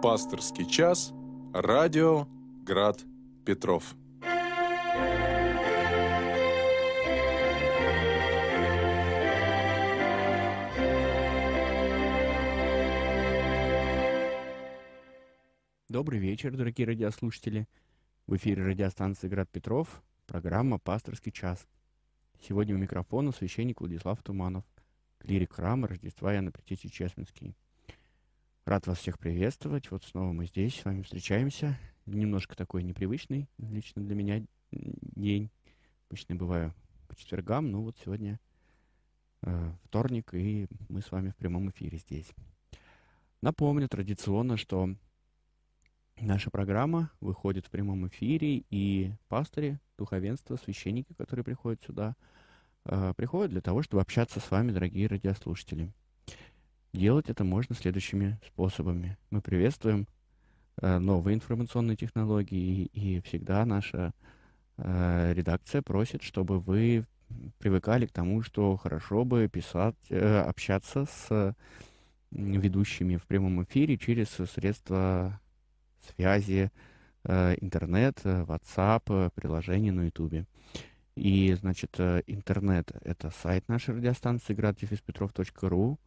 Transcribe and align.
Пасторский 0.00 0.64
час. 0.64 1.12
Радио 1.52 2.28
Град 2.64 3.00
Петров. 3.44 3.96
Добрый 15.88 16.20
вечер, 16.20 16.56
дорогие 16.56 16.86
радиослушатели. 16.86 17.66
В 18.28 18.36
эфире 18.36 18.62
радиостанции 18.62 19.26
«Град 19.26 19.50
Петров», 19.50 20.00
программа 20.28 20.78
«Пасторский 20.78 21.32
час». 21.32 21.66
Сегодня 22.40 22.76
у 22.76 22.78
микрофона 22.78 23.32
священник 23.32 23.80
Владислав 23.80 24.22
Туманов, 24.22 24.64
клирик 25.18 25.54
храма 25.54 25.88
Рождества 25.88 26.32
Иоанна 26.32 26.52
Предтечи 26.52 26.88
Честинский. 26.88 27.56
Рад 28.68 28.86
вас 28.86 28.98
всех 28.98 29.18
приветствовать. 29.18 29.90
Вот 29.90 30.04
снова 30.04 30.30
мы 30.32 30.44
здесь, 30.44 30.78
с 30.78 30.84
вами 30.84 31.00
встречаемся. 31.00 31.78
Немножко 32.04 32.54
такой 32.54 32.82
непривычный 32.82 33.48
лично 33.56 34.02
для 34.02 34.14
меня 34.14 34.44
день. 34.70 35.50
Обычно 36.10 36.34
бываю 36.34 36.74
по 37.08 37.16
четвергам, 37.16 37.70
но 37.70 37.80
вот 37.80 37.96
сегодня 38.04 38.38
э, 39.40 39.72
вторник, 39.84 40.34
и 40.34 40.66
мы 40.90 41.00
с 41.00 41.10
вами 41.10 41.30
в 41.30 41.36
прямом 41.36 41.70
эфире 41.70 41.96
здесь. 41.96 42.30
Напомню 43.40 43.88
традиционно, 43.88 44.58
что 44.58 44.94
наша 46.20 46.50
программа 46.50 47.10
выходит 47.20 47.64
в 47.64 47.70
прямом 47.70 48.06
эфире, 48.08 48.64
и 48.68 49.12
пастыри, 49.28 49.78
духовенство, 49.96 50.56
священники, 50.56 51.14
которые 51.14 51.42
приходят 51.42 51.82
сюда, 51.82 52.16
э, 52.84 53.14
приходят 53.16 53.50
для 53.50 53.62
того, 53.62 53.80
чтобы 53.80 54.02
общаться 54.02 54.40
с 54.40 54.50
вами, 54.50 54.72
дорогие 54.72 55.06
радиослушатели. 55.06 55.90
Делать 56.92 57.28
это 57.28 57.44
можно 57.44 57.74
следующими 57.74 58.38
способами. 58.46 59.18
Мы 59.30 59.40
приветствуем 59.40 60.06
э, 60.80 60.98
новые 60.98 61.34
информационные 61.34 61.96
технологии, 61.96 62.86
и, 62.92 63.20
всегда 63.20 63.64
наша 63.66 64.12
э, 64.78 65.32
редакция 65.34 65.82
просит, 65.82 66.22
чтобы 66.22 66.58
вы 66.58 67.04
привыкали 67.58 68.06
к 68.06 68.12
тому, 68.12 68.42
что 68.42 68.76
хорошо 68.76 69.24
бы 69.24 69.48
писать, 69.48 69.96
э, 70.08 70.40
общаться 70.40 71.04
с 71.04 71.54
ведущими 72.30 73.16
в 73.16 73.26
прямом 73.26 73.62
эфире 73.64 73.96
через 73.96 74.28
средства 74.28 75.40
связи, 76.06 76.70
э, 77.24 77.54
интернет, 77.60 78.20
WhatsApp, 78.24 79.02
э, 79.08 79.30
приложение 79.34 79.92
на 79.92 80.04
YouTube. 80.04 80.46
И, 81.16 81.52
значит, 81.54 81.96
э, 81.98 82.22
интернет— 82.26 82.92
это 83.02 83.30
сайт 83.30 83.68
нашей 83.68 83.96
радиостанции 83.96 84.54
graddefиспетров.ру, 84.54 85.98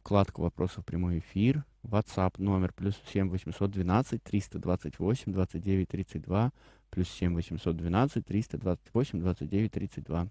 вкладка 0.00 0.40
«Вопросов 0.40 0.84
прямой 0.84 1.18
эфир», 1.18 1.64
WhatsApp 1.82 2.34
номер 2.38 2.72
плюс 2.72 3.00
7 3.12 3.28
812 3.28 4.22
328 4.22 5.32
29 5.32 5.88
32, 5.88 6.52
плюс 6.90 7.08
7 7.08 7.34
812 7.34 8.26
328 8.26 9.20
29 9.20 9.72
32. 9.72 10.28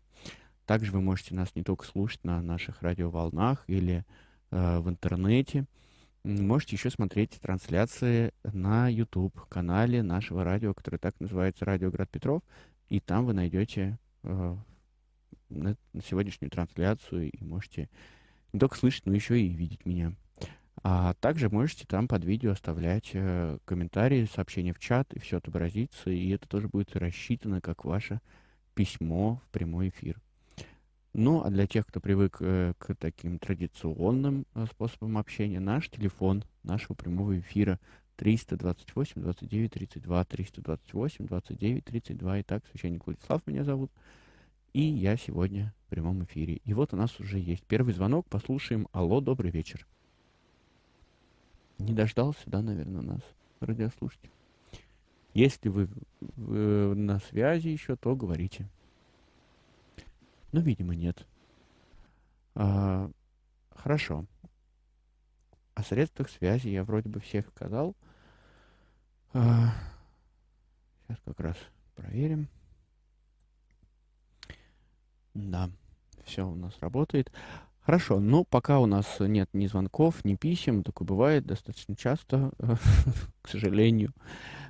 Также 0.65 0.91
вы 0.91 1.01
можете 1.01 1.35
нас 1.35 1.55
не 1.55 1.63
только 1.63 1.85
слушать 1.85 2.23
на 2.23 2.41
наших 2.41 2.81
радиоволнах 2.81 3.63
или 3.67 4.05
э, 4.51 4.79
в 4.79 4.89
интернете, 4.89 5.65
можете 6.23 6.75
еще 6.75 6.89
смотреть 6.89 7.39
трансляции 7.39 8.33
на 8.43 8.87
YouTube-канале 8.87 10.03
нашего 10.03 10.43
радио, 10.43 10.73
который 10.73 10.99
так 10.99 11.19
называется 11.19 11.65
«Радио 11.65 11.89
Град 11.89 12.09
Петров», 12.09 12.43
и 12.89 12.99
там 12.99 13.25
вы 13.25 13.33
найдете 13.33 13.97
э, 14.23 14.55
сегодняшнюю 16.03 16.51
трансляцию 16.51 17.31
и 17.31 17.43
можете 17.43 17.89
не 18.53 18.59
только 18.59 18.77
слышать, 18.77 19.05
но 19.05 19.13
еще 19.13 19.39
и 19.39 19.49
видеть 19.49 19.85
меня. 19.85 20.13
А 20.81 21.13
также 21.15 21.49
можете 21.49 21.85
там 21.85 22.07
под 22.07 22.23
видео 22.23 22.51
оставлять 22.51 23.11
э, 23.13 23.57
комментарии, 23.65 24.29
сообщения 24.33 24.73
в 24.73 24.79
чат, 24.79 25.13
и 25.13 25.19
все 25.19 25.37
отобразится, 25.37 26.09
и 26.09 26.29
это 26.29 26.47
тоже 26.47 26.69
будет 26.69 26.95
рассчитано 26.95 27.59
как 27.59 27.83
ваше 27.83 28.21
письмо 28.75 29.41
в 29.45 29.49
прямой 29.51 29.89
эфир. 29.89 30.21
Ну, 31.13 31.43
а 31.43 31.49
для 31.49 31.67
тех, 31.67 31.85
кто 31.85 31.99
привык 31.99 32.37
э, 32.39 32.73
к 32.77 32.95
таким 32.95 33.39
традиционным 33.39 34.45
э, 34.53 34.65
способам 34.71 35.17
общения, 35.17 35.59
наш 35.59 35.89
телефон 35.89 36.45
нашего 36.63 36.93
прямого 36.93 37.39
эфира 37.39 37.79
328 38.15 39.21
29 39.21 39.71
32, 39.71 40.25
328 40.25 41.25
29 41.25 41.83
32. 41.83 42.41
Итак, 42.41 42.63
священник 42.71 43.05
Владислав 43.05 43.45
меня 43.47 43.63
зовут. 43.63 43.91
И 44.73 44.81
я 44.81 45.17
сегодня 45.17 45.73
в 45.85 45.89
прямом 45.89 46.23
эфире. 46.23 46.61
И 46.63 46.73
вот 46.73 46.93
у 46.93 46.97
нас 46.97 47.19
уже 47.19 47.39
есть 47.39 47.63
первый 47.63 47.93
звонок. 47.93 48.27
Послушаем. 48.27 48.87
Алло, 48.91 49.19
добрый 49.19 49.51
вечер. 49.51 49.87
Не 51.79 51.93
дождался, 51.93 52.41
да, 52.45 52.61
наверное, 52.61 53.01
нас 53.01 53.21
радиослушатель. 53.61 54.29
Если 55.33 55.69
вы, 55.69 55.89
вы 56.35 56.95
на 56.95 57.19
связи 57.19 57.69
еще, 57.69 57.95
то 57.95 58.15
говорите. 58.15 58.67
Ну, 60.51 60.61
видимо, 60.61 60.95
нет. 60.95 61.25
А, 62.55 63.09
хорошо. 63.71 64.25
О 65.73 65.83
средствах 65.83 66.29
связи 66.29 66.67
я 66.67 66.83
вроде 66.83 67.09
бы 67.09 67.19
всех 67.19 67.47
сказал. 67.47 67.95
А, 69.33 69.73
сейчас 71.07 71.19
как 71.23 71.39
раз 71.39 71.57
проверим. 71.95 72.49
Да, 75.39 75.69
все 76.25 76.45
у 76.45 76.55
нас 76.55 76.73
работает. 76.81 77.31
Хорошо, 77.79 78.19
ну 78.19 78.43
пока 78.43 78.79
у 78.79 78.85
нас 78.85 79.17
нет 79.19 79.49
ни 79.53 79.65
звонков, 79.65 80.23
ни 80.25 80.35
писем, 80.35 80.83
такое 80.83 81.07
бывает 81.07 81.45
достаточно 81.45 81.95
часто, 81.95 82.51
к 83.41 83.47
сожалению. 83.47 84.13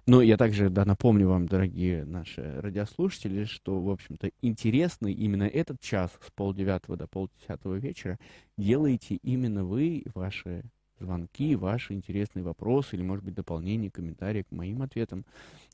Но 0.05 0.21
я 0.21 0.37
также 0.37 0.69
да, 0.69 0.85
напомню 0.85 1.27
вам, 1.27 1.47
дорогие 1.47 2.05
наши 2.05 2.61
радиослушатели, 2.61 3.45
что, 3.45 3.81
в 3.81 3.89
общем-то, 3.89 4.29
интересный 4.41 5.11
именно 5.11 5.43
этот 5.43 5.81
час 5.81 6.11
с 6.25 6.31
полдевятого 6.31 6.97
до 6.97 7.07
полдесятого 7.07 7.75
вечера 7.75 8.19
делаете 8.57 9.15
именно 9.15 9.65
вы, 9.65 10.03
ваши 10.13 10.63
звонки, 10.99 11.55
ваши 11.55 11.93
интересные 11.93 12.43
вопросы 12.43 12.95
или, 12.95 13.01
может 13.01 13.25
быть, 13.25 13.33
дополнение, 13.33 13.91
комментарии 13.91 14.43
к 14.43 14.51
моим 14.51 14.81
ответам. 14.81 15.25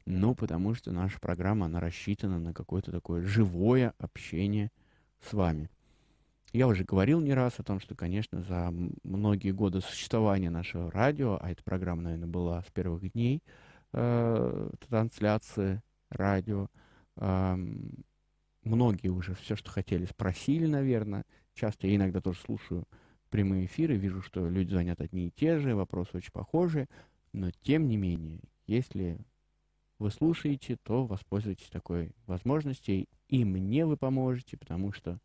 Ну, 0.05 0.35
потому 0.35 0.73
что 0.75 0.91
наша 0.91 1.19
программа, 1.19 1.65
она 1.65 1.79
рассчитана 1.79 2.39
на 2.39 2.53
какое-то 2.53 2.91
такое 2.91 3.23
живое 3.23 3.93
общение 3.97 4.71
с 5.25 5.33
вами. 5.33 5.69
Я 6.53 6.67
уже 6.67 6.85
говорил 6.85 7.19
не 7.19 7.33
раз 7.33 7.59
о 7.59 7.63
том, 7.63 7.79
что, 7.79 7.95
конечно, 7.95 8.41
за 8.41 8.73
многие 9.03 9.51
годы 9.51 9.81
существования 9.81 10.49
нашего 10.49 10.89
радио, 10.89 11.37
а 11.41 11.51
эта 11.51 11.61
программа, 11.63 12.03
наверное, 12.03 12.29
была 12.29 12.61
с 12.61 12.71
первых 12.71 13.11
дней 13.11 13.43
э, 13.91 14.69
трансляции 14.87 15.81
радио, 16.09 16.67
э, 17.17 17.57
многие 18.63 19.09
уже 19.09 19.35
все, 19.35 19.55
что 19.55 19.69
хотели, 19.69 20.05
спросили, 20.05 20.65
наверное. 20.65 21.25
Часто 21.53 21.87
я 21.87 21.95
иногда 21.95 22.21
тоже 22.21 22.39
слушаю 22.39 22.85
прямые 23.29 23.65
эфиры, 23.65 23.95
вижу, 23.97 24.21
что 24.21 24.47
люди 24.47 24.69
звонят 24.69 25.01
одни 25.01 25.27
и 25.27 25.31
те 25.31 25.59
же, 25.59 25.75
вопросы 25.75 26.17
очень 26.17 26.31
похожие, 26.31 26.87
но 27.33 27.51
тем 27.63 27.87
не 27.87 27.97
менее, 27.97 28.39
если 28.65 29.17
вы 29.99 30.11
слушаете, 30.11 30.77
то 30.77 31.05
воспользуйтесь 31.05 31.69
такой 31.69 32.11
возможностью, 32.27 33.07
и 33.27 33.45
мне 33.45 33.85
вы 33.85 33.97
поможете, 33.97 34.57
потому 34.57 34.91
что 34.91 35.19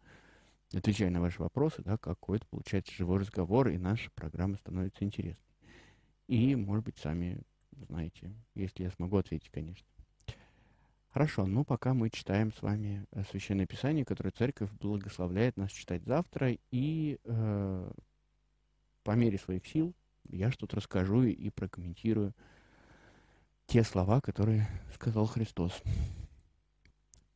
отвечая 0.73 1.11
на 1.11 1.21
ваши 1.21 1.43
вопросы, 1.43 1.83
да, 1.83 1.99
какой-то 1.99 2.47
получается 2.47 2.95
живой 2.95 3.19
разговор, 3.19 3.69
и 3.69 3.79
наша 3.79 4.11
программа 4.15 4.57
становится 4.57 5.05
интересной. 5.05 5.45
И, 6.29 6.55
может 6.55 6.85
быть, 6.85 6.99
сами 6.99 7.43
знаете, 7.87 8.33
если 8.55 8.85
я 8.85 8.91
смогу 8.91 9.17
ответить, 9.17 9.51
конечно. 9.51 9.87
Хорошо, 11.09 11.47
ну 11.47 11.65
пока 11.65 11.93
мы 11.93 12.09
читаем 12.09 12.53
с 12.53 12.63
вами 12.63 13.05
э, 13.11 13.25
Священное 13.31 13.67
Писание, 13.67 14.05
которое 14.05 14.31
Церковь 14.31 14.71
благословляет 14.73 15.57
нас 15.57 15.73
читать 15.73 16.05
завтра, 16.05 16.57
и 16.71 17.19
э, 17.25 17.93
по 19.03 19.11
мере 19.13 19.39
своих 19.39 19.67
сил 19.67 19.93
я 20.29 20.53
что-то 20.53 20.77
расскажу 20.77 21.25
и 21.25 21.51
прокомментирую 21.51 22.33
те 23.71 23.85
слова, 23.85 24.21
которые 24.21 24.67
сказал 24.93 25.27
Христос. 25.27 25.81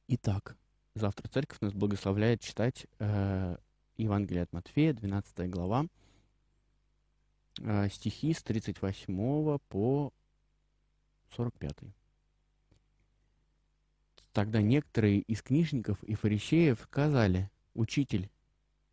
Итак, 0.08 0.56
завтра 0.96 1.28
церковь 1.28 1.60
нас 1.60 1.72
благословляет 1.72 2.40
читать 2.40 2.88
э, 2.98 3.56
Евангелие 3.96 4.42
от 4.42 4.52
Матфея, 4.52 4.94
12 4.94 5.48
глава, 5.48 5.86
э, 7.60 7.88
стихи 7.88 8.34
с 8.34 8.42
38 8.42 9.58
по 9.68 10.12
45. 11.36 11.72
Тогда 14.32 14.60
некоторые 14.60 15.20
из 15.20 15.40
книжников 15.40 16.02
и 16.02 16.16
фарисеев 16.16 16.80
сказали, 16.82 17.48
«Учитель, 17.74 18.28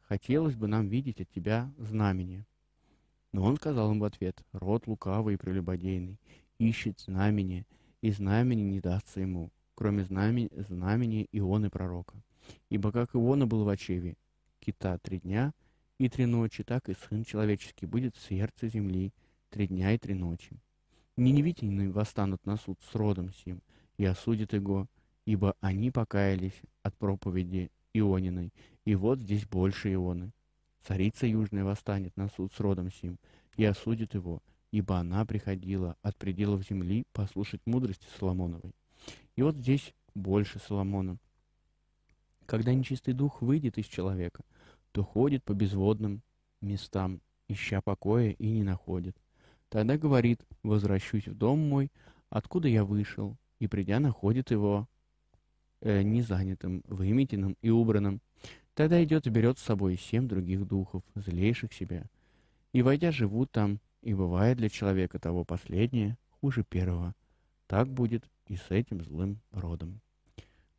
хотелось 0.04 0.54
бы 0.54 0.68
нам 0.68 0.90
видеть 0.90 1.20
от 1.20 1.30
тебя 1.32 1.74
знамение». 1.80 2.46
Но 3.32 3.44
он 3.44 3.56
сказал 3.56 3.92
им 3.94 4.00
в 4.00 4.04
ответ, 4.04 4.40
«Род 4.52 4.86
лукавый 4.86 5.34
и 5.34 5.38
прелюбодейный 5.38 6.20
ищет 6.70 7.00
знамение, 7.00 7.66
и 8.02 8.12
знамение 8.12 8.66
не 8.66 8.80
дастся 8.80 9.20
ему, 9.20 9.52
кроме 9.76 10.04
знамени, 10.04 10.50
знамения 10.70 11.28
Ионы 11.32 11.70
пророка. 11.70 12.22
Ибо 12.70 12.92
как 12.92 13.16
Иона 13.16 13.48
был 13.48 13.64
в 13.64 13.70
очеве 13.70 14.16
кита 14.60 14.98
три 15.00 15.20
дня 15.20 15.54
и 15.98 16.08
три 16.08 16.26
ночи, 16.26 16.64
так 16.64 16.88
и 16.90 16.94
Сын 16.94 17.24
Человеческий 17.24 17.88
будет 17.88 18.16
в 18.16 18.22
сердце 18.22 18.68
земли 18.68 19.12
три 19.50 19.68
дня 19.68 19.94
и 19.94 19.98
три 19.98 20.14
ночи. 20.14 20.60
Ниневитяне 21.18 21.90
восстанут 21.90 22.46
на 22.46 22.58
суд 22.58 22.80
с 22.92 22.96
родом 22.96 23.34
сим 23.34 23.62
и 23.98 24.06
осудят 24.06 24.54
его, 24.54 24.88
ибо 25.26 25.56
они 25.62 25.92
покаялись 25.92 26.60
от 26.84 26.96
проповеди 26.96 27.72
Иониной, 27.94 28.54
и 28.86 28.96
вот 28.96 29.20
здесь 29.20 29.46
больше 29.46 29.94
Ионы. 29.94 30.32
Царица 30.84 31.28
Южная 31.28 31.64
восстанет 31.64 32.16
на 32.18 32.30
суд 32.30 32.54
с 32.54 32.60
родом 32.60 32.92
сим 32.92 33.18
и 33.58 33.66
осудит 33.66 34.14
его, 34.14 34.42
ибо 34.72 34.98
она 34.98 35.26
приходила 35.26 35.98
от 36.02 36.18
пределов 36.18 36.66
земли 36.68 37.04
послушать 37.14 37.62
мудрости 37.66 38.06
Соломоновой. 38.18 38.74
И 39.36 39.44
вот 39.44 39.56
здесь 39.56 39.94
больше 40.16 40.60
Соломона. 40.60 41.18
Когда 42.46 42.74
нечистый 42.74 43.14
дух 43.14 43.42
выйдет 43.42 43.78
из 43.78 43.86
человека, 43.86 44.44
то 44.92 45.04
ходит 45.04 45.44
по 45.44 45.54
безводным 45.54 46.22
местам, 46.62 47.22
ища 47.48 47.82
покоя 47.82 48.32
и 48.32 48.50
не 48.50 48.64
находит. 48.64 49.16
Тогда 49.70 49.98
говорит, 49.98 50.42
возвращусь 50.64 51.28
в 51.28 51.36
дом 51.36 51.60
мой, 51.60 51.90
откуда 52.30 52.68
я 52.68 52.84
вышел, 52.84 53.38
и 53.60 53.68
придя 53.68 54.00
находит 54.00 54.52
его 54.52 54.88
э, 55.80 56.02
незанятым, 56.02 56.84
выметенным 56.88 57.56
и 57.62 57.70
убранным. 57.70 58.22
Тогда 58.74 59.02
идет 59.04 59.28
и 59.28 59.30
берет 59.30 59.60
с 59.60 59.64
собой 59.64 59.98
семь 59.98 60.28
других 60.28 60.66
духов, 60.68 61.04
злейших 61.16 61.72
себя. 61.74 62.04
И, 62.74 62.82
войдя, 62.82 63.12
живут 63.12 63.52
там, 63.52 63.80
и 64.02 64.14
бывает 64.14 64.58
для 64.58 64.70
человека 64.70 65.20
того 65.20 65.44
последнее 65.44 66.18
хуже 66.40 66.64
первого. 66.64 67.14
Так 67.68 67.88
будет 67.88 68.26
и 68.48 68.56
с 68.58 68.70
этим 68.70 69.04
злым 69.04 69.40
родом. 69.52 70.02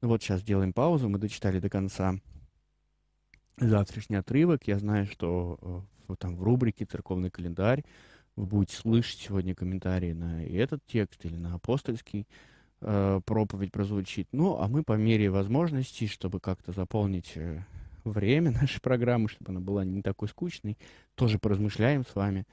Ну 0.00 0.08
вот 0.08 0.22
сейчас 0.22 0.40
сделаем 0.40 0.72
паузу. 0.72 1.08
Мы 1.08 1.18
дочитали 1.18 1.60
до 1.60 1.70
конца 1.70 2.14
завтрашний 3.56 4.16
отрывок. 4.16 4.66
Я 4.66 4.78
знаю, 4.78 5.06
что 5.06 5.84
э, 6.08 6.14
там 6.18 6.36
в 6.36 6.42
рубрике 6.42 6.84
«Церковный 6.84 7.30
календарь» 7.30 7.84
вы 8.34 8.46
будете 8.46 8.76
слышать 8.76 9.20
сегодня 9.20 9.54
комментарии 9.54 10.12
на 10.12 10.44
этот 10.44 10.84
текст 10.86 11.24
или 11.24 11.36
на 11.36 11.54
апостольский 11.54 12.26
э, 12.80 13.20
проповедь 13.24 13.72
прозвучит. 13.72 14.28
Ну, 14.32 14.58
а 14.58 14.68
мы 14.68 14.82
по 14.82 14.94
мере 14.94 15.30
возможностей, 15.30 16.08
чтобы 16.08 16.40
как-то 16.40 16.72
заполнить 16.72 17.32
э, 17.36 17.62
время 18.04 18.50
нашей 18.60 18.80
программы, 18.80 19.28
чтобы 19.28 19.50
она 19.52 19.60
была 19.60 19.84
не 19.84 20.02
такой 20.02 20.28
скучной, 20.28 20.78
тоже 21.14 21.38
поразмышляем 21.38 22.04
с 22.04 22.14
вами 22.14 22.44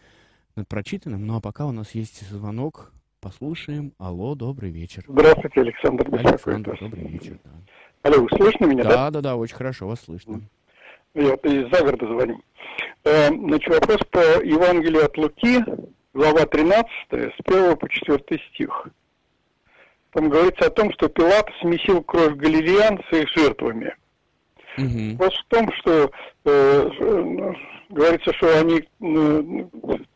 над 0.60 0.68
прочитанным. 0.68 1.26
Ну, 1.26 1.38
а 1.38 1.42
пока 1.42 1.66
у 1.66 1.72
нас 1.72 1.96
есть 1.96 2.30
звонок, 2.30 2.92
послушаем. 3.22 3.94
Алло, 3.98 4.36
добрый 4.36 4.70
вечер. 4.72 5.04
Здравствуйте, 5.08 5.62
Александр. 5.62 6.08
Александр, 6.12 6.78
добрый 6.80 7.08
вечер. 7.08 7.40
Да. 7.44 8.12
Алло, 8.12 8.28
слышно 8.30 8.66
меня, 8.66 8.84
да? 8.84 8.90
Да, 8.90 9.12
да, 9.12 9.22
да, 9.22 9.36
очень 9.38 9.56
хорошо, 9.56 9.88
вас 9.88 10.02
слышно. 10.02 10.42
Я 11.16 11.34
из 11.34 11.72
загорода 11.72 12.06
звоню. 12.06 12.42
Э, 13.06 13.30
значит, 13.30 13.74
вопрос 13.74 14.00
по 14.12 14.20
Евангелию 14.44 15.06
от 15.06 15.18
Луки, 15.18 15.64
глава 16.14 16.46
13, 16.46 16.88
с 17.12 17.34
1 17.46 17.78
по 17.78 17.90
4 17.90 18.20
стих. 18.54 18.88
Там 20.12 20.30
говорится 20.30 20.68
о 20.68 20.72
том, 20.72 20.92
что 20.94 21.08
Пилат 21.08 21.48
смесил 21.62 22.04
кровь 22.04 22.36
галилеян 22.36 23.02
с 23.10 23.16
их 23.16 23.30
жертвами. 23.30 23.96
Вопрос 25.14 25.38
в 25.38 25.46
том, 25.48 25.72
что 25.74 26.12
э, 26.46 26.90
ну, 27.00 27.56
говорится, 27.90 28.34
что 28.34 28.60
они 28.60 28.88
э, 29.02 29.66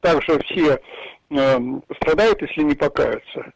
также 0.02 0.40
все 0.44 0.80
э, 1.30 1.60
пострадают, 1.88 2.42
если 2.42 2.62
не 2.62 2.76
покаются. 2.76 3.52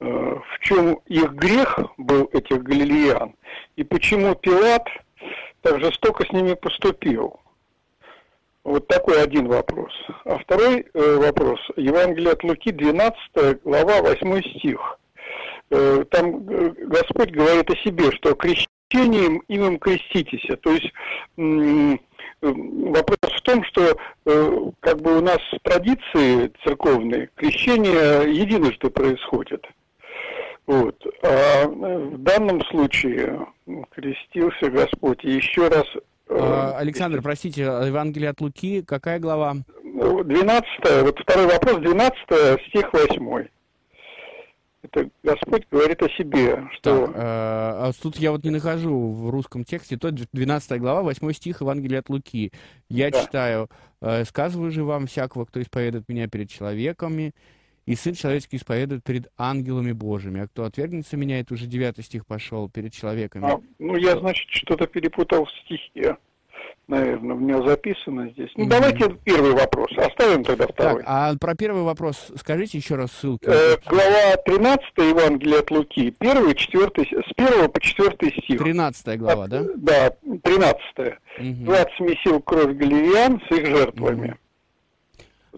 Э, 0.00 0.04
в 0.04 0.58
чем 0.60 1.00
их 1.06 1.32
грех 1.32 1.78
был, 1.96 2.28
этих 2.32 2.62
галилеян, 2.62 3.34
и 3.76 3.84
почему 3.84 4.34
Пилат 4.34 4.86
так 5.62 5.80
жестоко 5.80 6.24
с 6.26 6.32
ними 6.32 6.54
поступил. 6.54 7.40
Вот 8.62 8.88
такой 8.88 9.22
один 9.22 9.46
вопрос. 9.46 9.92
А 10.24 10.38
второй 10.38 10.86
э, 10.92 11.16
вопрос. 11.16 11.60
Евангелие 11.76 12.32
от 12.32 12.42
Луки, 12.42 12.72
12 12.72 13.62
глава, 13.62 14.02
8 14.02 14.42
стих. 14.58 14.98
Э, 15.70 16.04
там 16.10 16.48
э, 16.48 16.70
Господь 16.86 17.30
говорит 17.30 17.70
о 17.70 17.76
себе, 17.76 18.10
что 18.12 18.34
крещением 18.88 19.38
им 19.48 19.78
креститесь. 19.78 20.46
То 20.62 20.72
есть 20.72 20.92
э, 21.36 21.96
вопрос 22.40 23.18
в 23.22 23.42
том, 23.42 23.64
что 23.64 23.96
э, 24.26 24.56
как 24.80 25.00
бы 25.00 25.18
у 25.18 25.20
нас 25.20 25.38
традиции 25.62 26.52
церковные, 26.64 27.30
крещение 27.36 28.32
единожды 28.32 28.90
происходит. 28.90 29.64
Вот. 30.66 30.96
А 31.22 31.66
в 31.66 32.18
данном 32.18 32.60
случае 32.66 33.46
крестился 33.90 34.68
Господь. 34.68 35.24
И 35.24 35.30
еще 35.30 35.68
раз 35.68 35.86
а, 36.28 36.76
Александр, 36.78 37.22
простите, 37.22 37.62
Евангелие 37.62 38.30
от 38.30 38.40
Луки, 38.40 38.82
какая 38.82 39.20
глава? 39.20 39.54
12, 39.84 40.68
вот 41.02 41.18
второй 41.20 41.46
вопрос, 41.46 41.76
12 41.78 42.18
стих 42.68 42.92
8. 42.92 43.46
Это 44.92 45.10
Господь 45.22 45.66
говорит 45.70 46.02
о 46.02 46.08
себе, 46.10 46.68
что... 46.74 47.06
Так, 47.06 47.16
э, 47.16 47.18
а 47.18 47.90
тут 48.00 48.16
я 48.18 48.30
вот 48.30 48.44
не 48.44 48.50
нахожу 48.50 49.12
в 49.12 49.30
русском 49.30 49.64
тексте, 49.64 49.96
то 49.96 50.10
12 50.10 50.80
глава, 50.80 51.02
8 51.02 51.32
стих 51.32 51.60
Евангелия 51.60 52.00
от 52.00 52.08
Луки. 52.08 52.52
Я 52.88 53.10
да. 53.10 53.22
читаю, 53.22 53.68
э, 54.00 54.24
«Сказываю 54.24 54.70
же 54.70 54.84
вам 54.84 55.06
всякого, 55.06 55.44
кто 55.44 55.60
исповедует 55.60 56.08
меня 56.08 56.28
перед 56.28 56.50
человеками, 56.50 57.34
и 57.86 57.94
Сын 57.94 58.14
Человеческий 58.14 58.56
исповедует 58.56 59.04
перед 59.04 59.28
ангелами 59.36 59.92
Божьими. 59.92 60.40
А 60.40 60.48
кто 60.48 60.64
отвергнется 60.64 61.16
меня, 61.16 61.40
это 61.40 61.54
уже 61.54 61.66
девятый 61.66 62.04
стих 62.04 62.26
пошел, 62.26 62.68
перед 62.68 62.92
человеками. 62.92 63.46
А, 63.46 63.60
ну, 63.78 63.96
я, 63.96 64.18
значит, 64.18 64.48
что-то 64.50 64.86
перепутал 64.86 65.44
в 65.44 65.50
стихе. 65.64 66.16
Наверное, 66.88 67.34
у 67.34 67.38
меня 67.38 67.60
записано 67.66 68.30
здесь. 68.30 68.50
Ну, 68.56 68.64
mm-hmm. 68.64 68.68
давайте 68.68 69.08
первый 69.24 69.52
вопрос. 69.54 69.90
Оставим 69.96 70.44
тогда 70.44 70.68
второй. 70.68 71.02
Так, 71.02 71.04
а 71.04 71.34
про 71.36 71.56
первый 71.56 71.82
вопрос 71.82 72.30
скажите 72.36 72.78
еще 72.78 72.94
раз 72.94 73.10
ссылки. 73.10 73.46
Э, 73.48 73.76
глава 73.88 74.36
13 74.44 74.84
Евангелия 74.98 75.58
от 75.60 75.70
Луки. 75.72 76.12
Первый, 76.12 76.54
четвертый, 76.54 77.06
с 77.06 77.34
первого 77.34 77.66
по 77.66 77.80
четвертый 77.80 78.30
стих. 78.30 78.60
13 78.60 79.18
глава, 79.18 79.44
от, 79.44 79.50
да? 79.50 79.64
Да, 79.74 80.10
13. 80.44 80.80
Mm-hmm. 80.96 81.64
20 81.64 81.88
смесил 81.96 82.40
кровь 82.40 82.76
галилеян 82.76 83.42
с 83.48 83.50
их 83.56 83.66
жертвами. 83.66 84.28
Mm-hmm. 84.28 84.36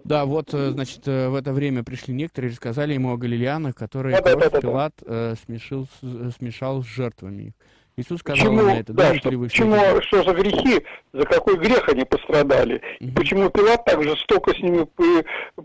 Да, 0.05 0.25
вот, 0.25 0.55
э, 0.55 0.71
значит, 0.71 1.07
э, 1.07 1.29
в 1.29 1.35
это 1.35 1.53
время 1.53 1.85
пришли 1.85 2.15
некоторые 2.15 2.49
и 2.49 2.53
рассказали 2.53 2.95
ему 2.95 3.13
о 3.13 3.19
галилеянах, 3.19 3.75
которые 3.75 4.17
да, 4.17 4.23
кровь 4.23 4.45
да, 4.45 4.51
да, 4.51 4.61
Пилат 4.63 4.95
э, 5.05 5.35
смешил, 5.45 5.87
э, 6.01 6.31
смешал 6.35 6.83
с 6.83 6.87
жертвами 6.87 7.43
их. 7.43 7.53
Иисус 7.99 8.21
сказал 8.21 8.47
почему, 8.47 8.63
на 8.63 8.79
это, 8.79 8.93
да, 8.93 9.13
что, 9.17 9.31
почему, 9.31 9.77
что 10.03 10.23
за 10.23 10.33
грехи, 10.33 10.85
за 11.13 11.25
какой 11.25 11.59
грех 11.59 11.89
они 11.89 12.05
пострадали, 12.05 12.81
угу. 13.01 13.13
почему 13.13 13.51
Пилат 13.51 13.85
так 13.85 14.01
жестоко 14.05 14.55
с 14.55 14.59
ними 14.61 14.87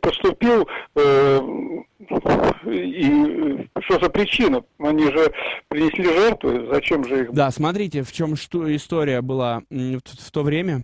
поступил, 0.01 0.67
э, 0.95 1.39
и 2.65 3.67
что 3.81 3.99
за 3.99 4.09
причина? 4.09 4.63
Они 4.79 5.03
же 5.11 5.31
принесли 5.67 6.05
жертвы, 6.05 6.67
зачем 6.71 7.05
же 7.05 7.21
их... 7.21 7.33
Да, 7.33 7.51
смотрите, 7.51 8.01
в 8.01 8.11
чем 8.11 8.35
что 8.35 8.75
история 8.75 9.21
была 9.21 9.61
в, 9.69 9.99
в 9.99 10.31
то 10.31 10.41
время. 10.41 10.83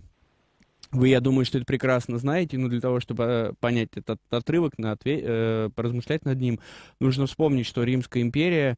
Вы, 0.92 1.08
я 1.08 1.20
думаю, 1.20 1.44
что 1.44 1.58
это 1.58 1.66
прекрасно 1.66 2.18
знаете, 2.18 2.58
но 2.58 2.68
для 2.68 2.80
того, 2.80 3.00
чтобы 3.00 3.24
э, 3.24 3.52
понять 3.58 3.88
этот 3.96 4.20
отрывок, 4.30 4.78
на 4.78 4.92
отве- 4.92 5.22
э, 5.22 5.70
поразмышлять 5.74 6.24
над 6.24 6.38
ним, 6.38 6.60
нужно 7.00 7.26
вспомнить, 7.26 7.66
что 7.66 7.82
Римская 7.82 8.22
империя 8.22 8.70
э, 8.70 8.76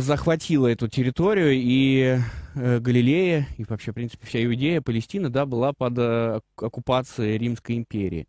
захватила 0.00 0.66
эту 0.66 0.88
территорию, 0.88 1.52
и 1.52 2.18
э, 2.54 2.78
Галилея, 2.80 3.46
и 3.58 3.64
вообще, 3.64 3.92
в 3.92 3.94
принципе, 3.94 4.26
вся 4.26 4.42
Иудея, 4.42 4.80
Палестина, 4.80 5.28
да, 5.30 5.44
была 5.44 5.72
под 5.74 5.98
э, 5.98 6.40
оккупацией 6.56 7.36
Римской 7.36 7.76
империи. 7.76 8.26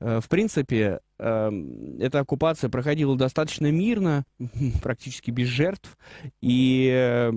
Э, 0.00 0.20
в 0.22 0.28
принципе, 0.28 1.00
эм, 1.18 1.98
эта 1.98 2.20
оккупация 2.20 2.68
проходила 2.68 3.16
достаточно 3.16 3.70
мирно, 3.70 4.24
практически 4.82 5.30
без 5.30 5.48
жертв, 5.48 5.96
и 6.42 6.90
э, 6.92 7.30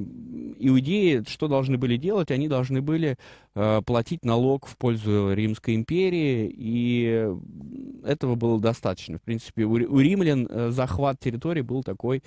иудеи 0.60 1.24
что 1.28 1.48
должны 1.48 1.78
были 1.78 1.98
делать? 1.98 2.32
Они 2.32 2.48
должны 2.48 2.82
были 2.82 3.18
э, 3.56 3.82
платить 3.86 4.26
налог 4.26 4.68
в 4.68 4.78
пользу 4.78 5.34
Римской 5.34 5.76
империи, 5.76 6.52
и 6.54 7.30
этого 8.04 8.36
было 8.36 8.60
достаточно. 8.60 9.18
В 9.18 9.22
принципе, 9.22 9.64
у 9.64 10.00
римлян 10.00 10.72
захват 10.72 11.20
территории 11.20 11.62
был 11.62 11.84
такой 11.84 12.24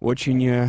очень 0.00 0.68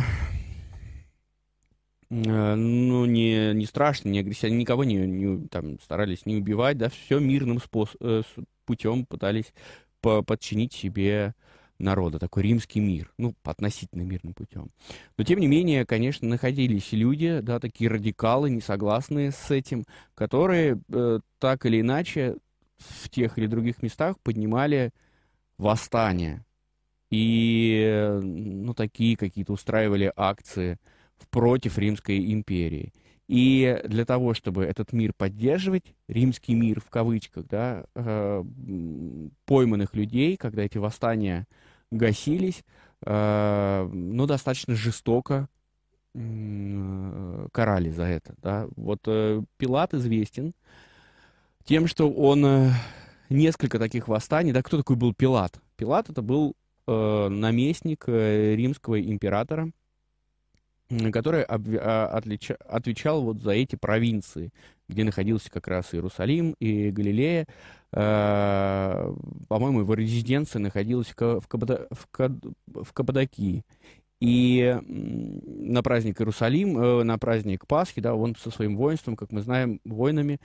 ну, 2.10 3.04
не, 3.04 3.52
не 3.52 3.66
страшно, 3.66 4.08
не 4.08 4.20
агрессивно, 4.20 4.54
никого 4.54 4.84
не, 4.84 4.94
не 5.06 5.48
там, 5.48 5.80
старались 5.80 6.26
не 6.26 6.36
убивать, 6.36 6.78
да, 6.78 6.88
все 6.88 7.18
мирным 7.18 7.60
способом, 7.60 8.24
путем 8.64 9.06
пытались 9.06 9.52
по 10.00 10.22
подчинить 10.22 10.72
себе 10.72 11.34
народа, 11.78 12.18
такой 12.18 12.44
римский 12.44 12.80
мир, 12.80 13.12
ну, 13.18 13.34
относительно 13.42 14.02
мирным 14.02 14.34
путем. 14.34 14.70
Но, 15.16 15.24
тем 15.24 15.40
не 15.40 15.46
менее, 15.46 15.84
конечно, 15.84 16.28
находились 16.28 16.92
люди, 16.92 17.40
да, 17.42 17.60
такие 17.60 17.90
радикалы, 17.90 18.50
не 18.50 18.60
согласные 18.60 19.30
с 19.32 19.50
этим, 19.50 19.84
которые 20.14 20.80
э, 20.88 21.20
так 21.38 21.66
или 21.66 21.80
иначе 21.80 22.36
в 22.78 23.08
тех 23.10 23.38
или 23.38 23.46
других 23.46 23.82
местах 23.82 24.18
поднимали 24.20 24.92
восстания. 25.58 26.44
И, 27.10 28.18
ну, 28.22 28.74
такие 28.74 29.16
какие-то 29.16 29.52
устраивали 29.52 30.12
акции 30.16 30.78
против 31.30 31.78
Римской 31.78 32.32
империи. 32.32 32.92
И 33.28 33.80
для 33.84 34.04
того, 34.04 34.34
чтобы 34.34 34.64
этот 34.64 34.92
мир 34.92 35.12
поддерживать, 35.12 35.94
римский 36.06 36.54
мир 36.54 36.80
в 36.80 36.90
кавычках, 36.90 37.46
да, 37.46 37.84
э, 37.94 38.44
пойманных 39.46 39.94
людей, 39.94 40.36
когда 40.36 40.62
эти 40.62 40.78
восстания 40.78 41.46
гасились, 41.90 42.62
э, 43.04 43.90
ну, 43.92 44.26
достаточно 44.26 44.76
жестоко 44.76 45.48
э, 46.14 47.48
карали 47.50 47.90
за 47.90 48.04
это. 48.04 48.34
Да. 48.42 48.68
Вот 48.76 49.00
э, 49.06 49.42
Пилат 49.56 49.92
известен 49.94 50.52
тем, 51.64 51.88
что 51.88 52.08
он 52.08 52.46
э, 52.46 52.70
несколько 53.28 53.80
таких 53.80 54.06
восстаний, 54.06 54.52
да, 54.52 54.62
кто 54.62 54.78
такой 54.78 54.94
был 54.94 55.12
Пилат? 55.12 55.60
Пилат 55.76 56.08
это 56.10 56.22
был 56.22 56.54
э, 56.86 57.28
наместник 57.28 58.04
э, 58.06 58.54
римского 58.54 59.00
императора, 59.00 59.72
который 61.12 61.42
а, 61.42 62.20
отвечал 62.68 63.22
вот 63.22 63.40
за 63.40 63.52
эти 63.52 63.76
провинции, 63.76 64.52
где 64.88 65.04
находился 65.04 65.50
как 65.50 65.68
раз 65.68 65.94
Иерусалим 65.94 66.54
и 66.60 66.90
Галилея. 66.90 67.46
Э, 67.92 69.12
по-моему, 69.48 69.80
его 69.80 69.94
резиденция 69.94 70.60
находилась 70.60 71.08
в, 71.08 71.14
Кабада, 71.48 71.88
в, 71.90 72.06
в 72.66 72.92
Каппадокии. 72.92 73.64
И 74.20 74.78
на 74.86 75.82
праздник 75.82 76.20
Иерусалим, 76.20 76.78
э, 76.78 77.02
на 77.02 77.18
праздник 77.18 77.66
Пасхи, 77.66 78.00
да, 78.00 78.14
он 78.14 78.34
со 78.36 78.50
своим 78.50 78.76
воинством, 78.76 79.16
как 79.16 79.32
мы 79.32 79.42
знаем, 79.42 79.80
воинами, 79.84 80.40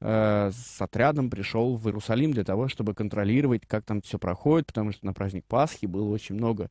э, 0.00 0.50
с 0.52 0.80
отрядом 0.80 1.30
пришел 1.30 1.76
в 1.76 1.86
Иерусалим 1.86 2.32
для 2.32 2.44
того, 2.44 2.68
чтобы 2.68 2.94
контролировать, 2.94 3.66
как 3.66 3.84
там 3.84 4.00
все 4.02 4.18
проходит, 4.18 4.66
потому 4.66 4.92
что 4.92 5.06
на 5.06 5.12
праздник 5.12 5.44
Пасхи 5.46 5.86
было 5.86 6.08
очень 6.08 6.34
много 6.34 6.70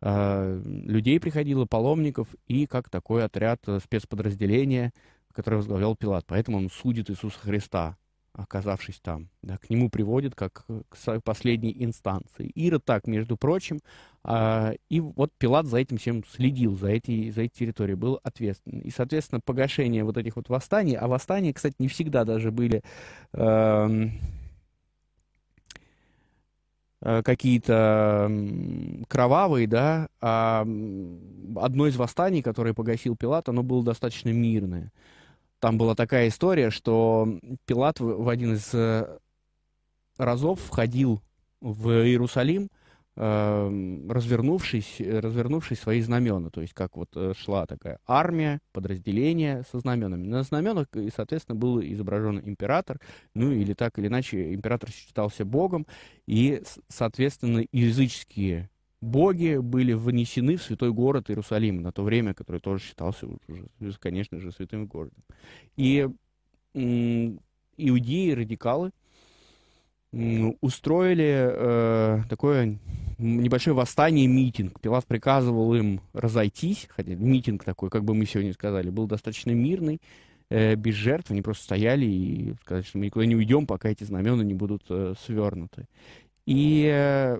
людей 0.00 1.18
приходило, 1.20 1.66
паломников, 1.66 2.28
и 2.46 2.66
как 2.66 2.90
такой 2.90 3.24
отряд 3.24 3.60
э, 3.66 3.78
спецподразделения, 3.82 4.92
которое 5.32 5.56
возглавлял 5.56 5.96
Пилат. 5.96 6.24
Поэтому 6.26 6.58
он 6.58 6.70
судит 6.70 7.10
Иисуса 7.10 7.38
Христа, 7.38 7.96
оказавшись 8.34 9.00
там. 9.00 9.28
Да, 9.42 9.56
к 9.58 9.70
нему 9.70 9.88
приводит 9.88 10.34
как 10.34 10.66
к 10.88 11.20
последней 11.22 11.74
инстанции. 11.78 12.50
Ирод 12.54 12.84
так, 12.84 13.06
между 13.06 13.36
прочим. 13.36 13.78
А, 14.24 14.74
и 14.90 15.00
вот 15.00 15.32
Пилат 15.38 15.66
за 15.66 15.78
этим 15.78 15.96
всем 15.96 16.24
следил, 16.24 16.76
за 16.76 16.88
эти, 16.88 17.30
за 17.30 17.42
эти 17.42 17.58
территории, 17.58 17.94
был 17.94 18.20
ответственен. 18.22 18.80
И, 18.80 18.90
соответственно, 18.90 19.40
погашение 19.40 20.04
вот 20.04 20.16
этих 20.16 20.36
вот 20.36 20.48
восстаний, 20.48 20.96
а 20.96 21.06
восстания, 21.06 21.54
кстати, 21.54 21.76
не 21.78 21.88
всегда 21.88 22.24
даже 22.24 22.50
были... 22.50 22.82
Э, 23.32 23.84
Э, 23.84 24.10
какие-то 27.04 28.30
кровавые, 29.08 29.66
да, 29.66 30.08
а 30.20 30.62
одно 31.56 31.86
из 31.86 31.96
восстаний, 31.96 32.42
которое 32.42 32.72
погасил 32.72 33.14
Пилат, 33.14 33.48
оно 33.48 33.62
было 33.62 33.84
достаточно 33.84 34.30
мирное. 34.30 34.90
Там 35.60 35.78
была 35.78 35.94
такая 35.94 36.28
история, 36.28 36.70
что 36.70 37.38
Пилат 37.66 38.00
в 38.00 38.28
один 38.28 38.54
из 38.54 38.70
э, 38.72 39.18
разов 40.18 40.60
входил 40.60 41.22
в 41.60 41.90
Иерусалим, 41.90 42.68
развернувшись, 43.16 45.00
развернувшись 45.00 45.78
свои 45.78 46.00
знамена. 46.00 46.50
То 46.50 46.60
есть 46.60 46.74
как 46.74 46.96
вот 46.96 47.10
э, 47.14 47.32
шла 47.36 47.64
такая 47.66 48.00
армия, 48.06 48.60
подразделение 48.72 49.62
со 49.70 49.78
знаменами. 49.78 50.26
На 50.26 50.42
знаменах, 50.42 50.88
и, 50.94 51.10
соответственно, 51.14 51.56
был 51.56 51.80
изображен 51.80 52.40
император, 52.44 53.00
ну 53.34 53.52
или 53.52 53.72
так 53.74 53.98
или 53.98 54.08
иначе 54.08 54.52
император 54.54 54.90
считался 54.90 55.44
богом, 55.44 55.86
и, 56.26 56.62
соответственно, 56.88 57.64
языческие 57.70 58.68
боги 59.00 59.58
были 59.58 59.92
внесены 59.92 60.56
в 60.56 60.62
святой 60.62 60.92
город 60.92 61.30
Иерусалим 61.30 61.82
на 61.82 61.92
то 61.92 62.02
время, 62.02 62.34
который 62.34 62.60
тоже 62.60 62.82
считался, 62.82 63.28
уже, 63.80 63.98
конечно 64.00 64.40
же, 64.40 64.50
святым 64.50 64.86
городом. 64.86 65.22
И 65.76 66.08
иудеи, 66.74 68.30
радикалы, 68.32 68.90
устроили 70.60 71.48
э, 71.52 72.22
такое 72.28 72.78
небольшое 73.18 73.74
восстание, 73.74 74.26
митинг. 74.26 74.80
Пилат 74.80 75.06
приказывал 75.06 75.74
им 75.74 76.00
разойтись, 76.12 76.86
хотя 76.88 77.14
митинг 77.14 77.64
такой, 77.64 77.90
как 77.90 78.04
бы 78.04 78.14
мы 78.14 78.26
сегодня 78.26 78.52
сказали, 78.52 78.90
был 78.90 79.06
достаточно 79.06 79.50
мирный, 79.50 80.00
э, 80.50 80.74
без 80.74 80.94
жертв. 80.94 81.30
Они 81.30 81.42
просто 81.42 81.64
стояли 81.64 82.06
и 82.06 82.54
сказали, 82.62 82.84
что 82.84 82.98
мы 82.98 83.06
никуда 83.06 83.26
не 83.26 83.36
уйдем, 83.36 83.66
пока 83.66 83.88
эти 83.88 84.04
знамена 84.04 84.42
не 84.42 84.54
будут 84.54 84.84
э, 84.88 85.14
свернуты. 85.24 85.86
И 86.46 86.90
э, 86.92 87.38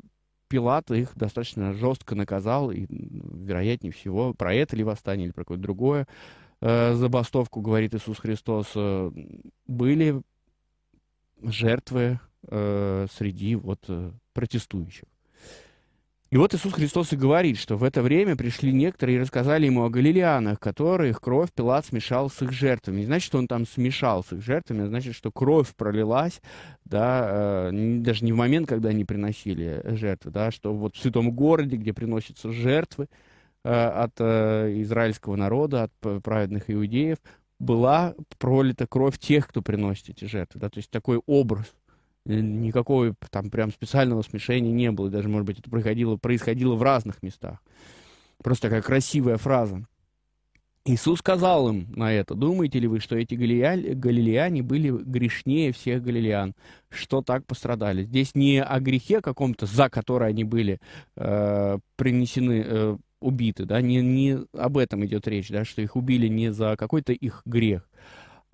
Пилат 0.49 0.91
их 0.91 1.17
достаточно 1.17 1.73
жестко 1.73 2.15
наказал, 2.15 2.71
и, 2.71 2.87
вероятнее 2.89 3.93
всего, 3.93 4.35
про 4.35 4.55
это 4.55 4.77
ли 4.77 4.85
восстание, 4.85 5.27
или 5.27 5.33
про 5.33 5.43
какое-то 5.43 5.63
другое 5.63 6.07
э, 6.61 6.95
забастовку, 6.95 7.61
говорит 7.61 7.95
Иисус 7.95 8.19
Христос, 8.19 8.73
э, 8.75 9.11
были 9.67 10.23
жертвы 11.43 12.21
э, 12.49 13.07
среди 13.11 13.57
вот 13.57 13.85
э, 13.89 14.13
протестующих. 14.33 15.05
И 16.35 16.37
вот 16.37 16.53
Иисус 16.53 16.73
Христос 16.73 17.13
и 17.13 17.17
говорит, 17.17 17.57
что 17.59 17.77
в 17.77 17.85
это 17.85 18.03
время 18.03 18.35
пришли 18.35 18.73
некоторые 18.73 19.19
и 19.19 19.21
рассказали 19.21 19.67
ему 19.67 19.85
о 19.85 19.89
галилеянах, 19.89 20.59
которых 20.59 21.21
кровь 21.21 21.53
Пилат 21.53 21.87
смешал 21.87 22.29
с 22.29 22.43
их 22.43 22.51
жертвами. 22.51 23.03
Не 23.03 23.07
значит, 23.07 23.27
что 23.27 23.39
он 23.39 23.47
там 23.47 23.65
смешал 23.65 24.25
с 24.25 24.33
их 24.33 24.43
жертвами, 24.43 24.83
а 24.83 24.89
значит, 24.89 25.15
что 25.15 25.31
кровь 25.31 25.73
пролилась, 25.77 26.43
да, 26.85 27.71
э, 27.71 27.99
даже 28.01 28.25
не 28.25 28.33
в 28.33 28.37
момент, 28.37 28.69
когда 28.69 28.89
они 28.89 29.05
приносили 29.05 29.81
жертвы, 29.95 30.33
да, 30.33 30.51
что 30.51 30.75
вот 30.75 30.97
в 30.97 31.01
святом 31.01 31.31
городе, 31.31 31.77
где 31.77 31.93
приносятся 31.93 32.51
жертвы 32.51 33.07
э, 33.63 33.71
от 33.73 34.15
э, 34.19 34.83
израильского 34.83 35.37
народа, 35.37 35.85
от 35.85 36.23
праведных 36.25 36.69
иудеев, 36.69 37.19
была 37.61 38.17
пролита 38.41 38.89
кровь 38.89 39.21
тех, 39.21 39.47
кто 39.47 39.63
приносит 39.63 40.09
эти 40.09 40.25
жертвы, 40.25 40.59
да, 40.59 40.69
то 40.69 40.79
есть 40.79 40.91
такой 40.91 41.21
образ– 41.27 41.73
никакого 42.27 43.15
там 43.31 43.51
прям 43.51 43.71
специального 43.71 44.23
смешения 44.23 44.73
не 44.73 44.91
было. 44.91 45.11
Даже, 45.11 45.29
может 45.29 45.47
быть, 45.47 45.59
это 45.59 45.71
происходило, 45.71 46.17
происходило 46.17 46.75
в 46.75 46.83
разных 46.83 47.23
местах. 47.23 47.59
Просто 48.43 48.69
такая 48.69 48.83
красивая 48.83 49.37
фраза. 49.37 49.87
Иисус 50.87 51.21
сказал 51.21 51.71
им 51.71 51.87
на 51.97 52.13
это, 52.13 52.35
думаете 52.35 52.79
ли 52.79 52.87
вы, 52.87 53.01
что 53.01 53.17
эти 53.17 53.35
галилеяне 53.35 54.63
были 54.63 54.91
грешнее 54.91 55.73
всех 55.73 56.03
галилеян, 56.03 56.55
что 56.91 57.23
так 57.23 57.47
пострадали? 57.47 58.05
Здесь 58.05 58.35
не 58.35 58.63
о 58.63 58.81
грехе 58.81 59.23
каком-то, 59.23 59.65
за 59.65 59.89
который 59.89 60.29
они 60.29 60.45
были 60.45 60.81
э, 61.17 61.79
принесены, 61.97 62.65
э, 62.67 62.97
убиты, 63.21 63.65
да, 63.65 63.81
не, 63.81 64.03
не 64.03 64.39
об 64.53 64.77
этом 64.77 65.05
идет 65.07 65.27
речь, 65.27 65.49
да, 65.49 65.65
что 65.65 65.81
их 65.81 65.97
убили 65.97 66.29
не 66.29 66.53
за 66.53 66.77
какой-то 66.77 67.15
их 67.15 67.41
грех, 67.47 67.89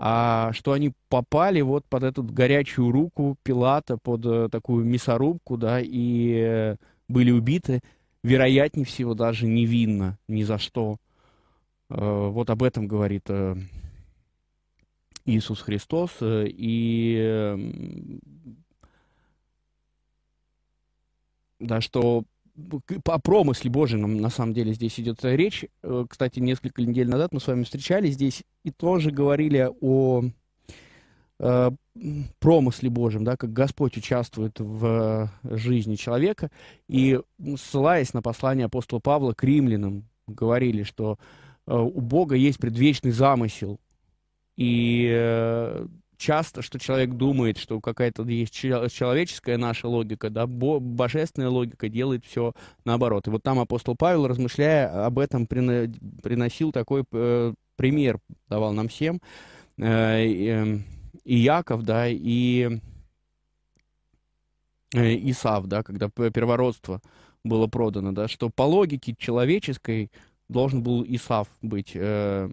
а 0.02 0.54
что 0.54 0.72
они 0.72 0.92
попали 1.10 1.60
вот 1.60 1.84
под 1.84 2.04
эту 2.04 2.22
горячую 2.22 2.90
руку 2.90 3.36
Пилата, 3.42 3.98
под 3.98 4.24
э, 4.24 4.48
такую 4.50 4.86
мясорубку, 4.86 5.58
да, 5.58 5.78
и 5.78 6.36
э, 6.38 6.76
были 7.06 7.30
убиты, 7.30 7.80
вероятнее 8.22 8.86
всего, 8.86 9.12
даже 9.12 9.46
невинно, 9.46 10.16
ни 10.26 10.42
за 10.42 10.56
что. 10.56 10.96
Э, 11.90 12.28
вот 12.30 12.48
об 12.48 12.62
этом 12.62 12.88
говорит 12.88 13.28
Иисус 15.26 15.60
Христос, 15.60 16.16
и 16.22 17.58
да, 21.58 21.82
что 21.82 22.24
о 23.04 23.18
промысле 23.18 23.70
Божьем 23.70 24.20
на 24.20 24.30
самом 24.30 24.54
деле 24.54 24.72
здесь 24.72 24.98
идет 25.00 25.24
речь. 25.24 25.64
Э, 25.82 26.06
кстати, 26.08 26.40
несколько 26.40 26.82
недель 26.82 27.08
назад 27.08 27.32
мы 27.32 27.40
с 27.40 27.46
вами 27.46 27.64
встречались 27.64 28.14
здесь 28.14 28.44
и 28.64 28.70
тоже 28.70 29.10
говорили 29.10 29.70
о 29.80 30.24
э, 31.38 31.70
промысле 32.38 32.90
Божьем, 32.90 33.24
да, 33.24 33.36
как 33.36 33.52
Господь 33.52 33.96
участвует 33.96 34.58
в 34.58 35.30
жизни 35.42 35.96
человека. 35.96 36.50
И 36.88 37.20
ссылаясь 37.56 38.14
на 38.14 38.22
послание 38.22 38.66
апостола 38.66 39.00
Павла 39.00 39.32
к 39.32 39.44
римлянам, 39.44 40.04
говорили, 40.26 40.82
что 40.82 41.18
э, 41.66 41.74
у 41.74 42.00
Бога 42.00 42.34
есть 42.34 42.58
предвечный 42.58 43.10
замысел. 43.10 43.80
И 44.56 45.06
часто, 46.20 46.62
что 46.62 46.78
человек 46.78 47.10
думает, 47.14 47.58
что 47.58 47.80
какая-то 47.80 48.22
есть 48.24 48.52
человеческая 48.52 49.56
наша 49.56 49.88
логика, 49.88 50.30
да, 50.30 50.46
божественная 50.46 51.48
логика 51.48 51.88
делает 51.88 52.24
все 52.24 52.52
наоборот. 52.84 53.26
И 53.26 53.30
вот 53.30 53.42
там 53.42 53.58
апостол 53.58 53.96
Павел, 53.96 54.28
размышляя 54.28 55.06
об 55.06 55.18
этом, 55.18 55.46
приносил 55.46 56.70
такой 56.70 57.04
э, 57.10 57.54
пример, 57.76 58.20
давал 58.48 58.72
нам 58.72 58.88
всем, 58.88 59.20
э, 59.78 60.24
и, 60.26 60.84
и 61.24 61.36
Яков, 61.36 61.82
да, 61.82 62.06
и 62.06 62.78
э, 64.94 65.14
Исав, 65.30 65.66
да, 65.66 65.82
когда 65.82 66.08
первородство 66.08 67.00
было 67.42 67.66
продано, 67.66 68.12
да, 68.12 68.28
что 68.28 68.50
по 68.50 68.62
логике 68.62 69.14
человеческой 69.18 70.10
должен 70.50 70.82
был 70.82 71.04
Исав 71.06 71.48
быть 71.62 71.92
э, 71.94 72.50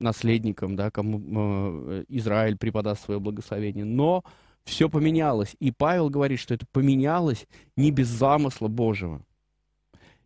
наследником, 0.00 0.76
да, 0.76 0.90
кому 0.90 1.20
э, 1.20 2.04
Израиль 2.08 2.56
преподаст 2.56 3.04
свое 3.04 3.20
благословение. 3.20 3.84
Но 3.84 4.24
все 4.64 4.88
поменялось. 4.88 5.56
И 5.60 5.70
Павел 5.70 6.10
говорит, 6.10 6.38
что 6.40 6.54
это 6.54 6.66
поменялось 6.72 7.46
не 7.76 7.90
без 7.90 8.08
замысла 8.08 8.68
Божьего. 8.68 9.22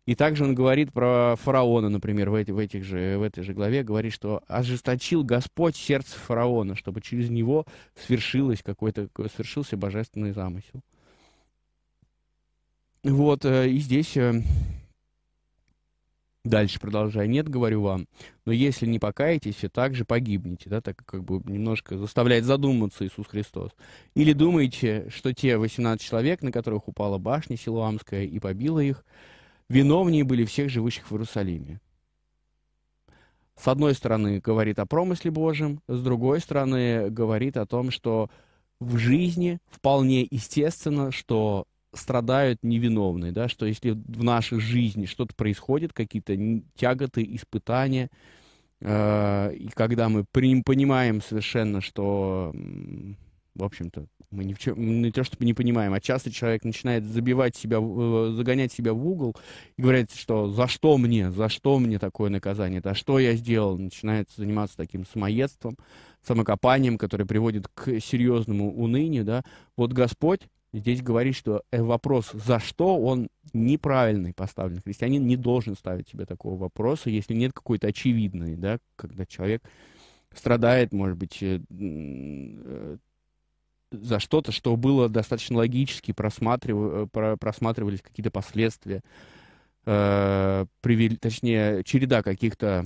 И 0.05 0.13
также 0.13 0.43
он 0.43 0.53
говорит 0.53 0.93
про 0.93 1.35
фараона, 1.35 1.89
например, 1.89 2.29
в, 2.29 2.35
эти, 2.35 2.51
в, 2.51 2.59
этих 2.59 2.83
же, 2.83 3.17
в 3.17 3.23
этой 3.23 3.43
же 3.43 3.53
главе, 3.53 3.83
говорит, 3.83 4.13
что 4.13 4.43
ожесточил 4.47 5.23
Господь 5.23 5.75
сердце 5.75 6.19
фараона, 6.19 6.75
чтобы 6.75 7.01
через 7.01 7.31
него 7.31 7.65
свершилось 7.95 8.61
какой-то, 8.61 9.09
свершился 9.33 9.77
божественный 9.77 10.31
замысел. 10.31 10.81
Вот, 13.03 13.45
э, 13.45 13.69
и 13.69 13.79
здесь 13.79 14.15
э, 14.15 14.43
Дальше 16.45 16.79
продолжая. 16.79 17.25
Нет, 17.25 17.49
говорю 17.49 17.81
вам, 17.81 18.07
но 18.45 18.51
если 18.51 18.85
не 18.85 18.99
покаетесь, 18.99 19.55
все 19.55 19.67
так 19.67 19.95
же 19.95 20.05
погибнете. 20.05 20.69
Да, 20.69 20.79
так 20.79 21.03
как 21.03 21.23
бы 21.23 21.41
немножко 21.51 21.97
заставляет 21.97 22.45
задуматься 22.45 23.03
Иисус 23.03 23.25
Христос. 23.25 23.71
Или 24.13 24.31
думаете, 24.31 25.07
что 25.09 25.33
те 25.33 25.57
18 25.57 26.05
человек, 26.05 26.43
на 26.43 26.51
которых 26.51 26.87
упала 26.87 27.17
башня 27.17 27.57
Силуамская 27.57 28.25
и 28.25 28.37
побила 28.37 28.79
их, 28.79 29.03
виновнее 29.69 30.23
были 30.23 30.45
всех 30.45 30.69
живущих 30.69 31.09
в 31.09 31.13
Иерусалиме. 31.13 31.81
С 33.59 33.67
одной 33.67 33.95
стороны, 33.95 34.39
говорит 34.39 34.77
о 34.77 34.85
промысле 34.85 35.31
Божьем, 35.31 35.81
с 35.87 35.99
другой 36.03 36.41
стороны, 36.41 37.09
говорит 37.09 37.57
о 37.57 37.65
том, 37.65 37.89
что 37.89 38.29
в 38.79 38.97
жизни 38.97 39.57
вполне 39.71 40.27
естественно, 40.29 41.11
что 41.11 41.65
страдают 41.97 42.59
невиновные, 42.63 43.31
да, 43.31 43.47
что 43.47 43.65
если 43.65 43.91
в 43.91 44.23
нашей 44.23 44.59
жизни 44.59 45.05
что-то 45.05 45.35
происходит, 45.35 45.93
какие-то 45.93 46.35
тяготы, 46.75 47.23
испытания, 47.35 48.09
э, 48.81 49.53
и 49.55 49.69
когда 49.69 50.09
мы 50.09 50.25
понимаем 50.25 51.21
совершенно, 51.21 51.81
что, 51.81 52.53
в 53.55 53.63
общем-то, 53.63 54.07
мы 54.31 54.43
ни 54.43 54.53
в 54.53 54.59
чем, 54.59 55.01
не 55.01 55.11
то, 55.11 55.23
чтобы 55.23 55.45
не 55.45 55.53
понимаем, 55.53 55.93
а 55.93 56.01
часто 56.01 56.31
человек 56.31 56.63
начинает 56.63 57.05
забивать 57.05 57.55
себя, 57.55 57.77
э, 57.79 58.33
загонять 58.35 58.71
себя 58.71 58.93
в 58.93 59.07
угол 59.07 59.35
и 59.77 59.81
говорит, 59.81 60.11
что 60.13 60.47
за 60.49 60.67
что 60.67 60.97
мне, 60.97 61.31
за 61.31 61.49
что 61.49 61.79
мне 61.79 61.99
такое 61.99 62.29
наказание, 62.29 62.81
да 62.81 62.93
что 62.93 63.19
я 63.19 63.33
сделал, 63.33 63.77
начинает 63.77 64.29
заниматься 64.35 64.77
таким 64.77 65.05
самоедством, 65.05 65.77
самокопанием, 66.25 66.97
которое 66.97 67.25
приводит 67.25 67.67
к 67.67 67.99
серьезному 67.99 68.73
унынию, 68.75 69.23
да. 69.23 69.43
Вот 69.77 69.93
Господь 69.93 70.41
здесь 70.79 71.01
говорит, 71.01 71.35
что 71.35 71.63
э, 71.71 71.81
вопрос 71.81 72.31
«за 72.33 72.59
что?» 72.59 72.97
он 72.97 73.29
неправильный 73.53 74.33
поставлен. 74.33 74.81
Христианин 74.81 75.25
не 75.25 75.37
должен 75.37 75.75
ставить 75.75 76.09
себе 76.09 76.25
такого 76.25 76.57
вопроса, 76.57 77.09
если 77.09 77.33
нет 77.33 77.53
какой-то 77.53 77.87
очевидной, 77.87 78.55
да, 78.55 78.79
когда 78.95 79.25
человек 79.25 79.63
страдает, 80.33 80.91
может 80.91 81.17
быть, 81.17 81.41
э, 81.41 81.61
э, 81.69 82.97
за 83.91 84.19
что-то, 84.19 84.51
что 84.51 84.75
было 84.75 85.07
достаточно 85.07 85.57
логически, 85.57 86.11
просматрив... 86.11 87.09
просматривались 87.39 88.01
какие-то 88.01 88.31
последствия, 88.31 89.01
привели, 89.85 91.15
точнее, 91.15 91.83
череда 91.83 92.23
каких-то 92.23 92.85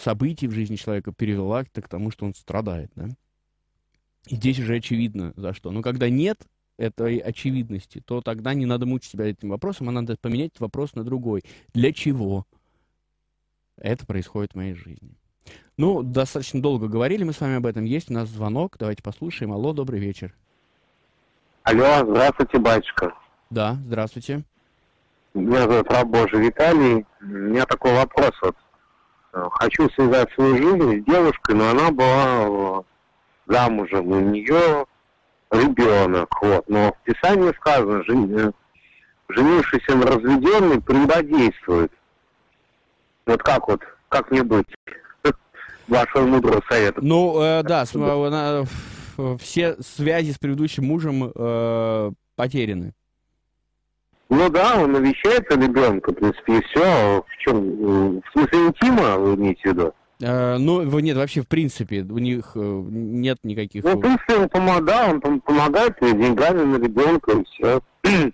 событий 0.00 0.46
в 0.46 0.52
жизни 0.52 0.76
человека 0.76 1.10
привела 1.10 1.64
к 1.64 1.88
тому, 1.88 2.10
что 2.10 2.26
он 2.26 2.34
страдает, 2.34 2.90
да. 2.94 3.08
И 4.28 4.36
здесь 4.36 4.58
уже 4.58 4.76
очевидно, 4.76 5.32
за 5.36 5.54
что. 5.54 5.70
Но 5.70 5.82
когда 5.82 6.08
нет 6.08 6.46
этой 6.76 7.18
очевидности, 7.18 8.02
то 8.04 8.20
тогда 8.20 8.54
не 8.54 8.66
надо 8.66 8.86
мучить 8.86 9.12
себя 9.12 9.26
этим 9.26 9.50
вопросом, 9.50 9.88
а 9.88 9.92
надо 9.92 10.16
поменять 10.20 10.58
вопрос 10.58 10.94
на 10.94 11.04
другой. 11.04 11.42
Для 11.72 11.92
чего 11.92 12.46
это 13.76 14.06
происходит 14.06 14.52
в 14.52 14.56
моей 14.56 14.74
жизни? 14.74 15.16
Ну, 15.76 16.02
достаточно 16.02 16.62
долго 16.62 16.88
говорили 16.88 17.24
мы 17.24 17.32
с 17.32 17.40
вами 17.40 17.56
об 17.56 17.66
этом. 17.66 17.84
Есть 17.84 18.10
у 18.10 18.14
нас 18.14 18.28
звонок. 18.28 18.76
Давайте 18.78 19.02
послушаем. 19.02 19.52
Алло, 19.52 19.72
добрый 19.72 19.98
вечер. 19.98 20.34
Алло, 21.64 22.04
здравствуйте, 22.04 22.58
батюшка. 22.58 23.14
Да, 23.50 23.76
здравствуйте. 23.84 24.44
Меня 25.34 25.62
зовут 25.62 25.90
Раб 25.90 26.06
Божий 26.06 26.46
Виталий. 26.46 27.04
У 27.20 27.24
меня 27.24 27.66
такой 27.66 27.92
вопрос. 27.94 28.30
Вот. 28.42 28.56
Хочу 29.32 29.90
связать 29.90 30.32
свою 30.32 30.56
жизнь 30.56 31.02
с 31.02 31.04
девушкой, 31.04 31.56
но 31.56 31.70
она 31.70 31.90
была 31.90 32.84
э, 33.48 33.52
замужем. 33.52 34.06
У 34.12 34.20
нее 34.20 34.86
ребенок, 35.54 36.28
вот. 36.42 36.68
Но 36.68 36.92
в 36.92 37.04
Писании 37.04 37.52
сказано, 37.60 38.04
жен... 38.04 38.52
женившийся 39.28 39.96
на 39.96 40.06
разведенный 40.06 40.80
прелюбодействует. 40.80 41.92
Вот 43.26 43.42
как 43.42 43.68
вот, 43.68 43.80
как 44.08 44.30
мне 44.30 44.42
быть? 44.42 44.66
Вашего 45.88 46.26
мудрого 46.26 46.62
совета. 46.68 47.00
Ну, 47.02 47.40
э, 47.40 47.62
да, 47.62 47.84
она, 47.94 48.64
все 49.38 49.76
связи 49.80 50.32
с 50.32 50.38
предыдущим 50.38 50.84
мужем 50.84 51.32
э, 51.34 52.10
потеряны. 52.36 52.92
Ну 54.30 54.48
да, 54.48 54.76
он 54.76 54.92
навещает 54.92 55.50
ребенка, 55.50 56.10
в 56.10 56.14
принципе, 56.14 56.58
и 56.58 56.62
все. 56.62 57.22
В 57.22 57.36
чем? 57.38 58.20
В 58.20 58.22
смысле 58.32 58.58
интима, 58.66 59.16
вы 59.16 59.34
имеете 59.34 59.62
в 59.62 59.64
виду? 59.66 59.94
Э, 60.24 60.56
ну, 60.58 60.98
нет, 61.00 61.16
вообще, 61.16 61.42
в 61.42 61.48
принципе, 61.48 62.00
у 62.02 62.18
них 62.18 62.52
э, 62.54 62.82
нет 62.90 63.38
никаких... 63.42 63.84
Ну, 63.84 63.96
в 63.96 64.00
принципе, 64.00 64.36
он 64.36 64.48
помогает, 64.48 65.24
он 65.24 65.40
помогает 65.40 65.96
деньгами 66.00 66.62
на 66.62 66.76
ребенка, 66.76 67.32
и 67.32 67.44
все. 67.44 67.80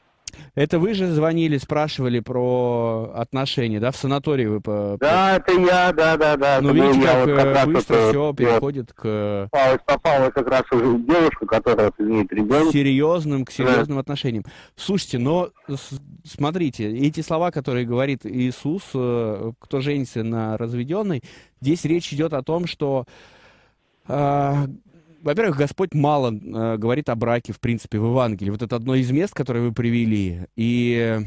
Это 0.54 0.78
вы 0.78 0.94
же 0.94 1.10
звонили, 1.10 1.58
спрашивали 1.58 2.20
про 2.20 3.12
отношения, 3.14 3.80
да, 3.80 3.90
в 3.90 3.96
санатории 3.96 4.46
вы 4.46 4.60
по... 4.60 4.96
Да, 5.00 5.36
это 5.36 5.52
я, 5.52 5.92
да, 5.92 6.16
да, 6.16 6.36
да. 6.36 6.60
Ну, 6.60 6.72
видите, 6.72 7.06
как, 7.06 7.26
вот 7.26 7.36
как 7.36 7.46
э, 7.46 7.66
быстро 7.66 7.94
это, 7.94 8.08
все 8.10 8.32
переходит 8.34 8.92
к... 8.92 9.48
Попалась, 9.50 9.80
попалась 9.84 10.32
как 10.32 10.48
раз 10.48 10.62
уже 10.72 10.98
девушка, 10.98 11.46
которая 11.46 11.92
имеет 11.98 12.32
ребенка. 12.32 12.72
Серьезным, 12.72 13.44
к 13.44 13.50
серьезным 13.52 13.96
да. 13.96 14.00
отношениям. 14.00 14.44
Слушайте, 14.76 15.18
но 15.18 15.50
смотрите, 16.24 16.90
эти 16.90 17.20
слова, 17.20 17.50
которые 17.50 17.86
говорит 17.86 18.26
Иисус, 18.26 18.82
э, 18.94 19.52
кто 19.58 19.80
женится 19.80 20.22
на 20.22 20.56
разведенной, 20.56 21.22
здесь 21.60 21.84
речь 21.84 22.12
идет 22.12 22.32
о 22.32 22.42
том, 22.42 22.66
что 22.66 23.06
а, 24.12 24.66
во-первых, 25.22 25.56
Господь 25.56 25.94
мало 25.94 26.32
э, 26.32 26.76
говорит 26.76 27.08
о 27.08 27.14
браке, 27.14 27.52
в 27.52 27.60
принципе, 27.60 27.98
в 27.98 28.06
Евангелии. 28.06 28.50
Вот 28.50 28.62
это 28.62 28.76
одно 28.76 28.94
из 28.94 29.10
мест, 29.10 29.34
которое 29.34 29.60
вы 29.60 29.72
привели. 29.72 30.46
И, 30.56 31.20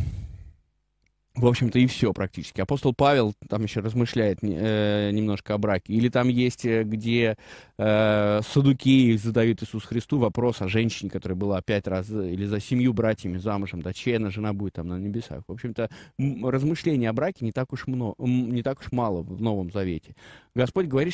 в 1.36 1.48
общем-то, 1.48 1.80
и 1.80 1.88
все 1.88 2.14
практически. 2.14 2.62
Апостол 2.62 2.94
Павел 2.94 3.34
там 3.50 3.64
еще 3.64 3.80
размышляет 3.80 4.40
э, 4.42 5.12
немножко 5.12 5.54
о 5.54 5.58
браке. 5.58 5.94
Или 5.94 6.10
там 6.10 6.28
есть, 6.28 6.66
э, 6.66 6.84
где 6.84 7.38
э, 7.78 8.42
садукеи 8.48 9.16
задают 9.16 9.62
Иисусу 9.62 9.88
Христу 9.88 10.18
вопрос 10.20 10.62
о 10.62 10.68
женщине, 10.68 11.10
которая 11.10 11.38
была 11.38 11.62
пять 11.62 11.88
раз, 11.88 12.10
или 12.10 12.46
за 12.46 12.60
семью 12.60 12.94
братьями 12.94 13.38
замужем, 13.38 13.82
да, 13.82 13.94
чья 13.94 14.18
она 14.18 14.30
жена 14.30 14.54
будет 14.54 14.74
там 14.74 14.88
на 14.88 14.98
небесах. 14.98 15.44
В 15.48 15.52
общем-то, 15.52 15.90
размышления 16.44 17.10
о 17.10 17.14
браке 17.14 17.46
не 17.46 17.52
так 17.52 17.74
уж 17.74 17.88
много, 17.88 18.16
не 18.20 18.64
так 18.64 18.80
уж 18.80 18.92
мало 18.92 19.22
в 19.22 19.42
Новом 19.42 19.72
Завете. 19.72 20.16
Господь 20.56 20.88
говорит, 20.88 21.14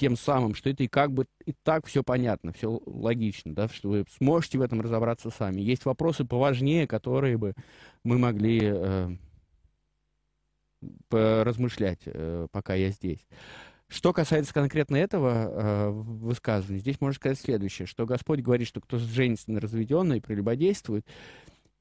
тем 0.00 0.16
самым, 0.16 0.54
что 0.54 0.70
это 0.70 0.82
и 0.82 0.88
как 0.88 1.12
бы 1.12 1.26
и 1.44 1.52
так 1.62 1.84
все 1.86 2.02
понятно, 2.02 2.54
все 2.54 2.80
логично, 2.86 3.54
да, 3.54 3.68
что 3.68 3.90
вы 3.90 4.06
сможете 4.16 4.56
в 4.56 4.62
этом 4.62 4.80
разобраться 4.80 5.28
сами. 5.28 5.60
Есть 5.60 5.84
вопросы 5.84 6.24
поважнее, 6.24 6.86
которые 6.86 7.36
бы 7.36 7.54
мы 8.02 8.16
могли 8.16 8.60
э, 8.62 9.10
размышлять, 11.10 12.00
э, 12.06 12.46
пока 12.50 12.74
я 12.74 12.88
здесь. 12.88 13.26
Что 13.88 14.14
касается 14.14 14.54
конкретно 14.54 14.96
этого 14.96 15.28
э, 15.30 15.90
высказывания, 15.90 16.78
здесь 16.78 16.98
можно 16.98 17.16
сказать 17.16 17.38
следующее, 17.38 17.84
что 17.84 18.06
Господь 18.06 18.40
говорит, 18.40 18.68
что 18.68 18.80
кто 18.80 18.96
женится 18.96 19.52
на 19.52 19.60
разведенной 19.60 20.22
прелюбодействует, 20.22 21.04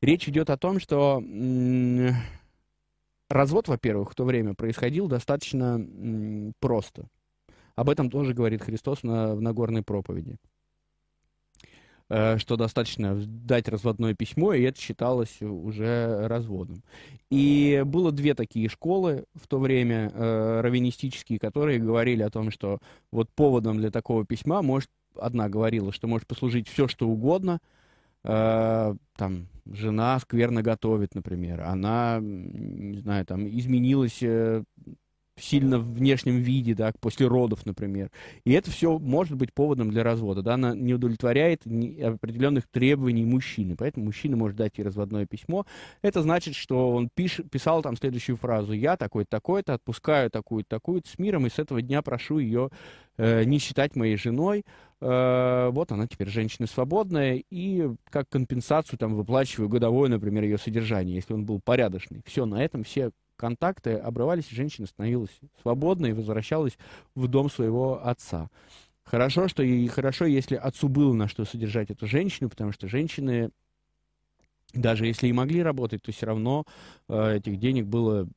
речь 0.01 0.27
идет 0.27 0.49
о 0.49 0.58
том, 0.58 0.82
что 0.82 1.23
развод, 3.29 3.69
во-первых, 3.69 4.12
в 4.12 4.15
то 4.15 4.25
время 4.25 4.55
происходил 4.55 5.08
достаточно 5.08 6.53
просто– 6.60 7.08
об 7.79 7.89
этом 7.89 8.09
тоже 8.09 8.33
говорит 8.33 8.61
Христос 8.61 9.03
на, 9.03 9.35
в 9.35 9.41
Нагорной 9.41 9.83
проповеди. 9.83 10.37
Э, 12.09 12.39
что 12.39 12.55
достаточно 12.55 13.15
дать 13.15 13.67
разводное 13.67 14.15
письмо, 14.15 14.53
и 14.53 14.63
это 14.63 14.81
считалось 14.81 15.41
уже 15.41 16.27
разводом. 16.27 16.83
И 17.29 17.83
было 17.85 18.11
две 18.11 18.33
такие 18.33 18.67
школы 18.67 19.25
в 19.35 19.47
то 19.47 19.59
время, 19.59 20.11
э, 20.11 20.61
раввинистические, 20.61 21.37
которые 21.37 21.77
говорили 21.77 22.23
о 22.23 22.31
том, 22.31 22.49
что 22.49 22.79
вот 23.11 23.29
поводом 23.29 23.77
для 23.77 23.91
такого 23.91 24.25
письма 24.25 24.63
может, 24.63 24.89
одна 25.15 25.49
говорила, 25.49 25.93
что 25.93 26.07
может 26.07 26.27
послужить 26.27 26.67
все, 26.67 26.87
что 26.87 27.07
угодно, 27.07 27.59
э, 28.23 28.95
там, 29.15 29.47
жена 29.71 30.19
скверно 30.19 30.63
готовит, 30.63 31.13
например, 31.13 31.61
она, 31.61 32.17
не 32.21 32.97
знаю, 33.01 33.23
там, 33.25 33.47
изменилась 33.47 34.23
сильно 35.39 35.80
в 35.80 35.93
внешнем 35.93 36.38
виде, 36.38 36.73
да, 36.75 36.91
после 36.99 37.28
родов, 37.28 37.65
например. 37.65 38.12
И 38.43 38.52
это 38.52 38.71
все 38.71 38.97
может 38.99 39.36
быть 39.38 39.54
поводом 39.54 39.89
для 39.89 40.04
развода, 40.04 40.41
да, 40.41 40.56
она 40.56 40.75
не 40.75 40.93
удовлетворяет 40.93 41.62
определенных 41.65 42.67
требований 42.67 43.25
мужчины, 43.25 43.75
поэтому 43.78 44.06
мужчина 44.06 44.38
может 44.38 44.58
дать 44.58 44.78
ей 44.78 44.84
разводное 44.84 45.25
письмо. 45.25 45.65
Это 46.02 46.21
значит, 46.21 46.56
что 46.56 46.91
он 46.91 47.10
пиш, 47.13 47.41
писал 47.52 47.82
там 47.82 47.95
следующую 47.95 48.38
фразу 48.38 48.73
«Я 48.73 48.97
такой-то, 48.97 49.30
такой-то, 49.30 49.73
отпускаю 49.73 50.30
такую-то, 50.30 50.69
такую-то 50.69 51.10
с 51.10 51.19
миром, 51.19 51.45
и 51.45 51.49
с 51.49 51.60
этого 51.60 51.82
дня 51.82 52.02
прошу 52.02 52.39
ее 52.39 52.69
э, 53.17 53.43
не 53.43 53.60
считать 53.60 53.95
моей 53.95 54.17
женой». 54.17 54.63
Э, 55.02 55.69
вот 55.71 55.91
она 55.91 56.08
теперь 56.08 56.30
женщина 56.30 56.67
свободная, 56.67 57.41
и 57.49 57.89
как 58.10 58.28
компенсацию 58.30 58.99
там 58.99 59.15
выплачиваю 59.15 59.69
годовое, 59.69 60.10
например, 60.10 60.43
ее 60.43 60.58
содержание, 60.58 61.15
если 61.15 61.34
он 61.34 61.45
был 61.45 61.62
порядочный. 61.63 62.21
Все, 62.25 62.45
на 62.45 62.63
этом 62.63 62.84
все 62.84 63.12
контакты 63.39 63.93
обрывались, 63.93 64.49
женщина 64.49 64.86
становилась 64.86 65.32
свободной 65.62 66.10
и 66.10 66.13
возвращалась 66.13 66.78
в 67.15 67.28
дом 67.28 67.49
своего 67.49 68.06
отца. 68.06 68.49
Хорошо, 69.04 69.47
что 69.47 69.63
и 69.63 69.88
хорошо, 69.88 70.25
если 70.25 70.56
отцу 70.56 70.89
было 70.89 71.13
на 71.13 71.28
что 71.28 71.45
содержать 71.45 71.89
эту 71.89 72.06
женщину, 72.06 72.49
потому 72.49 72.73
что 72.73 72.89
женщины, 72.89 73.49
даже 74.73 75.08
если 75.08 75.28
и 75.28 75.34
могли 75.34 75.63
работать, 75.63 76.04
то 76.04 76.12
все 76.12 76.25
равно 76.25 76.65
э, 77.08 77.38
этих 77.38 77.58
денег 77.58 77.86
было 77.86 78.28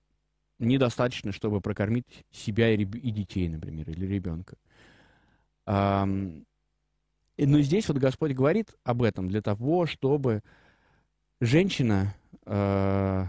недостаточно, 0.61 1.33
чтобы 1.33 1.61
прокормить 1.61 2.25
себя 2.31 2.71
и, 2.71 2.83
и 2.83 3.11
детей, 3.11 3.49
например, 3.49 3.91
или 3.91 4.07
ребенка. 4.07 4.57
А, 5.67 6.07
но 6.07 7.61
здесь 7.61 7.88
вот 7.88 7.99
Господь 7.99 8.33
говорит 8.33 8.69
об 8.85 9.03
этом 9.03 9.29
для 9.29 9.43
того, 9.43 9.87
чтобы 9.87 10.43
женщина 11.41 12.15
э, 12.47 13.27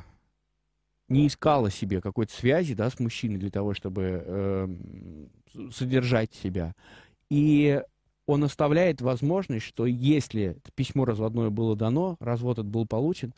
не 1.14 1.28
искала 1.28 1.70
себе 1.70 2.02
какой-то 2.02 2.34
связи 2.34 2.74
да, 2.74 2.90
с 2.90 3.00
мужчиной 3.00 3.38
для 3.38 3.52
того, 3.52 3.74
чтобы 3.74 4.24
э, 4.26 4.68
содержать 5.72 6.34
себя. 6.34 6.74
И 7.30 7.82
он 8.26 8.44
оставляет 8.44 9.02
возможность, 9.02 9.66
что 9.66 9.86
если 9.86 10.58
письмо 10.76 11.06
разводное 11.06 11.50
было 11.50 11.76
дано, 11.76 12.18
развод 12.20 12.60
этот 12.60 12.68
был 12.68 12.86
получен, 12.86 13.34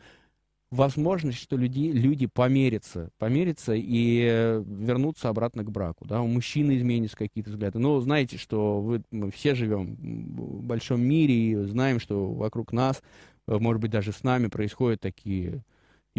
возможность, 0.70 1.38
что 1.38 1.56
люди, 1.56 1.90
люди 1.92 2.26
померятся, 2.26 3.10
померятся 3.18 3.74
и 3.74 4.62
вернутся 4.66 5.28
обратно 5.28 5.62
к 5.62 5.70
браку. 5.70 6.06
Да? 6.06 6.22
У 6.22 6.26
мужчины 6.26 6.76
изменятся 6.76 7.16
какие-то 7.16 7.50
взгляды. 7.50 7.78
Но 7.78 8.00
знаете, 8.00 8.36
что 8.36 8.80
вы, 8.80 9.02
мы 9.10 9.30
все 9.30 9.54
живем 9.54 9.96
в 9.96 10.62
большом 10.62 11.00
мире 11.02 11.34
и 11.34 11.54
знаем, 11.64 12.00
что 12.00 12.32
вокруг 12.32 12.72
нас, 12.72 13.02
э, 13.46 13.58
может 13.58 13.80
быть, 13.80 13.90
даже 13.90 14.12
с 14.12 14.22
нами 14.22 14.48
происходят 14.48 15.00
такие 15.00 15.62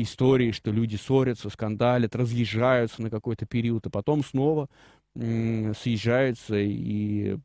истории, 0.03 0.51
что 0.51 0.71
люди 0.71 0.95
ссорятся, 0.95 1.49
скандалят, 1.49 2.15
разъезжаются 2.15 3.01
на 3.01 3.09
какой-то 3.09 3.45
период, 3.45 3.87
а 3.87 3.89
потом 3.89 4.23
снова 4.23 4.69
съезжаются 5.15 6.55
и 6.57 7.37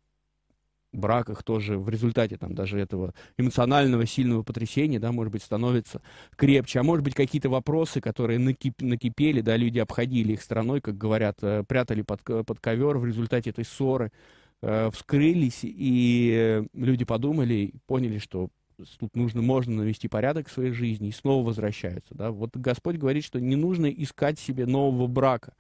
браках 0.92 1.42
тоже 1.42 1.78
в 1.78 1.88
результате 1.88 2.36
там 2.36 2.54
даже 2.54 2.78
этого 2.78 3.14
эмоционального 3.38 4.06
сильного 4.06 4.42
потрясения, 4.42 4.98
да, 4.98 5.12
может 5.12 5.32
быть, 5.32 5.42
становится 5.42 6.02
крепче, 6.36 6.80
а 6.80 6.82
может 6.82 7.04
быть, 7.04 7.14
какие-то 7.14 7.48
вопросы, 7.48 8.00
которые 8.00 8.38
накип, 8.38 8.80
накипели, 8.80 9.40
да, 9.40 9.56
люди 9.56 9.78
обходили 9.78 10.34
их 10.34 10.42
стороной, 10.42 10.80
как 10.80 10.96
говорят, 10.96 11.38
э, 11.42 11.64
прятали 11.64 12.02
под, 12.02 12.22
под 12.22 12.60
ковер 12.60 12.98
в 12.98 13.06
результате 13.06 13.50
этой 13.50 13.64
ссоры, 13.64 14.12
э, 14.60 14.90
вскрылись, 14.92 15.60
и 15.62 16.62
люди 16.74 17.04
подумали, 17.04 17.72
поняли, 17.86 18.18
что 18.18 18.50
тут 18.98 19.14
нужно, 19.16 19.42
можно 19.42 19.76
навести 19.76 20.08
порядок 20.08 20.48
в 20.48 20.52
своей 20.52 20.72
жизни 20.72 21.08
и 21.08 21.12
снова 21.12 21.46
возвращаются. 21.46 22.14
Да? 22.14 22.30
Вот 22.30 22.56
Господь 22.56 22.96
говорит, 22.96 23.24
что 23.24 23.40
не 23.40 23.56
нужно 23.56 23.86
искать 23.86 24.38
себе 24.38 24.66
нового 24.66 25.06
брака 25.06 25.54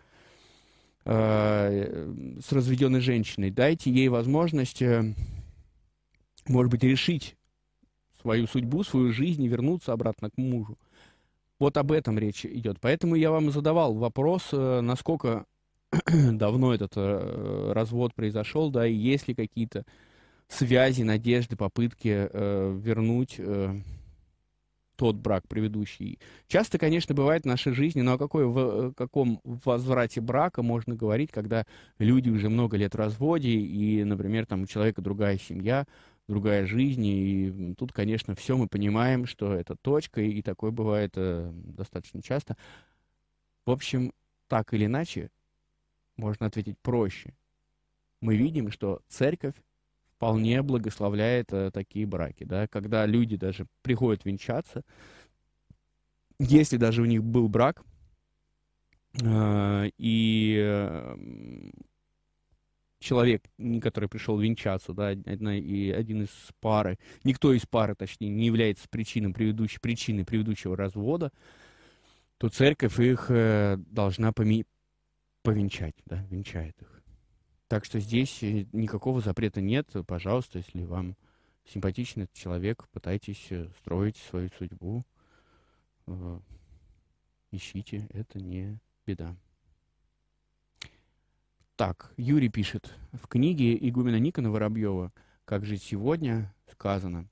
э, 1.04 2.12
с 2.44 2.52
разведенной 2.52 3.00
женщиной. 3.00 3.50
Дайте 3.50 3.90
ей 3.90 4.08
возможность, 4.08 4.82
э, 4.82 5.14
может 6.46 6.70
быть, 6.70 6.82
решить 6.82 7.36
свою 8.20 8.46
судьбу, 8.46 8.84
свою 8.84 9.12
жизнь 9.12 9.42
и 9.42 9.48
вернуться 9.48 9.92
обратно 9.92 10.30
к 10.30 10.38
мужу. 10.38 10.78
Вот 11.58 11.76
об 11.76 11.92
этом 11.92 12.18
речь 12.18 12.44
идет. 12.44 12.78
Поэтому 12.80 13.14
я 13.14 13.30
вам 13.30 13.50
задавал 13.50 13.94
вопрос, 13.94 14.48
э, 14.52 14.80
насколько 14.80 15.44
давно 16.32 16.74
этот 16.74 16.92
э, 16.96 17.72
развод 17.72 18.14
произошел, 18.14 18.70
да, 18.70 18.86
и 18.86 18.94
есть 18.94 19.28
ли 19.28 19.34
какие-то 19.34 19.84
связи, 20.52 21.02
надежды, 21.02 21.56
попытки 21.56 22.28
э, 22.30 22.78
вернуть 22.80 23.36
э, 23.38 23.80
тот 24.96 25.16
брак 25.16 25.48
предыдущий. 25.48 26.18
Часто, 26.46 26.78
конечно, 26.78 27.14
бывает 27.14 27.42
в 27.42 27.46
нашей 27.46 27.72
жизни, 27.72 28.02
но 28.02 28.12
о 28.14 28.18
какой, 28.18 28.46
в, 28.46 28.58
э, 28.58 28.92
каком 28.94 29.40
возврате 29.44 30.20
брака 30.20 30.62
можно 30.62 30.94
говорить, 30.94 31.32
когда 31.32 31.64
люди 31.98 32.30
уже 32.30 32.48
много 32.48 32.76
лет 32.76 32.94
в 32.94 32.98
разводе, 32.98 33.50
и, 33.50 34.04
например, 34.04 34.46
там 34.46 34.62
у 34.62 34.66
человека 34.66 35.02
другая 35.02 35.38
семья, 35.38 35.86
другая 36.28 36.66
жизнь, 36.66 37.04
и 37.04 37.74
тут, 37.76 37.92
конечно, 37.92 38.34
все 38.34 38.56
мы 38.56 38.68
понимаем, 38.68 39.26
что 39.26 39.52
это 39.52 39.74
точка, 39.74 40.20
и 40.20 40.40
такое 40.42 40.70
бывает 40.70 41.12
э, 41.16 41.50
достаточно 41.52 42.22
часто. 42.22 42.56
В 43.66 43.70
общем, 43.70 44.12
так 44.48 44.72
или 44.74 44.86
иначе, 44.86 45.30
можно 46.16 46.46
ответить 46.46 46.78
проще. 46.78 47.34
Мы 48.20 48.36
видим, 48.36 48.70
что 48.70 49.00
церковь 49.08 49.54
вполне 50.22 50.62
благословляет 50.62 51.52
э, 51.52 51.72
такие 51.72 52.06
браки, 52.06 52.44
да, 52.44 52.68
когда 52.68 53.06
люди 53.06 53.36
даже 53.36 53.66
приходят 53.82 54.24
венчаться, 54.24 54.84
если 56.38 56.76
даже 56.76 57.02
у 57.02 57.06
них 57.06 57.24
был 57.24 57.48
брак, 57.48 57.82
э, 59.20 59.90
и 59.98 60.56
э, 60.62 61.16
человек, 63.00 63.42
который 63.82 64.08
пришел 64.08 64.38
венчаться, 64.38 64.92
да, 64.92 65.08
одна, 65.08 65.56
и 65.56 65.90
один 65.90 66.22
из 66.22 66.30
пары, 66.60 67.00
никто 67.24 67.52
из 67.52 67.66
пары, 67.66 67.96
точнее, 67.96 68.28
не 68.28 68.46
является 68.46 68.88
причиной, 68.88 69.32
предыдущей, 69.32 69.80
причиной 69.80 70.24
предыдущего 70.24 70.76
развода, 70.76 71.32
то 72.38 72.48
церковь 72.48 73.00
их 73.00 73.26
э, 73.28 73.76
должна 73.90 74.30
поми- 74.30 74.66
повенчать, 75.42 75.96
да, 76.06 76.24
венчает 76.30 76.80
их. 76.80 77.01
Так 77.72 77.86
что 77.86 78.00
здесь 78.00 78.42
э, 78.42 78.66
никакого 78.72 79.22
запрета 79.22 79.62
нет. 79.62 79.88
Пожалуйста, 80.06 80.58
если 80.58 80.84
вам 80.84 81.16
симпатичен 81.64 82.20
этот 82.24 82.36
человек, 82.36 82.86
пытайтесь 82.92 83.46
э, 83.48 83.66
строить 83.78 84.18
свою 84.18 84.50
судьбу. 84.58 85.06
Э, 86.06 86.38
ищите, 87.50 88.06
это 88.12 88.40
не 88.40 88.78
беда. 89.06 89.34
Так, 91.76 92.12
Юрий 92.18 92.50
пишет. 92.50 92.94
В 93.12 93.26
книге 93.26 93.74
игумена 93.88 94.18
Никона 94.18 94.50
Воробьева 94.50 95.10
«Как 95.46 95.64
жить 95.64 95.82
сегодня» 95.82 96.54
сказано 96.70 97.26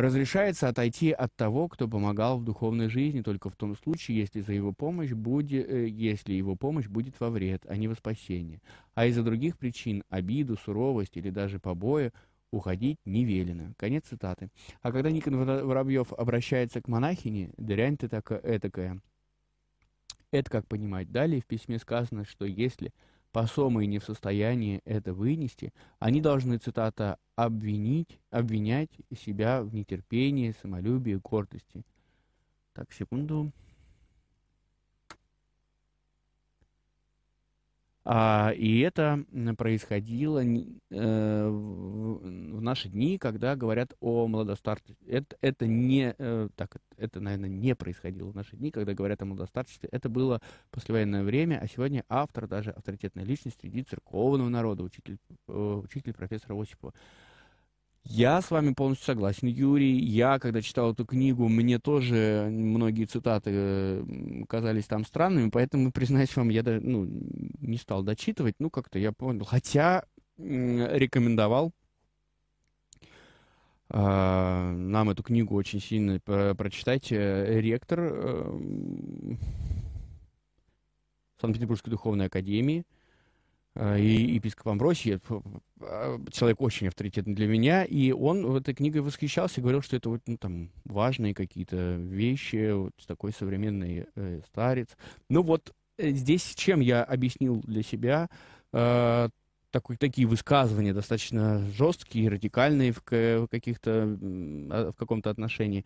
Разрешается 0.00 0.68
отойти 0.68 1.10
от 1.10 1.34
того, 1.34 1.66
кто 1.66 1.88
помогал 1.88 2.38
в 2.38 2.44
духовной 2.44 2.88
жизни 2.88 3.20
только 3.20 3.50
в 3.50 3.56
том 3.56 3.74
случае, 3.74 4.18
если, 4.18 4.40
за 4.40 4.52
его 4.52 4.72
помощь 4.72 5.10
будет, 5.10 5.68
э, 5.68 5.88
если 5.88 6.34
его 6.34 6.54
помощь 6.54 6.86
будет 6.86 7.18
во 7.18 7.30
вред, 7.30 7.66
а 7.66 7.76
не 7.76 7.88
во 7.88 7.96
спасение. 7.96 8.62
А 8.94 9.06
из-за 9.06 9.24
других 9.24 9.58
причин, 9.58 10.04
обиду, 10.08 10.56
суровость 10.56 11.16
или 11.16 11.30
даже 11.30 11.58
побои, 11.58 12.12
уходить 12.52 12.98
не 13.04 13.24
велено. 13.24 13.72
Конец 13.76 14.04
цитаты. 14.04 14.50
А 14.82 14.92
когда 14.92 15.10
Никон 15.10 15.34
Воробьев 15.34 16.12
обращается 16.12 16.80
к 16.80 16.86
монахине, 16.86 17.50
дрянь 17.56 17.96
ты 17.96 18.08
такая, 18.08 18.40
этакая. 18.44 19.00
Это 20.30 20.48
как 20.48 20.68
понимать? 20.68 21.10
Далее 21.10 21.40
в 21.40 21.46
письме 21.46 21.80
сказано, 21.80 22.24
что 22.24 22.44
если 22.44 22.92
посомые 23.32 23.86
не 23.86 23.98
в 23.98 24.04
состоянии 24.04 24.80
это 24.84 25.12
вынести, 25.12 25.72
они 25.98 26.20
должны, 26.20 26.58
цитата, 26.58 27.18
«обвинить, 27.36 28.18
обвинять 28.30 28.90
себя 29.16 29.62
в 29.62 29.72
нетерпении, 29.74 30.54
самолюбии, 30.60 31.20
гордости». 31.22 31.84
Так, 32.72 32.92
секунду. 32.92 33.52
И 38.56 38.80
это 38.80 39.22
происходило 39.58 40.42
э, 40.42 41.48
в, 41.48 42.60
наши 42.62 42.88
дни, 42.88 43.18
когда 43.18 43.54
говорят 43.54 43.92
о 44.00 44.26
младостарстве. 44.26 44.96
Это, 45.06 45.36
это 45.42 45.66
не 45.66 46.14
э, 46.16 46.48
так, 46.56 46.78
это, 46.96 47.20
наверное, 47.20 47.50
не 47.50 47.74
происходило 47.74 48.30
в 48.30 48.34
наши 48.34 48.56
дни, 48.56 48.70
когда 48.70 48.94
говорят 48.94 49.20
о 49.20 49.26
младостарстве. 49.26 49.90
Это 49.92 50.08
было 50.08 50.40
послевоенное 50.70 51.22
время, 51.22 51.60
а 51.62 51.68
сегодня 51.68 52.02
автор, 52.08 52.48
даже 52.48 52.70
авторитетная 52.70 53.24
личность 53.24 53.60
среди 53.60 53.82
церковного 53.82 54.48
народа, 54.48 54.84
учитель, 54.84 55.18
э, 55.46 55.80
учитель 55.84 56.14
профессора 56.14 56.58
Осипова. 56.58 56.94
Я 58.10 58.40
с 58.40 58.50
вами 58.50 58.72
полностью 58.72 59.04
согласен, 59.04 59.48
Юрий. 59.48 59.98
Я, 59.98 60.38
когда 60.38 60.62
читал 60.62 60.92
эту 60.92 61.04
книгу, 61.04 61.46
мне 61.46 61.78
тоже 61.78 62.48
многие 62.50 63.04
цитаты 63.04 63.50
э, 63.52 64.04
казались 64.48 64.86
там 64.86 65.04
странными, 65.04 65.50
поэтому, 65.50 65.92
признаюсь 65.92 66.34
вам, 66.34 66.48
я 66.48 66.62
даже, 66.62 66.80
ну, 66.80 67.06
не 67.60 67.76
стал 67.76 68.02
дочитывать. 68.02 68.54
Ну, 68.60 68.70
как-то 68.70 68.98
я 68.98 69.12
понял. 69.12 69.44
Хотя 69.44 70.04
рекомендовал 70.38 71.72
Uh, 73.90 74.70
нам 74.72 75.08
эту 75.08 75.22
книгу 75.22 75.54
очень 75.54 75.80
сильно 75.80 76.20
прочитать. 76.20 77.10
Ректор 77.10 78.00
uh, 78.00 79.38
Санкт-Петербургской 81.40 81.90
духовной 81.90 82.26
академии, 82.26 82.80
э, 82.80 82.97
и 83.76 84.34
епископ 84.34 84.68
Амбросий, 84.68 85.20
человек 86.32 86.60
очень 86.60 86.88
авторитетный 86.88 87.34
для 87.34 87.46
меня, 87.46 87.84
и 87.84 88.10
он 88.10 88.44
этой 88.56 88.74
книгой 88.74 89.02
восхищался 89.02 89.60
и 89.60 89.62
говорил, 89.62 89.82
что 89.82 89.96
это 89.96 90.08
вот, 90.08 90.22
ну, 90.26 90.36
там, 90.36 90.70
важные 90.84 91.34
какие-то 91.34 91.96
вещи, 91.96 92.72
вот 92.72 92.92
такой 93.06 93.32
современный 93.32 94.06
э, 94.14 94.40
старец. 94.46 94.88
Ну 95.28 95.42
вот 95.42 95.72
э, 95.96 96.10
здесь 96.10 96.54
чем 96.54 96.80
я 96.80 97.04
объяснил 97.04 97.60
для 97.60 97.82
себя 97.82 98.28
э, 98.72 99.28
такой, 99.70 99.96
такие 99.96 100.26
высказывания 100.26 100.92
достаточно 100.92 101.64
жесткие, 101.70 102.30
радикальные 102.30 102.92
в, 102.92 103.02
в 103.10 103.48
каких-то 103.48 103.90
а, 103.90 104.92
в 104.92 104.96
каком-то 104.96 105.30
отношении. 105.30 105.84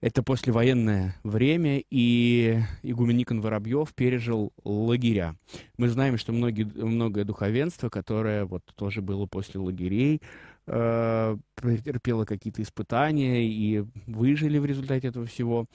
Это 0.00 0.22
послевоенное 0.22 1.14
время, 1.24 1.82
и 1.90 2.58
игумен 2.82 3.18
Никон 3.18 3.42
Воробьев 3.42 3.92
пережил 3.92 4.50
лагеря. 4.64 5.36
Мы 5.76 5.90
знаем, 5.90 6.16
что 6.16 6.32
многие, 6.32 6.64
многое 6.64 7.24
духовенство, 7.24 7.90
которое 7.90 8.46
вот 8.46 8.64
тоже 8.76 9.02
было 9.02 9.26
после 9.26 9.60
лагерей, 9.60 10.22
э, 10.66 11.36
претерпело 11.54 12.24
какие-то 12.24 12.62
испытания 12.62 13.46
и 13.46 13.84
выжили 14.06 14.56
в 14.56 14.64
результате 14.64 15.08
этого 15.08 15.26
всего, 15.26 15.66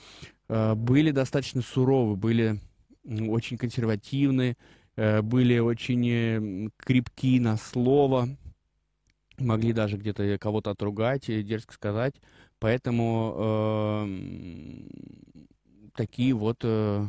э, 0.49 0.73
были 0.73 1.11
достаточно 1.11 1.61
суровы, 1.61 2.15
были 2.15 2.59
очень 3.03 3.59
консервативны, 3.59 4.57
э, 4.95 5.21
были 5.21 5.59
очень 5.59 6.09
э, 6.09 6.69
крепки 6.77 7.39
на 7.39 7.57
слово, 7.57 8.27
могли 9.37 9.71
даже 9.71 9.97
где-то 9.97 10.39
кого-то 10.39 10.71
отругать, 10.71 11.27
дерзко 11.27 11.75
сказать. 11.75 12.15
Поэтому 12.65 13.35
э, 13.37 14.07
такие 15.95 16.33
вот 16.33 16.61
э, 16.63 17.05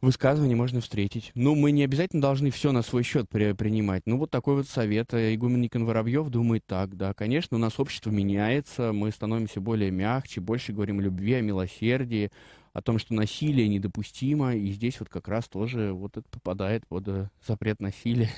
высказывания 0.00 0.54
можно 0.54 0.80
встретить. 0.80 1.32
Ну, 1.34 1.56
мы 1.56 1.72
не 1.72 1.82
обязательно 1.82 2.22
должны 2.22 2.52
все 2.52 2.70
на 2.70 2.82
свой 2.82 3.02
счет 3.02 3.28
при, 3.28 3.54
принимать. 3.54 4.04
Ну, 4.06 4.18
вот 4.18 4.30
такой 4.30 4.54
вот 4.54 4.68
совет. 4.68 5.12
Игумен 5.12 5.62
Никон 5.62 5.84
Воробьев 5.84 6.28
думает 6.28 6.64
так, 6.64 6.96
да. 6.96 7.12
Конечно, 7.12 7.56
у 7.56 7.60
нас 7.60 7.80
общество 7.80 8.10
меняется, 8.10 8.92
мы 8.92 9.10
становимся 9.10 9.60
более 9.60 9.90
мягче, 9.90 10.40
больше 10.40 10.72
говорим 10.72 11.00
о 11.00 11.02
любви, 11.02 11.34
о 11.34 11.40
милосердии, 11.40 12.30
о 12.72 12.82
том, 12.82 13.00
что 13.00 13.14
насилие 13.14 13.66
недопустимо, 13.66 14.54
и 14.54 14.70
здесь 14.70 15.00
вот 15.00 15.08
как 15.08 15.26
раз 15.26 15.48
тоже 15.48 15.92
вот 15.92 16.16
это 16.16 16.28
попадает 16.30 16.86
под 16.86 17.08
э, 17.08 17.30
запрет 17.44 17.80
насилия 17.80 18.30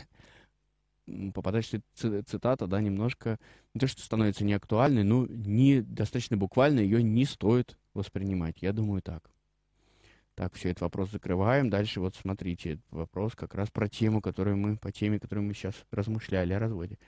попадает 1.34 1.66
цитата, 1.94 2.66
да, 2.66 2.80
немножко, 2.80 3.38
не 3.74 3.80
то, 3.80 3.86
что 3.86 4.02
становится 4.02 4.44
неактуальной, 4.44 5.04
но 5.04 5.26
не 5.26 5.80
достаточно 5.82 6.36
буквально 6.36 6.80
ее 6.80 7.02
не 7.02 7.24
стоит 7.24 7.78
воспринимать. 7.94 8.62
Я 8.62 8.72
думаю 8.72 9.02
так. 9.02 9.30
Так, 10.34 10.52
все, 10.54 10.70
этот 10.70 10.82
вопрос 10.82 11.10
закрываем. 11.10 11.70
Дальше 11.70 12.00
вот 12.00 12.14
смотрите, 12.14 12.78
вопрос 12.90 13.34
как 13.34 13.54
раз 13.54 13.70
про 13.70 13.88
тему, 13.88 14.20
которую 14.20 14.58
мы, 14.58 14.76
по 14.76 14.92
теме, 14.92 15.18
которую 15.18 15.46
мы 15.46 15.54
сейчас 15.54 15.74
размышляли 15.90 16.52
о 16.52 16.58
разводе. 16.58 16.98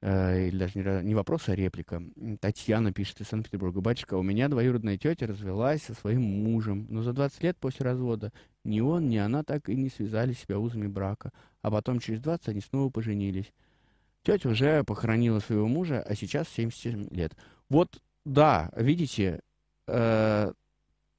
Э, 0.00 0.46
или 0.46 0.58
даже 0.58 0.78
не, 0.78 1.08
не 1.08 1.14
вопрос, 1.16 1.48
а 1.48 1.56
реплика. 1.56 2.02
Татьяна 2.40 2.92
пишет 2.92 3.20
из 3.22 3.28
Санкт-Петербурга. 3.28 3.80
Батюшка, 3.80 4.14
у 4.14 4.22
меня 4.22 4.48
двоюродная 4.48 4.98
тетя 4.98 5.26
развелась 5.26 5.82
со 5.82 5.94
своим 5.94 6.22
мужем, 6.22 6.86
но 6.90 7.02
за 7.02 7.12
20 7.12 7.42
лет 7.42 7.56
после 7.58 7.86
развода 7.86 8.32
ни 8.64 8.80
он, 8.80 9.08
ни 9.08 9.16
она 9.16 9.42
так 9.42 9.68
и 9.68 9.76
не 9.76 9.88
связали 9.88 10.32
себя 10.32 10.58
узами 10.58 10.86
брака, 10.86 11.32
а 11.62 11.70
потом 11.70 12.00
через 12.00 12.20
20 12.20 12.48
они 12.48 12.60
снова 12.60 12.90
поженились. 12.90 13.52
Тетя 14.22 14.48
уже 14.48 14.82
похоронила 14.84 15.38
своего 15.40 15.68
мужа, 15.68 16.02
а 16.02 16.14
сейчас 16.14 16.48
77 16.48 17.08
лет. 17.10 17.36
Вот, 17.68 18.02
да, 18.24 18.70
видите, 18.74 19.40
э, 19.86 20.52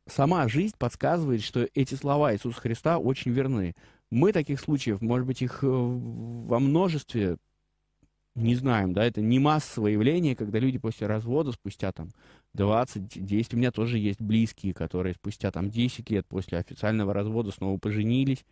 сама 0.07 0.47
жизнь 0.47 0.75
подсказывает, 0.77 1.43
что 1.43 1.67
эти 1.73 1.93
слова 1.95 2.33
Иисуса 2.33 2.59
Христа 2.59 2.97
очень 2.97 3.31
верны. 3.31 3.75
Мы 4.09 4.31
таких 4.31 4.59
случаев, 4.59 5.01
может 5.01 5.27
быть, 5.27 5.41
их 5.41 5.63
э, 5.63 5.67
во 5.67 6.59
множестве 6.59 7.37
не 8.35 8.55
знаем, 8.55 8.93
да, 8.93 9.05
это 9.05 9.21
не 9.21 9.39
массовое 9.39 9.91
явление, 9.91 10.35
когда 10.35 10.59
люди 10.59 10.77
после 10.77 11.07
развода, 11.07 11.51
спустя 11.53 11.91
там 11.91 12.09
20, 12.55 13.25
10, 13.25 13.53
у 13.53 13.57
меня 13.57 13.71
тоже 13.71 13.99
есть 13.99 14.21
близкие, 14.21 14.73
которые 14.73 15.13
спустя 15.13 15.51
там 15.51 15.69
10 15.69 16.09
лет 16.09 16.25
после 16.25 16.57
официального 16.57 17.13
развода 17.13 17.51
снова 17.51 17.77
поженились, 17.77 18.45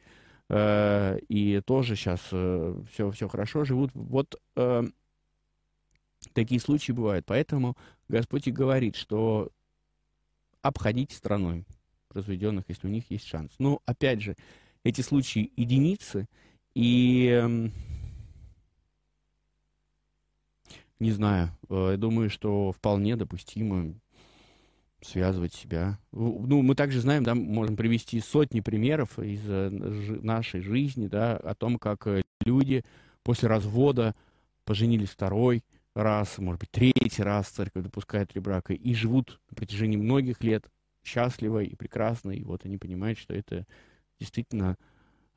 э, 0.49 1.19
и 1.29 1.61
тоже 1.65 1.95
сейчас 1.95 2.21
э, 2.31 2.81
все, 2.91 3.11
все 3.11 3.27
хорошо 3.27 3.63
живут. 3.63 3.91
Вот 3.93 4.39
э, 4.55 4.83
такие 6.33 6.59
случаи 6.59 6.91
бывают. 6.91 7.25
Поэтому 7.25 7.75
Господь 8.07 8.47
и 8.47 8.51
говорит, 8.51 8.95
что 8.95 9.49
обходите 10.61 11.15
страной 11.15 11.65
разведенных, 12.09 12.65
если 12.67 12.87
у 12.87 12.91
них 12.91 13.09
есть 13.09 13.25
шанс. 13.25 13.51
Но, 13.59 13.81
опять 13.85 14.21
же, 14.21 14.35
эти 14.83 15.01
случаи 15.01 15.51
единицы, 15.55 16.27
и 16.75 17.27
эм, 17.27 17.71
Не 21.03 21.11
знаю. 21.11 21.49
Э, 21.69 21.89
я 21.91 21.97
думаю, 21.97 22.29
что 22.29 22.71
вполне 22.71 23.17
допустимо 23.17 23.93
связывать 25.01 25.53
себя. 25.53 25.99
Ну, 26.13 26.61
мы 26.61 26.75
также 26.75 27.01
знаем, 27.01 27.25
да, 27.25 27.35
можем 27.35 27.75
привести 27.75 28.21
сотни 28.21 28.61
примеров 28.61 29.19
из 29.19 29.41
э, 29.45 29.69
нашей 29.69 30.61
жизни, 30.61 31.07
да, 31.07 31.35
о 31.35 31.55
том, 31.55 31.77
как 31.77 32.07
э, 32.07 32.21
люди 32.45 32.85
после 33.21 33.49
развода 33.49 34.15
поженились 34.63 35.09
второй 35.09 35.65
раз, 35.93 36.37
может 36.37 36.61
быть, 36.61 36.71
третий 36.71 37.21
раз 37.21 37.49
церковь 37.49 37.83
допускает 37.83 38.29
три 38.29 38.39
брака 38.39 38.73
и 38.73 38.93
живут 38.93 39.41
на 39.49 39.55
протяжении 39.55 39.97
многих 39.97 40.41
лет 40.41 40.69
счастливо 41.03 41.63
и 41.63 41.75
прекрасно, 41.75 42.31
и 42.31 42.45
вот 42.45 42.63
они 42.63 42.77
понимают, 42.77 43.19
что 43.19 43.33
это 43.33 43.67
действительно 44.21 44.77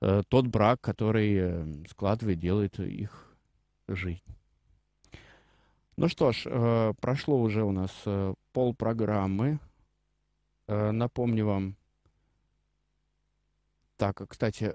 э, 0.00 0.22
тот 0.28 0.46
брак, 0.46 0.80
который 0.80 1.84
складывает, 1.88 2.38
делает 2.38 2.78
их 2.78 3.36
жизнь. 3.88 4.22
Ну 5.98 6.08
что 6.08 6.32
ж, 6.32 6.42
э, 6.44 6.92
прошло 7.00 7.40
уже 7.40 7.62
у 7.62 7.72
нас 7.72 7.90
э, 8.04 8.34
пол 8.52 8.74
программы. 8.74 9.58
Э, 10.66 10.90
напомню 10.90 11.46
вам. 11.46 11.76
Так, 13.96 14.20
кстати, 14.28 14.74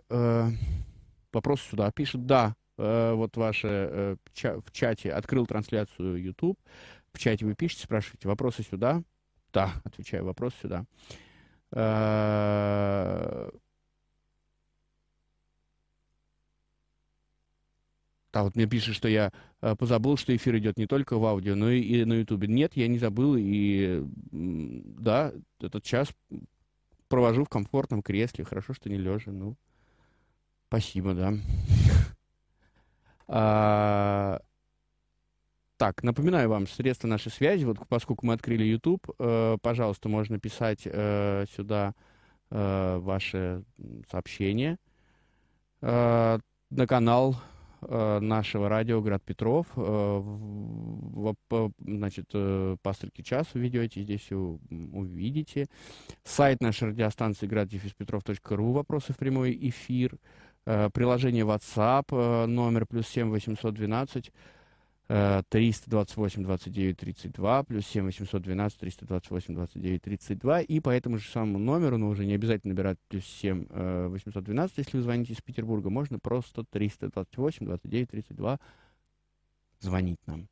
вопрос 1.31 1.61
сюда 1.61 1.91
пишет. 1.91 2.25
Да, 2.25 2.55
вот 2.75 3.37
ваше 3.37 4.17
в 4.33 4.71
чате 4.71 5.11
открыл 5.11 5.45
трансляцию 5.45 6.19
YouTube. 6.19 6.59
В 7.13 7.19
чате 7.19 7.45
вы 7.45 7.53
пишете, 7.53 7.83
спрашиваете 7.83 8.27
вопросы 8.27 8.63
сюда. 8.63 9.03
Да, 9.53 9.73
отвечаю, 9.83 10.25
вопрос 10.25 10.55
сюда. 10.59 10.87
Да, 18.33 18.43
вот 18.43 18.55
мне 18.55 18.65
пишет, 18.65 18.95
что 18.95 19.07
я 19.09 19.31
э, 19.61 19.75
позабыл, 19.75 20.15
что 20.15 20.35
эфир 20.35 20.57
идет 20.57 20.77
не 20.77 20.87
только 20.87 21.17
в 21.17 21.25
аудио, 21.25 21.55
но 21.55 21.69
и, 21.69 22.05
на 22.05 22.13
Ютубе. 22.13 22.47
Нет, 22.47 22.73
я 22.75 22.87
не 22.87 22.97
забыл, 22.97 23.35
и 23.37 24.03
да, 24.31 25.33
этот 25.59 25.83
час 25.83 26.09
провожу 27.09 27.43
в 27.43 27.49
комфортном 27.49 28.01
кресле. 28.01 28.45
Хорошо, 28.45 28.73
что 28.73 28.89
не 28.89 28.97
лежа. 28.97 29.31
Ну, 29.31 29.55
спасибо, 30.67 31.13
да. 31.13 31.33
А, 33.33 34.41
так, 35.77 36.03
напоминаю 36.03 36.49
вам, 36.49 36.67
средства 36.67 37.07
нашей 37.07 37.31
связи, 37.31 37.63
вот 37.63 37.77
поскольку 37.87 38.25
мы 38.25 38.33
открыли 38.33 38.65
YouTube, 38.65 39.09
э, 39.17 39.57
пожалуйста, 39.61 40.09
можно 40.09 40.37
писать 40.37 40.81
э, 40.83 41.45
сюда 41.55 41.95
э, 42.49 42.97
ваши 42.97 43.63
сообщения 44.11 44.77
э, 45.81 46.39
на 46.69 46.87
канал 46.87 47.37
нашего 47.81 48.69
радио 48.69 49.01
«Град 49.01 49.23
Петров». 49.23 49.67
Э, 49.75 50.23
значит, 51.79 52.25
э, 52.33 52.77
пасторский 52.81 53.23
час 53.23 53.47
вы 53.53 53.61
ведете, 53.61 54.01
здесь 54.01 54.31
увидите. 54.31 55.67
Сайт 56.23 56.61
нашей 56.61 56.89
радиостанции 56.89 57.47
град-петров.ру, 57.47 58.71
вопросы 58.71 59.13
в 59.13 59.17
прямой 59.17 59.57
эфир. 59.69 60.17
Приложение 60.63 61.43
WhatsApp, 61.43 62.45
номер 62.45 62.85
плюс 62.85 63.07
7 63.07 63.31
812 63.31 64.31
328 65.11 66.43
29 66.43 66.97
32, 66.97 67.63
плюс 67.63 67.85
7 67.87 68.05
812 68.05 68.79
328 68.79 69.53
29 69.55 70.01
32, 70.01 70.61
и 70.61 70.79
по 70.79 70.89
этому 70.89 71.17
же 71.17 71.29
самому 71.29 71.59
номеру, 71.59 71.97
но 71.97 72.07
уже 72.07 72.25
не 72.25 72.35
обязательно 72.35 72.73
набирать 72.73 72.97
плюс 73.09 73.25
7 73.25 73.65
812, 74.09 74.77
если 74.77 74.97
вы 74.97 75.03
звоните 75.03 75.33
из 75.33 75.41
Петербурга, 75.41 75.89
можно 75.89 76.17
просто 76.17 76.63
328 76.63 77.65
29 77.65 78.09
32 78.09 78.59
звонить 79.79 80.19
нам. 80.27 80.47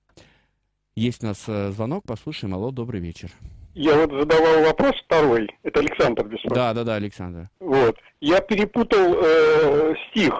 Есть 0.95 1.23
у 1.23 1.27
нас 1.27 1.45
э, 1.47 1.71
звонок, 1.71 2.03
послушаем. 2.05 2.53
Алло, 2.53 2.71
добрый 2.71 2.99
вечер. 2.99 3.31
Я 3.73 3.95
вот 3.95 4.11
задавал 4.11 4.63
вопрос 4.65 4.95
второй, 5.05 5.47
это 5.63 5.79
Александр 5.79 6.25
беспокоит. 6.25 6.53
Да, 6.53 6.73
да, 6.73 6.83
да, 6.83 6.95
Александр. 6.95 7.49
Вот, 7.61 7.97
я 8.19 8.41
перепутал 8.41 9.15
э, 9.23 9.93
стих. 10.09 10.33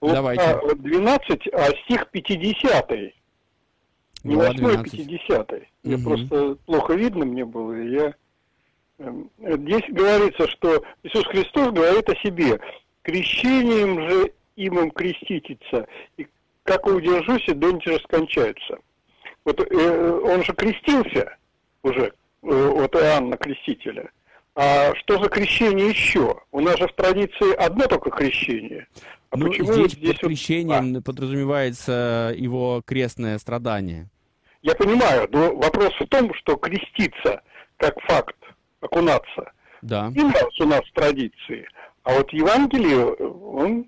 Давайте. 0.00 0.58
12, 0.76 1.48
а 1.52 1.66
стих 1.84 2.10
50. 2.10 3.19
Не 4.24 4.36
восьмой, 4.36 4.76
а 4.76 4.82
пятидесятый. 4.82 5.68
Мне 5.82 5.98
просто 5.98 6.56
плохо 6.66 6.94
видно 6.94 7.24
мне 7.24 7.44
было, 7.44 7.72
и 7.72 7.92
я... 7.92 8.14
Эм, 8.98 9.30
здесь 9.38 9.84
говорится, 9.88 10.46
что 10.48 10.82
Иисус 11.02 11.24
Христос 11.26 11.72
говорит 11.72 12.08
о 12.08 12.16
себе. 12.16 12.60
крещением 13.02 14.08
же 14.08 14.32
им 14.56 14.90
крестититься, 14.90 15.86
и 16.16 16.26
как 16.64 16.86
удержусь, 16.86 17.48
и 17.48 17.54
донти 17.54 17.90
же 17.90 17.98
скончаются. 18.00 18.78
Вот 19.44 19.60
э, 19.60 20.20
он 20.22 20.44
же 20.44 20.52
крестился 20.52 21.36
уже, 21.82 22.06
э, 22.06 22.12
вот 22.42 22.94
Иоанна 22.94 23.36
Крестителя. 23.36 24.10
А 24.54 24.94
что 24.96 25.22
за 25.22 25.28
крещение 25.28 25.88
еще? 25.88 26.36
У 26.52 26.60
нас 26.60 26.78
же 26.78 26.86
в 26.86 26.92
традиции 26.92 27.54
одно 27.54 27.86
только 27.86 28.10
крещение. 28.10 28.86
А 29.30 29.36
ну, 29.36 29.46
почему 29.46 29.72
здесь, 29.72 29.92
здесь 29.92 30.18
под 30.18 30.28
крещением 30.28 30.94
вот... 30.94 31.04
подразумевается 31.04 32.34
его 32.36 32.82
крестное 32.84 33.38
страдание. 33.38 34.08
Я 34.62 34.74
понимаю, 34.74 35.28
но 35.32 35.54
вопрос 35.56 35.92
в 35.98 36.06
том, 36.06 36.32
что 36.34 36.56
креститься 36.56 37.40
как 37.76 37.98
факт, 38.02 38.36
окунаться, 38.80 39.52
да. 39.82 40.12
и 40.14 40.20
у 40.20 40.66
нас 40.66 40.82
в 40.84 40.92
традиции. 40.92 41.66
А 42.02 42.14
вот 42.14 42.32
Евангелие, 42.32 43.06
он 43.06 43.86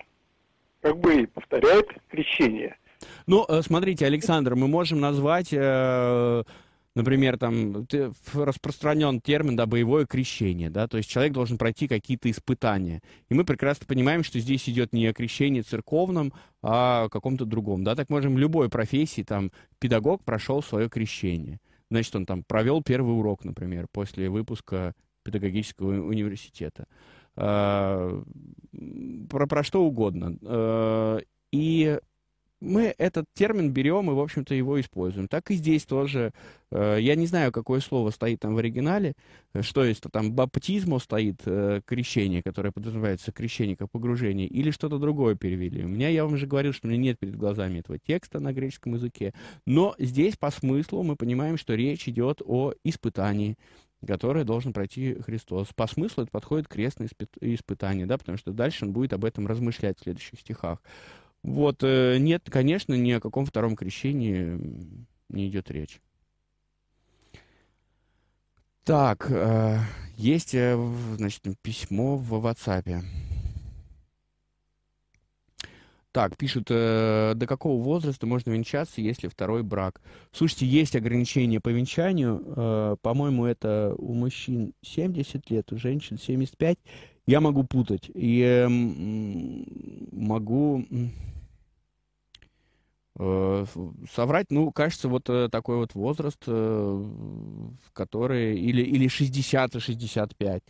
как 0.80 0.98
бы 0.98 1.26
повторяет 1.26 1.88
крещение. 2.08 2.76
Ну, 3.26 3.44
э, 3.48 3.62
смотрите, 3.62 4.06
Александр, 4.06 4.54
мы 4.54 4.68
можем 4.68 5.00
назвать, 5.00 5.52
э, 5.52 6.42
например, 6.94 7.38
там 7.38 7.86
распространен 8.34 9.20
термин, 9.20 9.56
да, 9.56 9.66
боевое 9.66 10.06
крещение, 10.06 10.70
да, 10.70 10.88
то 10.88 10.96
есть 10.96 11.08
человек 11.08 11.32
должен 11.32 11.58
пройти 11.58 11.88
какие-то 11.88 12.30
испытания. 12.30 13.00
И 13.28 13.34
мы 13.34 13.44
прекрасно 13.44 13.86
понимаем, 13.86 14.24
что 14.24 14.38
здесь 14.40 14.68
идет 14.68 14.92
не 14.92 15.06
о 15.06 15.14
крещении 15.14 15.60
церковном, 15.60 16.32
а 16.62 17.04
о 17.04 17.08
каком-то 17.08 17.44
другом, 17.44 17.84
да, 17.84 17.94
так 17.94 18.10
можем 18.10 18.38
любой 18.38 18.68
профессии, 18.68 19.22
там, 19.22 19.50
педагог 19.78 20.24
прошел 20.24 20.62
свое 20.62 20.88
крещение. 20.88 21.60
Значит, 21.90 22.16
он 22.16 22.26
там 22.26 22.42
провел 22.42 22.82
первый 22.82 23.18
урок, 23.18 23.44
например, 23.44 23.86
после 23.92 24.30
выпуска 24.30 24.94
педагогического 25.24 25.90
университета. 26.06 26.86
Э, 27.36 28.22
про, 29.30 29.46
про 29.46 29.62
что 29.62 29.84
угодно. 29.84 30.36
Э, 30.42 31.20
и 31.52 31.98
мы 32.62 32.94
этот 32.96 33.26
термин 33.34 33.72
берем 33.72 34.10
и, 34.10 34.14
в 34.14 34.20
общем-то, 34.20 34.54
его 34.54 34.80
используем. 34.80 35.28
Так 35.28 35.50
и 35.50 35.54
здесь 35.54 35.84
тоже. 35.84 36.32
Э, 36.70 36.96
я 37.00 37.16
не 37.16 37.26
знаю, 37.26 37.52
какое 37.52 37.80
слово 37.80 38.10
стоит 38.10 38.40
там 38.40 38.54
в 38.54 38.58
оригинале. 38.58 39.14
Что 39.60 39.84
есть, 39.84 40.02
там 40.10 40.32
баптизмо 40.32 40.98
стоит, 40.98 41.42
крещение, 41.84 42.42
которое 42.42 42.70
подразумевается 42.70 43.32
крещение 43.32 43.76
как 43.76 43.90
погружение, 43.90 44.46
или 44.46 44.70
что-то 44.70 44.98
другое 44.98 45.34
перевели. 45.34 45.84
У 45.84 45.88
меня, 45.88 46.08
я 46.08 46.24
вам 46.24 46.34
уже 46.34 46.46
говорил, 46.46 46.72
что 46.72 46.86
у 46.86 46.90
меня 46.90 47.00
нет 47.00 47.18
перед 47.18 47.36
глазами 47.36 47.80
этого 47.80 47.98
текста 47.98 48.40
на 48.40 48.52
греческом 48.52 48.94
языке. 48.94 49.34
Но 49.66 49.94
здесь 49.98 50.36
по 50.36 50.50
смыслу 50.50 51.02
мы 51.02 51.16
понимаем, 51.16 51.58
что 51.58 51.74
речь 51.74 52.08
идет 52.08 52.40
о 52.44 52.72
испытании, 52.84 53.56
которое 54.06 54.44
должен 54.44 54.72
пройти 54.72 55.14
Христос. 55.20 55.68
По 55.74 55.86
смыслу 55.86 56.24
это 56.24 56.32
подходит 56.32 56.68
крестное 56.68 57.08
испытание, 57.40 58.06
да, 58.06 58.18
потому 58.18 58.38
что 58.38 58.52
дальше 58.52 58.84
он 58.84 58.92
будет 58.92 59.12
об 59.12 59.24
этом 59.24 59.46
размышлять 59.46 59.98
в 59.98 60.02
следующих 60.02 60.40
стихах. 60.40 60.80
Вот, 61.42 61.82
э, 61.82 62.18
нет, 62.18 62.48
конечно, 62.48 62.94
ни 62.94 63.10
о 63.10 63.20
каком 63.20 63.46
втором 63.46 63.74
крещении 63.74 64.58
не 65.28 65.48
идет 65.48 65.70
речь. 65.70 66.00
Так, 68.84 69.26
э, 69.28 69.78
есть, 70.16 70.54
э, 70.54 70.76
значит, 71.16 71.42
письмо 71.60 72.16
в 72.16 72.34
WhatsApp. 72.46 73.02
Так, 76.12 76.36
пишут, 76.36 76.66
до 76.66 77.46
какого 77.48 77.82
возраста 77.82 78.26
можно 78.26 78.50
венчаться, 78.50 79.00
если 79.00 79.28
второй 79.28 79.62
брак? 79.62 80.02
Слушайте, 80.30 80.66
есть 80.66 80.94
ограничения 80.94 81.58
по 81.58 81.70
венчанию. 81.70 82.98
По-моему, 83.00 83.46
это 83.46 83.94
у 83.96 84.12
мужчин 84.12 84.74
70 84.82 85.48
лет, 85.48 85.72
у 85.72 85.78
женщин 85.78 86.18
75. 86.18 86.76
Я 87.26 87.40
могу 87.40 87.64
путать. 87.64 88.10
И 88.14 88.40
э, 88.42 88.68
могу 90.12 90.84
э, 93.18 93.66
соврать, 94.12 94.46
ну, 94.50 94.72
кажется, 94.72 95.08
вот 95.08 95.28
э, 95.30 95.48
такой 95.50 95.76
вот 95.76 95.94
возраст, 95.94 96.42
э, 96.46 97.04
который... 97.92 98.58
Или, 98.58 98.82
или 98.82 99.06
60 99.08 99.76
и 99.76 99.80
65 99.80 100.62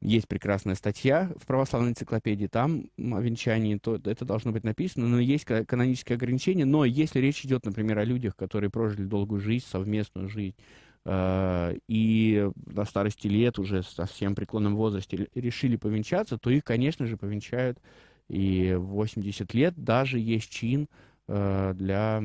есть 0.00 0.28
прекрасная 0.28 0.74
статья 0.74 1.30
в 1.38 1.46
православной 1.46 1.90
энциклопедии, 1.90 2.46
там 2.46 2.84
о 2.96 3.20
венчании, 3.20 3.78
то 3.78 3.96
это 3.96 4.24
должно 4.24 4.52
быть 4.52 4.64
написано, 4.64 5.08
но 5.08 5.18
есть 5.18 5.44
канонические 5.44 6.14
ограничения, 6.14 6.64
но 6.64 6.84
если 6.84 7.18
речь 7.18 7.44
идет, 7.44 7.64
например, 7.64 7.98
о 7.98 8.04
людях, 8.04 8.36
которые 8.36 8.70
прожили 8.70 9.04
долгую 9.04 9.40
жизнь, 9.40 9.66
совместную 9.68 10.28
жизнь, 10.28 10.54
и 11.06 12.50
на 12.66 12.84
старости 12.84 13.28
лет, 13.28 13.58
уже 13.58 13.82
совсем 13.82 14.34
преклонном 14.34 14.76
возрасте, 14.76 15.28
решили 15.34 15.76
повенчаться, 15.76 16.38
то 16.38 16.50
их, 16.50 16.64
конечно 16.64 17.06
же, 17.06 17.16
повенчают 17.16 17.78
и 18.28 18.74
в 18.74 18.88
80 18.88 19.54
лет 19.54 19.74
даже 19.76 20.18
есть 20.18 20.50
чин 20.50 20.86
э, 21.28 21.72
для 21.74 22.22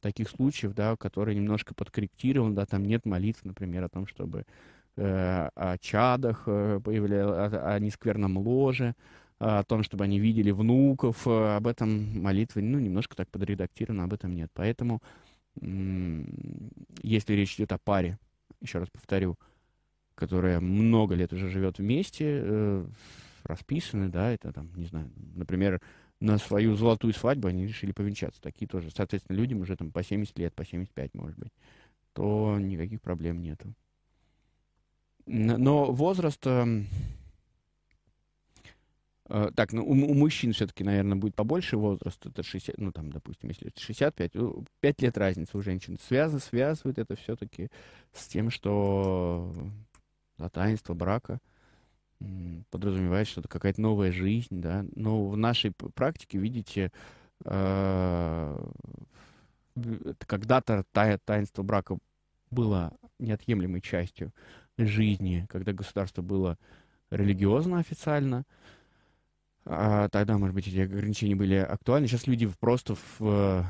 таких 0.00 0.28
случаев, 0.28 0.74
да, 0.74 0.96
который 0.96 1.34
немножко 1.34 1.74
подкорректирован, 1.74 2.54
да, 2.54 2.66
там 2.66 2.84
нет 2.84 3.06
молитв, 3.06 3.42
например, 3.44 3.84
о 3.84 3.88
том, 3.88 4.06
чтобы 4.06 4.44
Э, 4.96 5.48
о 5.54 5.78
чадах, 5.78 6.42
э, 6.46 6.78
о, 6.84 7.78
нескверном 7.78 8.36
ложе, 8.36 8.94
о 9.38 9.62
том, 9.62 9.82
чтобы 9.82 10.04
они 10.04 10.18
видели 10.18 10.50
внуков, 10.50 11.26
э, 11.26 11.56
об 11.56 11.68
этом 11.68 12.20
молитвы, 12.20 12.60
ну, 12.60 12.78
немножко 12.78 13.16
так 13.16 13.30
подредактировано, 13.30 14.04
об 14.04 14.12
этом 14.12 14.34
нет. 14.34 14.50
Поэтому, 14.52 15.00
если 15.56 17.34
речь 17.34 17.54
идет 17.56 17.72
о 17.72 17.78
паре, 17.78 18.18
еще 18.60 18.78
раз 18.78 18.88
повторю, 18.90 19.38
которая 20.14 20.60
много 20.60 21.14
лет 21.14 21.32
уже 21.32 21.48
живет 21.48 21.78
вместе, 21.78 22.84
расписаны, 23.44 24.08
да, 24.08 24.30
это 24.30 24.52
там, 24.52 24.70
не 24.76 24.86
знаю, 24.86 25.10
например, 25.34 25.80
на 26.20 26.36
свою 26.38 26.74
золотую 26.74 27.14
свадьбу 27.14 27.48
они 27.48 27.66
решили 27.66 27.92
повенчаться. 27.92 28.40
Такие 28.42 28.68
тоже, 28.68 28.90
соответственно, 28.94 29.36
людям 29.36 29.60
уже 29.60 29.76
там 29.76 29.90
по 29.90 30.02
70 30.02 30.38
лет, 30.38 30.54
по 30.54 30.64
75, 30.64 31.14
может 31.14 31.38
быть, 31.38 31.52
то 32.12 32.58
никаких 32.58 33.00
проблем 33.00 33.42
нету. 33.42 33.74
Но 35.26 35.92
возраст... 35.92 36.46
Эм, 36.46 36.82
э, 36.82 36.84
так, 39.54 39.72
ну, 39.72 39.84
у, 39.84 39.92
у 39.92 40.14
мужчин 40.14 40.52
все-таки, 40.52 40.82
наверное, 40.82 41.16
будет 41.16 41.36
побольше 41.36 41.76
возраст. 41.76 42.24
Это 42.26 42.42
60, 42.42 42.78
ну, 42.78 42.90
там, 42.90 43.12
допустим, 43.12 43.50
если 43.50 43.72
65, 43.76 44.32
5 44.80 45.02
лет 45.02 45.18
разницы 45.18 45.56
у 45.56 45.62
женщин. 45.62 45.98
Связано, 46.06 46.40
связывает 46.40 46.98
это 46.98 47.14
все-таки 47.16 47.68
с 48.12 48.26
тем, 48.26 48.50
что 48.50 49.54
таинство 50.52 50.94
брака 50.94 51.38
подразумевает, 52.70 53.28
что 53.28 53.40
это 53.40 53.48
какая-то 53.48 53.80
новая 53.80 54.12
жизнь, 54.12 54.60
да. 54.60 54.84
Но 54.94 55.28
в 55.28 55.36
нашей 55.36 55.72
практике, 55.72 56.38
видите, 56.38 56.90
э, 57.44 58.70
когда-то 60.26 60.84
таинство 60.92 61.62
брака 61.62 61.98
было 62.50 62.92
неотъемлемой 63.18 63.80
частью 63.80 64.32
жизни, 64.76 65.46
когда 65.48 65.72
государство 65.72 66.22
было 66.22 66.58
религиозно 67.10 67.78
официально, 67.78 68.44
тогда, 69.70 70.36
может 70.36 70.54
быть, 70.54 70.66
эти 70.66 70.80
ограничения 70.80 71.36
были 71.36 71.54
актуальны. 71.54 72.08
Сейчас 72.08 72.26
люди 72.26 72.50
просто 72.58 72.96
в 72.96 73.20
э, 73.20 73.62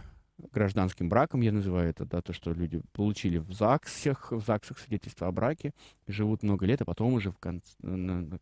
гражданским 0.53 1.09
браком, 1.09 1.43
я 1.43 1.53
называю 1.53 1.91
это, 1.91 2.05
да, 2.05 2.23
то, 2.23 2.33
что 2.33 2.53
люди 2.53 2.81
получили 2.93 3.39
в 3.39 3.53
ЗАГСах, 3.53 4.33
в 4.33 4.41
ЗАГСах 4.41 4.79
свидетельство 4.79 5.27
о 5.27 5.33
браке, 5.33 5.73
живут 6.07 6.43
много 6.43 6.65
лет, 6.65 6.81
а 6.81 6.85
потом 6.85 7.13
уже, 7.15 7.31
в 7.31 7.39
конце, 7.39 7.71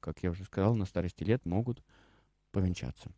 как 0.01 0.19
я 0.23 0.31
уже 0.31 0.45
сказал, 0.45 0.77
на 0.77 0.85
старости 0.85 1.25
лет 1.25 1.45
могут 1.45 1.83
повенчаться. 2.53 3.11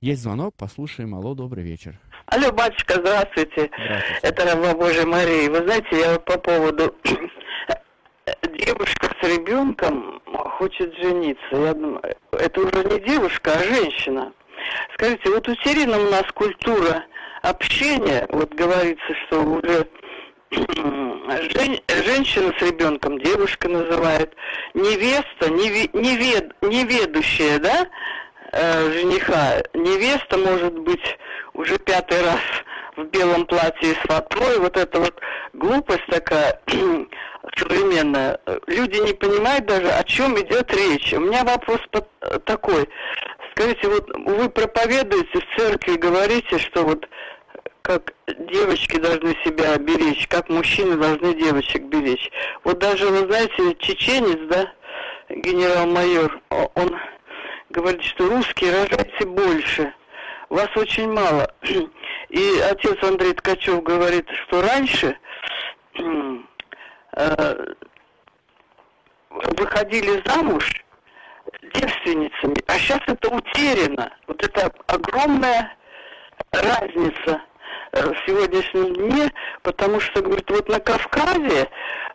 Есть 0.00 0.22
звонок, 0.22 0.54
послушаем. 0.56 1.14
Алло, 1.14 1.34
добрый 1.34 1.62
вечер. 1.62 1.98
Алло, 2.26 2.52
батюшка, 2.52 2.94
здравствуйте. 2.94 3.70
Здравствуйте. 3.74 4.20
Это 4.22 4.44
Раба 4.46 4.74
Божия 4.74 5.04
Мария. 5.04 5.50
Вы 5.50 5.58
знаете, 5.58 5.88
я 5.92 6.12
вот 6.12 6.24
по 6.24 6.38
поводу 6.38 6.96
девушка 8.66 8.99
с 9.20 9.26
ребенком 9.26 10.20
хочет 10.58 10.94
жениться. 10.96 11.40
Я 11.52 11.74
думаю, 11.74 12.02
это 12.32 12.60
уже 12.60 12.84
не 12.84 13.00
девушка, 13.00 13.52
а 13.54 13.62
женщина. 13.62 14.32
Скажите, 14.94 15.30
вот 15.30 15.48
у 15.48 15.54
Сирина 15.56 15.98
у 15.98 16.10
нас 16.10 16.24
культура 16.34 17.04
общения, 17.42 18.26
вот 18.30 18.52
говорится, 18.54 19.14
что 19.26 19.42
уже 19.42 19.86
жен, 20.50 21.78
женщина 22.04 22.52
с 22.58 22.62
ребенком 22.62 23.18
девушка 23.20 23.68
называет, 23.68 24.34
невеста, 24.74 25.50
неве, 25.50 25.88
невед, 25.92 26.52
неведущая, 26.60 27.58
да, 27.58 27.86
э, 28.52 28.92
жениха, 28.92 29.62
невеста 29.74 30.38
может 30.38 30.78
быть 30.78 31.18
уже 31.54 31.78
пятый 31.78 32.22
раз 32.22 32.40
в 32.96 33.04
белом 33.04 33.46
платье 33.46 33.94
с 33.94 34.08
фатой, 34.08 34.58
вот 34.58 34.76
эта 34.76 35.00
вот 35.00 35.20
глупость 35.54 36.06
такая 36.08 36.60
современная. 37.56 38.38
Люди 38.66 38.96
не 38.98 39.12
понимают 39.12 39.66
даже, 39.66 39.88
о 39.90 40.04
чем 40.04 40.38
идет 40.40 40.72
речь. 40.74 41.12
У 41.14 41.20
меня 41.20 41.44
вопрос 41.44 41.80
такой. 42.44 42.88
Скажите, 43.52 43.88
вот 43.88 44.08
вы 44.14 44.48
проповедуете 44.48 45.40
в 45.40 45.58
церкви, 45.58 45.96
говорите, 45.96 46.58
что 46.58 46.84
вот 46.84 47.08
как 47.82 48.12
девочки 48.26 48.98
должны 48.98 49.36
себя 49.44 49.76
беречь, 49.78 50.28
как 50.28 50.48
мужчины 50.48 50.96
должны 50.96 51.34
девочек 51.34 51.82
беречь. 51.84 52.30
Вот 52.62 52.78
даже, 52.78 53.06
вы 53.06 53.26
знаете, 53.26 53.74
чеченец, 53.78 54.38
да, 54.48 54.72
генерал-майор, 55.28 56.40
он 56.74 56.96
говорите, 57.70 58.04
что 58.08 58.28
русские 58.28 58.72
рожайте 58.72 59.26
больше. 59.26 59.92
Вас 60.50 60.68
очень 60.76 61.10
мало. 61.12 61.52
И 62.28 62.60
отец 62.70 62.96
Андрей 63.02 63.32
Ткачев 63.32 63.82
говорит, 63.82 64.28
что 64.46 64.62
раньше 64.62 65.16
э, 67.16 67.74
выходили 69.30 70.22
замуж 70.26 70.70
девственницами, 71.74 72.56
а 72.66 72.78
сейчас 72.78 73.00
это 73.06 73.28
утеряно. 73.28 74.12
Вот 74.26 74.42
это 74.42 74.72
огромная 74.86 75.74
разница 76.52 77.42
э, 77.92 78.12
в 78.12 78.16
сегодняшнем 78.26 78.94
дне, 78.94 79.30
потому 79.62 80.00
что, 80.00 80.22
говорит, 80.22 80.50
вот 80.50 80.68
на 80.68 80.80
Кавказе 80.80 81.68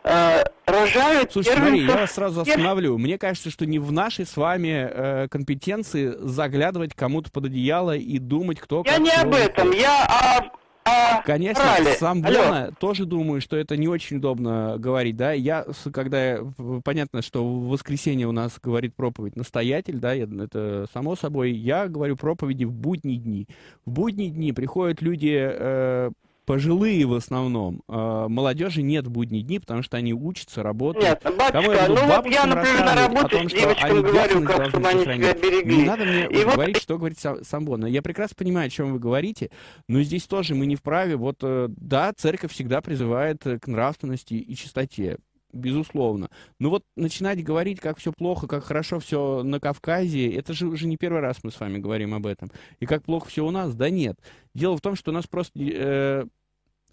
э, 0.04 0.44
рожают 0.66 1.32
Слушайте, 1.32 1.60
Мария, 1.60 1.86
я 1.86 1.96
вас 1.96 2.12
сразу 2.12 2.42
остановлю. 2.42 2.98
Мне 2.98 3.18
кажется, 3.18 3.50
что 3.50 3.66
не 3.66 3.78
в 3.78 3.92
нашей 3.92 4.26
с 4.26 4.36
вами 4.36 4.88
э, 4.90 5.28
компетенции 5.28 6.14
заглядывать 6.18 6.94
кому-то 6.94 7.30
под 7.30 7.46
одеяло 7.46 7.96
и 7.96 8.18
думать, 8.18 8.60
кто 8.60 8.82
Я 8.86 8.98
не 8.98 9.10
об 9.10 9.34
этом, 9.34 9.70
я 9.72 10.04
о 10.04 10.65
а, 10.86 11.22
Конечно, 11.22 11.62
брали. 11.64 11.94
сам 11.96 12.22
Бона 12.22 12.70
тоже 12.78 13.06
думаю, 13.06 13.40
что 13.40 13.56
это 13.56 13.76
не 13.76 13.88
очень 13.88 14.18
удобно 14.18 14.76
говорить, 14.78 15.16
да. 15.16 15.32
Я, 15.32 15.66
когда 15.92 16.38
понятно, 16.84 17.22
что 17.22 17.44
в 17.44 17.68
воскресенье 17.68 18.26
у 18.26 18.32
нас 18.32 18.58
говорит 18.62 18.94
проповедь 18.94 19.36
настоятель, 19.36 19.98
да, 19.98 20.14
это 20.14 20.86
само 20.92 21.16
собой. 21.16 21.52
Я 21.52 21.88
говорю 21.88 22.16
проповеди 22.16 22.64
в 22.64 22.72
будние 22.72 23.18
дни. 23.18 23.48
В 23.84 23.90
будние 23.90 24.30
дни 24.30 24.52
приходят 24.52 25.02
люди 25.02 25.36
э, 25.36 26.10
пожилые 26.46 27.04
в 27.04 27.12
основном. 27.12 27.82
Э, 27.88 28.26
молодежи 28.28 28.80
нет 28.82 29.06
в 29.06 29.10
будние 29.10 29.42
дни, 29.42 29.58
потому 29.58 29.82
что 29.82 29.96
они 29.96 30.14
учатся, 30.14 30.62
работают. 30.62 31.04
Нет, 31.04 31.22
батюшка, 31.24 31.52
Кому 31.52 31.72
я 31.72 31.88
ну 31.88 32.06
вот 32.06 32.26
я, 32.26 32.46
например, 32.46 32.78
на 32.80 32.94
работе 32.94 33.36
том, 33.36 33.50
с 33.50 33.52
девочками 33.52 34.00
говорю, 34.00 34.42
как 34.44 34.68
чтобы 34.70 34.88
они 34.88 35.02
себя 35.02 35.34
берегли. 35.34 35.76
Не 35.76 35.84
надо 35.84 36.04
мне 36.04 36.26
и 36.26 36.44
говорить, 36.44 36.76
вот... 36.76 36.82
что 36.82 36.96
говорит 36.96 37.18
Самбона. 37.42 37.86
Я 37.86 38.00
прекрасно 38.00 38.36
понимаю, 38.38 38.68
о 38.68 38.70
чем 38.70 38.92
вы 38.92 38.98
говорите, 38.98 39.50
но 39.88 40.00
здесь 40.02 40.26
тоже 40.26 40.54
мы 40.54 40.66
не 40.66 40.76
вправе. 40.76 41.16
Вот, 41.16 41.38
э, 41.42 41.66
да, 41.68 42.12
церковь 42.16 42.52
всегда 42.52 42.80
призывает 42.80 43.42
к 43.42 43.66
нравственности 43.66 44.34
и 44.34 44.54
чистоте 44.54 45.18
безусловно. 45.56 46.28
Но 46.58 46.70
вот 46.70 46.84
начинать 46.96 47.42
говорить, 47.42 47.80
как 47.80 47.98
все 47.98 48.12
плохо, 48.12 48.46
как 48.46 48.64
хорошо 48.64 49.00
все 49.00 49.42
на 49.42 49.58
Кавказе, 49.58 50.30
это 50.32 50.52
же 50.52 50.66
уже 50.66 50.86
не 50.86 50.96
первый 50.96 51.20
раз 51.20 51.38
мы 51.42 51.50
с 51.50 51.58
вами 51.58 51.78
говорим 51.78 52.14
об 52.14 52.26
этом. 52.26 52.50
И 52.78 52.86
как 52.86 53.04
плохо 53.04 53.28
все 53.28 53.44
у 53.44 53.50
нас, 53.50 53.74
да 53.74 53.90
нет. 53.90 54.18
Дело 54.54 54.76
в 54.76 54.80
том, 54.80 54.94
что 54.94 55.10
у 55.10 55.14
нас 55.14 55.26
просто 55.26 55.58
э, 55.58 56.26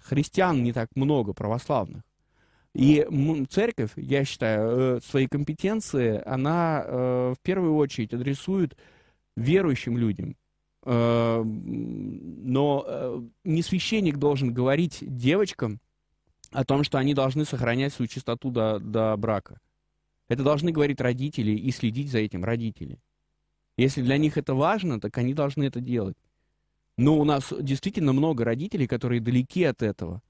христиан 0.03 0.63
не 0.63 0.73
так 0.73 0.89
много, 0.95 1.33
православных. 1.33 2.03
И 2.73 3.05
церковь, 3.49 3.91
я 3.95 4.25
считаю, 4.25 4.97
э, 4.97 5.01
свои 5.01 5.27
компетенции, 5.27 6.21
она 6.25 6.83
э, 6.83 7.33
в 7.37 7.41
первую 7.43 7.75
очередь 7.75 8.13
адресует 8.13 8.75
верующим 9.35 9.97
людям. 9.97 10.35
Э, 10.85 11.43
но 11.43 13.23
не 13.43 13.61
священник 13.61 14.17
должен 14.17 14.53
говорить 14.53 14.97
девочкам 15.01 15.79
о 16.51 16.65
том, 16.65 16.83
что 16.83 16.97
они 16.97 17.13
должны 17.13 17.45
сохранять 17.45 17.93
свою 17.93 18.07
чистоту 18.07 18.49
до, 18.49 18.79
до 18.79 19.15
брака. 19.17 19.59
Это 20.27 20.43
должны 20.43 20.71
говорить 20.71 20.99
родители 20.99 21.51
и 21.51 21.71
следить 21.71 22.09
за 22.09 22.19
этим 22.19 22.43
родители. 22.43 22.97
Если 23.77 24.01
для 24.01 24.17
них 24.17 24.37
это 24.37 24.55
важно, 24.55 24.99
так 24.99 25.15
они 25.17 25.33
должны 25.33 25.63
это 25.63 25.79
делать. 25.79 26.17
Но 26.97 27.17
у 27.17 27.23
нас 27.23 27.53
действительно 27.59 28.13
много 28.13 28.45
родителей, 28.45 28.87
которые 28.87 29.21
далеки 29.21 29.63
от 29.63 29.81
этого. 29.81 30.21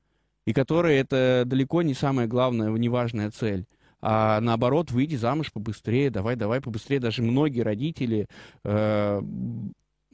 И 0.46 0.54
которые 0.54 1.00
это 1.00 1.44
далеко 1.46 1.82
не 1.82 1.94
самая 1.94 2.28
главная, 2.28 2.70
неважная 2.72 3.32
цель. 3.32 3.66
А 4.02 4.42
наоборот, 4.42 4.92
выйди 4.92 5.16
замуж 5.16 5.52
побыстрее, 5.54 6.10
давай, 6.10 6.36
давай 6.36 6.60
побыстрее. 6.60 7.00
Даже 7.00 7.22
многие 7.22 7.62
родители 7.62 8.28
э, 8.66 9.22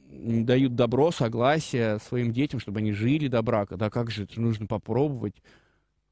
дают 0.09 0.75
добро, 0.75 1.11
согласие 1.11 1.97
своим 1.99 2.31
детям, 2.31 2.59
чтобы 2.59 2.79
они 2.79 2.91
жили 2.91 3.27
до 3.27 3.41
брака. 3.41 3.77
Да 3.77 3.89
как 3.89 4.11
же, 4.11 4.23
это 4.25 4.39
нужно 4.39 4.67
попробовать. 4.67 5.41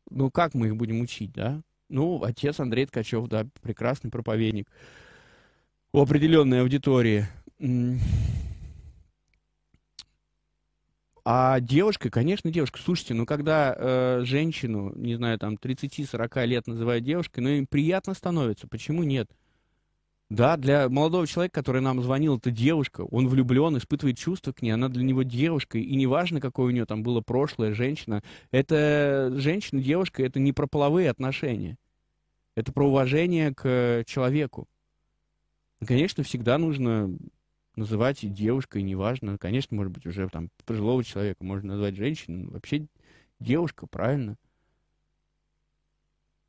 Ну, 0.10 0.32
как 0.32 0.56
мы 0.56 0.68
их 0.68 0.76
будем 0.76 1.02
учить, 1.02 1.34
да? 1.34 1.62
Ну, 1.90 2.24
отец 2.24 2.60
Андрей 2.60 2.86
Ткачев, 2.86 3.28
да, 3.28 3.46
прекрасный 3.62 4.10
проповедник 4.10 4.68
у 5.94 6.02
определенной 6.02 6.62
аудитории. 6.62 7.28
А 11.30 11.60
девушка, 11.60 12.10
конечно, 12.10 12.50
девушка. 12.50 12.80
Слушайте, 12.82 13.14
ну 13.14 13.26
когда 13.26 13.76
э, 13.78 14.22
женщину, 14.24 14.94
не 14.96 15.16
знаю, 15.16 15.38
там 15.38 15.56
30-40 15.56 16.46
лет 16.46 16.68
называют 16.68 17.04
девушкой, 17.04 17.42
ну 17.42 17.50
им 17.50 17.68
приятно 17.68 18.14
становится. 18.14 18.66
Почему 18.70 19.04
нет? 19.04 19.30
Да, 20.30 20.56
для 20.56 20.88
молодого 20.88 21.28
человека, 21.28 21.56
который 21.56 21.82
нам 21.82 22.02
звонил, 22.02 22.38
это 22.38 22.50
девушка, 22.50 23.02
он 23.02 23.28
влюблен, 23.28 23.78
испытывает 23.78 24.18
чувства 24.18 24.54
к 24.54 24.62
ней, 24.62 24.72
она 24.72 24.88
для 24.88 25.04
него 25.04 25.24
девушка, 25.24 25.78
и 25.78 25.96
неважно, 25.98 26.40
какое 26.40 26.68
у 26.68 26.72
нее 26.72 26.86
там 26.86 27.04
было 27.04 27.20
прошлое, 27.20 27.74
женщина, 27.74 28.24
это 28.52 29.34
женщина, 29.36 29.82
девушка, 29.82 30.24
это 30.24 30.40
не 30.40 30.54
про 30.54 30.66
половые 30.66 31.10
отношения, 31.10 31.78
это 32.56 32.72
про 32.72 32.88
уважение 32.88 33.54
к 33.54 34.06
человеку. 34.06 34.70
Конечно, 35.86 36.24
всегда 36.24 36.58
нужно 36.58 37.18
называть 37.78 38.20
девушкой, 38.34 38.82
неважно. 38.82 39.38
Конечно, 39.38 39.78
может 39.78 39.94
быть, 39.94 40.06
уже 40.06 40.28
там 40.30 40.50
пожилого 40.66 41.04
человека 41.04 41.44
можно 41.44 41.74
назвать 41.74 41.96
женщиной. 41.96 42.48
Вообще 42.48 42.88
девушка, 43.40 43.88
правильно. 43.88 44.38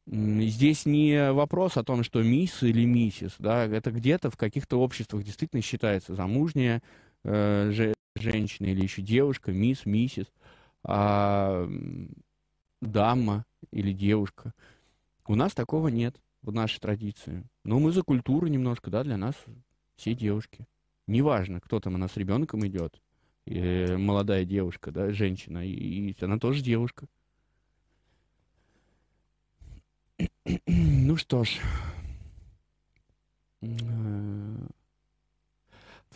Здесь 0.07 0.87
не 0.87 1.33
вопрос 1.33 1.77
о 1.77 1.85
том, 1.85 2.03
что 2.03 2.23
мисс 2.23 2.63
или 2.63 2.87
миссис, 2.87 3.35
да, 3.39 3.67
это 3.67 3.91
где-то 3.91 4.31
в 4.31 4.39
каких-то 4.39 4.81
обществах 4.81 5.23
действительно 5.23 5.61
считается 5.61 6.15
замужняя 6.15 6.83
э, 7.25 7.71
же, 7.73 7.93
женщина 8.17 8.69
или 8.69 8.83
еще 8.83 9.03
девушка, 9.03 9.53
мисс, 9.53 9.85
миссис, 9.85 10.25
а 10.83 11.69
дама 12.81 13.45
или 13.71 13.93
девушка. 13.93 14.55
У 15.27 15.35
нас 15.35 15.53
такого 15.53 15.89
нет 15.89 16.17
в 16.41 16.53
нашей 16.53 16.81
традиции. 16.81 17.45
Но 17.65 17.79
мы 17.79 17.93
за 17.93 18.03
культуру 18.03 18.47
немножко, 18.47 18.91
да, 18.91 19.05
для 19.05 19.19
нас 19.19 19.35
все 19.97 20.15
девушки. 20.15 20.67
Неважно, 21.09 21.59
кто 21.61 21.81
там 21.81 21.95
у 21.95 21.99
нас 21.99 22.13
с 22.13 22.17
ребенком 22.19 22.67
идет, 22.67 23.01
э, 23.47 23.97
молодая 23.97 24.45
девушка, 24.45 24.93
да, 24.93 25.11
женщина, 25.11 25.67
и, 25.67 25.73
и 26.11 26.17
она 26.21 26.39
тоже 26.39 26.63
девушка. 26.63 27.07
Ну 30.67 31.17
что 31.17 31.45
ж. 31.45 31.59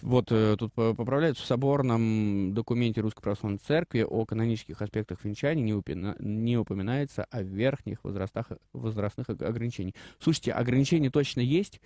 Вот 0.03 0.30
э, 0.30 0.57
тут 0.59 0.74
поправляют, 0.74 1.38
в 1.38 1.45
соборном 1.47 2.53
документе 2.53 3.01
Русской 3.01 3.22
Православной 3.22 3.61
Церкви 3.66 4.03
о 4.03 4.26
канонических 4.26 4.82
аспектах 4.82 5.24
венчания 5.24 5.62
не, 5.62 5.72
упина, 5.72 6.16
не 6.18 6.59
упоминается 6.59 7.24
о 7.30 7.43
верхних 7.43 8.05
возрастах, 8.05 8.49
возрастных 8.74 9.30
ограничениях. 9.30 9.95
Слушайте, 10.18 10.53
ограничения 10.53 11.11
точно 11.11 11.40
есть. 11.40 11.80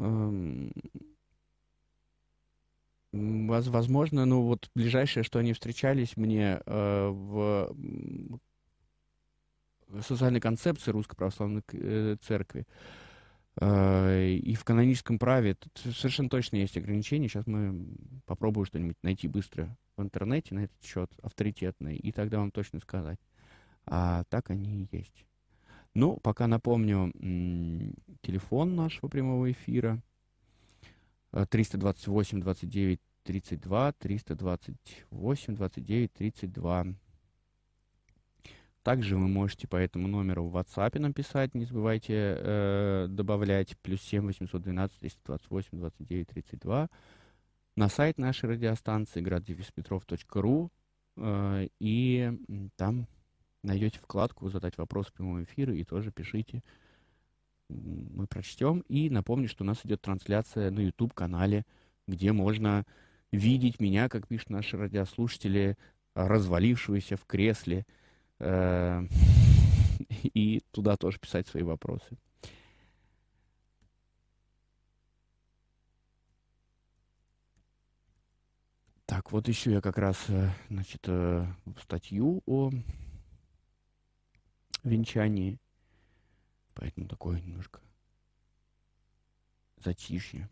А, 0.00 0.32
Возможно, 3.12 4.24
ну 4.24 4.42
вот 4.42 4.70
ближайшее, 4.76 5.24
что 5.24 5.40
они 5.40 5.52
встречались 5.52 6.16
мне 6.16 6.60
э, 6.64 7.08
в 7.08 7.74
социальной 10.02 10.40
концепции 10.40 10.92
Русской 10.92 11.16
Православной 11.16 11.62
э, 11.72 12.16
Церкви 12.20 12.68
э, 13.60 14.28
и 14.34 14.54
в 14.54 14.62
каноническом 14.62 15.18
праве 15.18 15.54
тут 15.54 15.76
совершенно 15.96 16.28
точно 16.28 16.56
есть 16.56 16.76
ограничения. 16.76 17.28
Сейчас 17.28 17.48
мы 17.48 17.84
попробуем 18.26 18.66
что-нибудь 18.66 18.96
найти 19.02 19.26
быстро 19.26 19.76
в 19.96 20.02
интернете 20.02 20.54
на 20.54 20.60
этот 20.60 20.80
счет, 20.84 21.10
авторитетный, 21.20 21.96
и 21.96 22.12
тогда 22.12 22.38
вам 22.38 22.52
точно 22.52 22.78
сказать. 22.78 23.18
А 23.86 24.22
так 24.28 24.50
они 24.50 24.84
и 24.84 24.96
есть. 24.96 25.26
Ну, 25.94 26.18
пока 26.18 26.46
напомню 26.46 27.12
телефон 28.22 28.76
нашего 28.76 29.08
прямого 29.08 29.50
эфира. 29.50 30.02
328 31.32 32.40
29 32.40 33.00
32, 33.24 33.92
328 33.92 35.54
29 35.54 36.12
32. 36.12 36.86
Также 38.82 39.16
вы 39.16 39.28
можете 39.28 39.68
по 39.68 39.76
этому 39.76 40.08
номеру 40.08 40.46
в 40.46 40.56
WhatsApp 40.56 40.98
написать, 40.98 41.54
не 41.54 41.66
забывайте 41.66 42.14
э, 42.14 43.06
добавлять 43.10 43.76
плюс 43.78 44.00
7 44.00 44.26
812 44.26 44.98
328 44.98 45.78
29 45.78 46.28
32 46.28 46.88
на 47.76 47.88
сайт 47.88 48.16
нашей 48.16 48.48
радиостанции 48.50 49.22
graddefиспетров.ру 49.22 50.70
э, 51.16 51.68
и 51.78 52.32
там 52.76 53.06
найдете 53.62 53.98
вкладку 53.98 54.48
«Задать 54.50 54.78
вопрос 54.78 55.06
в 55.06 55.12
прямом 55.12 55.42
эфире» 55.44 55.78
и 55.78 55.84
тоже 55.84 56.10
пишите. 56.10 56.62
Мы 57.68 58.26
прочтем. 58.26 58.80
И 58.88 59.10
напомню, 59.10 59.48
что 59.48 59.64
у 59.64 59.66
нас 59.66 59.84
идет 59.84 60.00
трансляция 60.00 60.70
на 60.70 60.80
YouTube-канале, 60.80 61.64
где 62.06 62.32
можно 62.32 62.84
видеть 63.30 63.80
меня, 63.80 64.08
как 64.08 64.26
пишут 64.26 64.50
наши 64.50 64.76
радиослушатели, 64.76 65.76
развалившегося 66.14 67.16
в 67.16 67.24
кресле, 67.26 67.86
э, 68.38 69.02
и 70.22 70.62
туда 70.72 70.96
тоже 70.96 71.18
писать 71.18 71.46
свои 71.46 71.62
вопросы. 71.62 72.16
Так, 79.06 79.32
вот 79.32 79.48
еще 79.48 79.72
я 79.72 79.80
как 79.80 79.98
раз, 79.98 80.16
э, 80.28 80.50
значит, 80.68 81.02
э, 81.06 81.44
статью 81.82 82.42
о 82.46 82.70
венчании. 84.84 85.58
Поэтому 86.74 87.08
такое 87.08 87.40
немножко 87.40 87.80
затишье. 89.76 90.48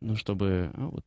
Ну, 0.00 0.16
чтобы... 0.16 0.70
А, 0.74 0.86
вот. 0.86 1.04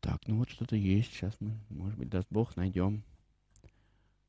Так, 0.00 0.26
ну 0.28 0.38
вот 0.38 0.50
что-то 0.50 0.76
есть. 0.76 1.12
Сейчас 1.12 1.36
мы, 1.40 1.58
может 1.68 1.98
быть, 1.98 2.08
даст 2.08 2.28
Бог, 2.30 2.56
найдем 2.56 3.02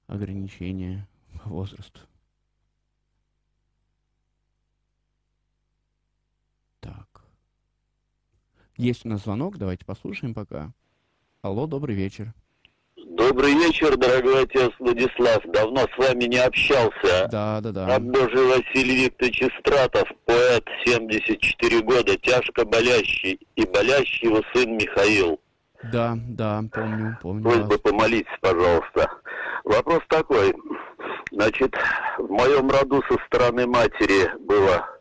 ограничения 0.07 1.07
по 1.43 1.49
возрасту. 1.49 2.01
Так. 6.79 7.23
Есть 8.77 9.05
у 9.05 9.09
нас 9.09 9.23
звонок, 9.23 9.57
давайте 9.57 9.85
послушаем 9.85 10.35
пока. 10.35 10.71
Алло, 11.41 11.65
добрый 11.65 11.95
вечер. 11.95 12.33
Добрый 12.95 13.53
вечер, 13.53 13.97
дорогой 13.97 14.43
отец 14.43 14.71
Владислав. 14.77 15.43
Давно 15.45 15.87
с 15.87 15.97
вами 15.97 16.25
не 16.25 16.37
общался. 16.37 17.27
Да, 17.31 17.59
да, 17.61 17.71
да. 17.71 17.95
Обдожий 17.95 18.45
Василий 18.45 19.05
Викторович 19.05 19.43
Истратов, 19.43 20.07
поэт, 20.25 20.63
74 20.85 21.81
года, 21.81 22.15
тяжко 22.17 22.65
болящий, 22.65 23.39
и 23.55 23.65
болящий 23.65 24.27
его 24.27 24.41
сын 24.53 24.77
Михаил. 24.77 25.39
Да, 25.91 26.15
да, 26.15 26.63
помню, 26.71 27.17
помню. 27.21 27.43
Просьба 27.43 27.67
вас. 27.67 27.79
помолитесь, 27.79 28.39
пожалуйста. 28.41 29.09
Вопрос 29.63 30.01
такой. 30.09 30.53
Значит, 31.31 31.75
в 32.19 32.29
моем 32.29 32.69
роду 32.69 33.01
со 33.09 33.17
стороны 33.25 33.65
матери 33.65 34.31
было 34.45 34.96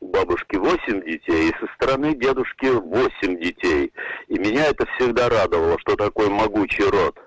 у 0.00 0.08
бабушки 0.08 0.56
8 0.56 1.04
детей, 1.04 1.50
и 1.50 1.54
со 1.60 1.72
стороны 1.74 2.14
дедушки 2.14 2.66
8 2.66 3.38
детей. 3.40 3.92
И 4.28 4.38
меня 4.38 4.66
это 4.66 4.86
всегда 4.96 5.28
радовало, 5.28 5.78
что 5.80 5.96
такой 5.96 6.28
могучий 6.28 6.84
род. 6.84 7.18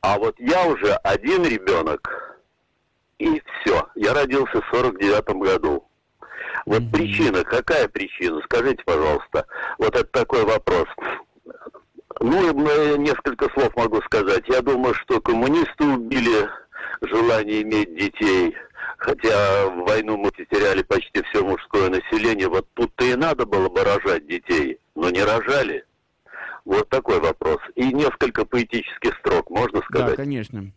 А 0.00 0.18
вот 0.18 0.34
я 0.38 0.66
уже 0.66 0.92
один 1.04 1.44
ребенок, 1.44 2.40
и 3.18 3.40
все. 3.60 3.88
Я 3.94 4.14
родился 4.14 4.60
в 4.60 4.66
49 4.76 5.28
году. 5.40 5.86
Вот 6.66 6.80
Мгм. 6.82 6.90
причина, 6.90 7.44
какая 7.44 7.88
причина? 7.88 8.40
Скажите, 8.44 8.82
пожалуйста. 8.84 9.46
Вот 9.78 9.94
это 9.94 10.04
такой 10.10 10.44
вопрос. 10.44 10.86
Ну, 12.20 12.48
м- 12.50 13.02
несколько 13.02 13.48
слов 13.50 13.74
могу 13.76 14.00
сказать. 14.02 14.42
Я 14.48 14.60
думаю, 14.60 14.94
что 14.94 15.20
коммунисты 15.20 15.84
убили 15.84 16.48
желание 17.00 17.62
иметь 17.62 17.94
детей. 17.96 18.56
Хотя 18.98 19.66
в 19.68 19.84
войну 19.84 20.16
мы 20.16 20.30
потеряли 20.30 20.82
почти 20.82 21.22
все 21.24 21.42
мужское 21.44 21.88
население. 21.88 22.48
Вот 22.48 22.66
тут-то 22.74 23.04
и 23.04 23.14
надо 23.14 23.46
было 23.46 23.68
бы 23.68 23.82
рожать 23.82 24.26
детей, 24.26 24.78
но 24.94 25.10
не 25.10 25.22
рожали. 25.22 25.84
Вот 26.64 26.88
такой 26.88 27.18
вопрос. 27.20 27.58
И 27.74 27.92
несколько 27.92 28.44
поэтических 28.44 29.18
строк, 29.18 29.50
можно 29.50 29.80
Да, 29.80 29.86
сказать? 29.86 30.16
конечно. 30.16 30.70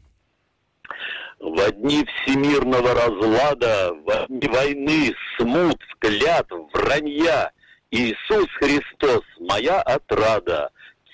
В 1.40 1.72
дни 1.74 2.06
всемирного 2.06 2.94
разлада, 2.94 3.94
в 3.94 4.26
дни 4.30 4.48
войны, 4.48 5.14
смут, 5.38 5.80
клятв, 6.00 6.54
вранья, 6.74 7.52
Иисус 7.92 8.48
Христос, 8.60 9.22
моя 9.40 9.82
отрада, 9.82 10.70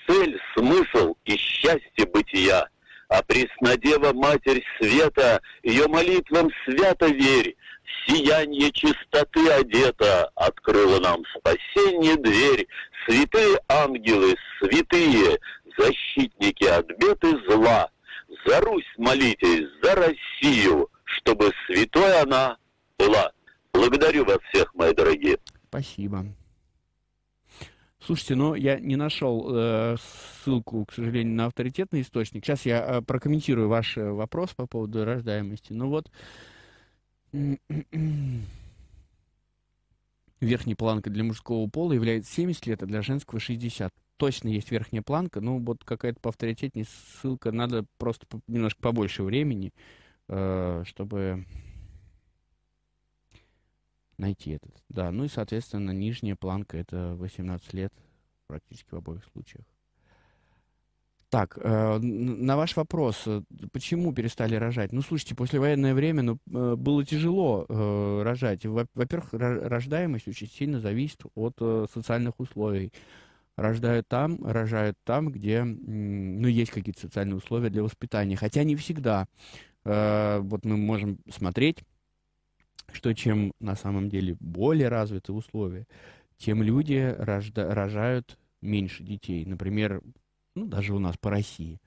цель, 0.06 0.38
смысл 0.56 1.14
и 1.24 1.36
счастье 1.36 2.06
бытия. 2.06 2.68
А 3.12 3.22
Преснодева 3.24 4.14
Матерь 4.14 4.64
Света, 4.78 5.42
ее 5.62 5.86
молитвам 5.86 6.48
свято 6.64 7.08
верь, 7.08 7.54
сияние 8.06 8.72
чистоты 8.72 9.50
одета, 9.50 10.30
открыла 10.34 10.98
нам 10.98 11.22
спасение 11.36 12.16
дверь. 12.16 12.66
Святые 13.04 13.60
ангелы, 13.68 14.34
святые, 14.58 15.38
защитники 15.76 16.64
от 16.64 16.86
бед 16.96 17.22
и 17.24 17.36
зла, 17.50 17.90
за 18.46 18.60
Русь 18.60 18.90
молитесь, 18.96 19.68
за 19.82 19.94
Россию, 19.94 20.88
чтобы 21.04 21.52
святой 21.66 22.18
она 22.18 22.56
была. 22.98 23.30
Благодарю 23.74 24.24
вас 24.24 24.38
всех, 24.50 24.74
мои 24.74 24.94
дорогие. 24.94 25.36
Спасибо. 25.68 26.24
Слушайте, 28.04 28.34
ну 28.34 28.54
я 28.54 28.80
не 28.80 28.96
нашел 28.96 29.48
э, 29.54 29.96
ссылку, 30.42 30.84
к 30.86 30.92
сожалению, 30.92 31.34
на 31.34 31.46
авторитетный 31.46 32.00
источник. 32.00 32.44
Сейчас 32.44 32.66
я 32.66 32.84
э, 32.84 33.02
прокомментирую 33.02 33.68
ваш 33.68 33.96
э, 33.96 34.10
вопрос 34.10 34.54
по 34.54 34.66
поводу 34.66 35.04
рождаемости. 35.04 35.72
Ну 35.72 35.88
вот, 35.88 36.10
верхней 40.40 40.74
планкой 40.74 41.12
для 41.12 41.22
мужского 41.22 41.68
пола 41.68 41.92
является 41.92 42.32
70 42.32 42.66
лет, 42.66 42.82
а 42.82 42.86
для 42.86 43.02
женского 43.02 43.38
60. 43.38 43.92
Точно 44.16 44.48
есть 44.48 44.72
верхняя 44.72 45.02
планка, 45.02 45.40
ну 45.40 45.58
вот 45.58 45.84
какая-то 45.84 46.18
поавторитетнее 46.20 46.86
ссылка, 46.86 47.52
надо 47.52 47.84
просто 47.98 48.26
по- 48.26 48.40
немножко 48.48 48.80
побольше 48.80 49.22
времени, 49.22 49.72
э, 50.28 50.82
чтобы 50.86 51.46
найти 54.22 54.52
этот. 54.52 54.74
Да, 54.88 55.10
ну 55.10 55.24
и, 55.24 55.28
соответственно, 55.28 55.90
нижняя 55.90 56.36
планка 56.36 56.78
это 56.78 57.14
18 57.18 57.74
лет 57.74 57.92
практически 58.46 58.88
в 58.90 58.96
обоих 58.96 59.22
случаях. 59.32 59.66
Так, 61.28 61.56
э, 61.62 61.98
на 61.98 62.56
ваш 62.58 62.76
вопрос, 62.76 63.22
э, 63.26 63.40
почему 63.72 64.12
перестали 64.12 64.54
рожать? 64.54 64.92
Ну, 64.92 65.00
слушайте, 65.00 65.34
послевоенное 65.34 65.94
время 65.94 66.22
ну, 66.22 66.38
э, 66.52 66.76
было 66.76 67.06
тяжело 67.06 67.64
э, 67.68 68.22
рожать. 68.22 68.66
Во- 68.66 68.86
Во-первых, 68.94 69.32
ро- 69.32 69.66
рождаемость 69.66 70.28
очень 70.28 70.46
сильно 70.48 70.78
зависит 70.78 71.22
от 71.34 71.54
э, 71.60 71.86
социальных 71.94 72.38
условий. 72.38 72.92
Рождают 73.56 74.08
там, 74.08 74.44
рожают 74.44 74.98
там, 75.04 75.30
где 75.32 75.64
ну, 75.64 76.48
есть 76.48 76.70
какие-то 76.70 77.00
социальные 77.00 77.36
условия 77.36 77.70
для 77.70 77.82
воспитания. 77.82 78.36
Хотя 78.36 78.62
не 78.64 78.76
всегда. 78.76 79.26
Э, 79.86 80.38
Вот 80.40 80.66
мы 80.66 80.76
можем 80.76 81.18
смотреть 81.30 81.82
что 82.92 83.14
чем 83.14 83.52
на 83.60 83.74
самом 83.74 84.08
деле 84.08 84.36
более 84.40 84.88
развиты 84.88 85.32
условия, 85.32 85.86
тем 86.36 86.62
люди 86.62 87.14
рожда- 87.18 87.72
рожают 87.72 88.38
меньше 88.60 89.02
детей. 89.04 89.44
Например, 89.44 90.02
ну, 90.54 90.66
даже 90.66 90.94
у 90.94 90.98
нас 90.98 91.16
по 91.16 91.30
России. 91.30 91.80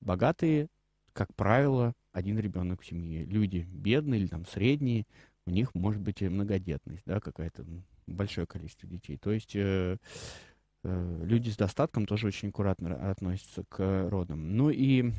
Богатые, 0.00 0.68
как 1.12 1.34
правило, 1.34 1.92
один 2.12 2.38
ребенок 2.38 2.82
в 2.82 2.86
семье. 2.86 3.24
Люди 3.24 3.66
бедные 3.70 4.20
или 4.20 4.28
там 4.28 4.46
средние, 4.46 5.06
у 5.46 5.50
них 5.50 5.74
может 5.74 6.00
быть 6.00 6.20
многодетность, 6.20 7.02
да, 7.06 7.20
какая-то 7.20 7.64
большое 8.06 8.46
количество 8.46 8.88
детей. 8.88 9.16
То 9.16 9.32
есть 9.32 9.54
э, 9.54 9.96
э, 10.84 11.20
люди 11.24 11.50
с 11.50 11.56
достатком 11.56 12.06
тоже 12.06 12.26
очень 12.26 12.48
аккуратно 12.48 12.88
ра- 12.88 13.10
относятся 13.10 13.64
к 13.68 14.08
родам. 14.08 14.56
Ну 14.56 14.70
и 14.70 15.12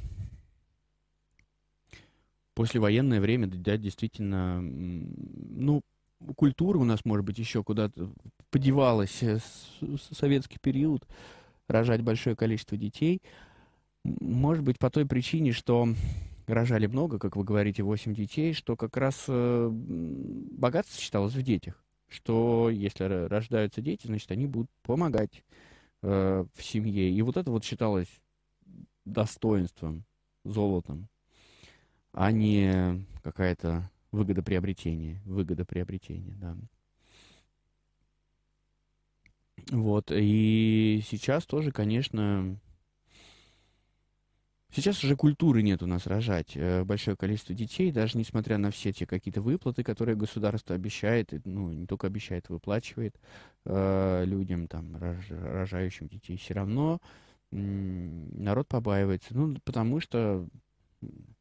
послевоенное 2.53 3.21
время, 3.21 3.47
да, 3.47 3.77
действительно, 3.77 4.61
ну, 4.61 5.81
культура 6.35 6.77
у 6.77 6.83
нас, 6.83 7.05
может 7.05 7.25
быть, 7.25 7.39
еще 7.39 7.63
куда-то 7.63 8.11
подевалась 8.49 9.23
э, 9.23 9.39
с, 9.39 10.17
советский 10.17 10.59
период, 10.61 11.07
рожать 11.67 12.01
большое 12.01 12.35
количество 12.35 12.77
детей. 12.77 13.21
Может 14.03 14.63
быть, 14.63 14.79
по 14.79 14.89
той 14.89 15.05
причине, 15.05 15.51
что 15.51 15.87
рожали 16.47 16.87
много, 16.87 17.19
как 17.19 17.35
вы 17.35 17.43
говорите, 17.43 17.83
8 17.83 18.13
детей, 18.13 18.53
что 18.53 18.75
как 18.75 18.97
раз 18.97 19.25
э, 19.27 19.69
богатство 19.71 21.01
считалось 21.01 21.33
в 21.33 21.41
детях. 21.41 21.83
Что 22.07 22.69
если 22.69 23.05
ро- 23.05 23.27
рождаются 23.27 23.81
дети, 23.81 24.07
значит, 24.07 24.31
они 24.31 24.45
будут 24.45 24.69
помогать 24.83 25.43
э, 26.01 26.45
в 26.53 26.63
семье. 26.63 27.09
И 27.09 27.21
вот 27.21 27.37
это 27.37 27.51
вот 27.51 27.63
считалось 27.63 28.09
достоинством, 29.05 30.03
золотом 30.43 31.07
а 32.13 32.31
не 32.31 33.05
какая-то 33.23 33.89
выгодоприобретение. 34.11 35.21
Выгодоприобретение, 35.25 36.35
да. 36.35 36.57
Вот, 39.71 40.11
и 40.11 41.01
сейчас 41.07 41.45
тоже, 41.45 41.71
конечно, 41.71 42.57
сейчас 44.73 45.03
уже 45.03 45.15
культуры 45.15 45.61
нет 45.61 45.81
у 45.83 45.87
нас 45.87 46.07
рожать 46.07 46.53
э, 46.55 46.83
большое 46.83 47.15
количество 47.15 47.53
детей, 47.55 47.91
даже 47.91 48.17
несмотря 48.17 48.57
на 48.57 48.71
все 48.71 48.91
те 48.91 49.05
какие-то 49.05 49.41
выплаты, 49.41 49.83
которые 49.83 50.15
государство 50.17 50.75
обещает, 50.75 51.29
ну, 51.45 51.71
не 51.71 51.85
только 51.85 52.07
обещает, 52.07 52.49
выплачивает 52.49 53.15
э, 53.65 54.23
людям, 54.25 54.67
там, 54.67 54.97
рож- 54.97 55.29
рожающим 55.29 56.07
детей, 56.07 56.37
все 56.37 56.53
равно 56.55 56.99
народ 57.51 58.67
побаивается, 58.69 59.35
ну, 59.35 59.57
потому 59.65 59.99
что 59.99 60.47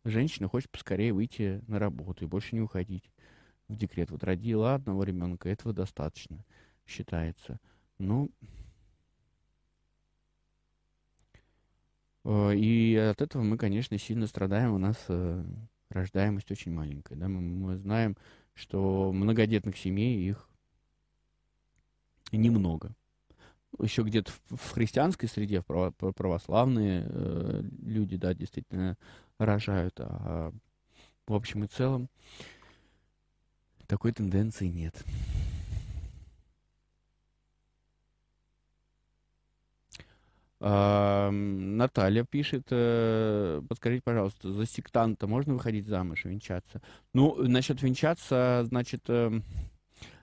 женщина 0.04 0.48
хочет 0.48 0.70
поскорее 0.70 1.12
выйти 1.12 1.62
на 1.66 1.78
работу 1.78 2.24
и 2.24 2.28
больше 2.28 2.54
не 2.54 2.60
уходить 2.60 3.10
в 3.68 3.76
декрет. 3.76 4.10
Вот 4.10 4.24
родила 4.24 4.74
одного 4.74 5.04
ребенка, 5.04 5.48
этого 5.48 5.74
достаточно, 5.74 6.44
считается. 6.86 7.60
Ну, 7.98 8.30
э, 12.24 12.56
и 12.56 12.96
от 12.96 13.22
этого 13.22 13.42
мы, 13.42 13.56
конечно, 13.58 13.96
сильно 13.98 14.26
страдаем. 14.26 14.72
У 14.72 14.78
нас 14.78 14.96
э, 15.08 15.44
рождаемость 15.90 16.50
очень 16.50 16.72
маленькая. 16.72 17.16
Да? 17.16 17.28
Мы, 17.28 17.40
мы 17.40 17.76
знаем, 17.76 18.16
что 18.54 19.12
многодетных 19.12 19.76
семей 19.76 20.28
их 20.28 20.48
немного. 22.32 22.94
Еще 23.78 24.02
где-то 24.02 24.32
в, 24.48 24.72
христианской 24.72 25.28
среде, 25.28 25.60
в 25.60 25.66
право, 25.66 25.90
православные 25.90 27.06
э, 27.08 27.62
люди, 27.82 28.16
да, 28.16 28.34
действительно 28.34 28.98
рожают, 29.44 29.94
а 29.98 30.52
в 31.26 31.34
общем 31.34 31.64
и 31.64 31.66
целом 31.66 32.08
такой 33.86 34.12
тенденции 34.12 34.68
нет. 34.68 35.04
А, 40.62 41.30
Наталья 41.30 42.24
пишет, 42.24 42.66
э, 42.70 43.62
подскажите, 43.66 44.02
пожалуйста, 44.04 44.52
за 44.52 44.66
сектанта 44.66 45.26
можно 45.26 45.54
выходить 45.54 45.86
замуж, 45.86 46.26
венчаться? 46.26 46.82
Ну, 47.14 47.34
насчет 47.48 47.82
венчаться, 47.82 48.64
значит, 48.66 49.02
э, 49.08 49.40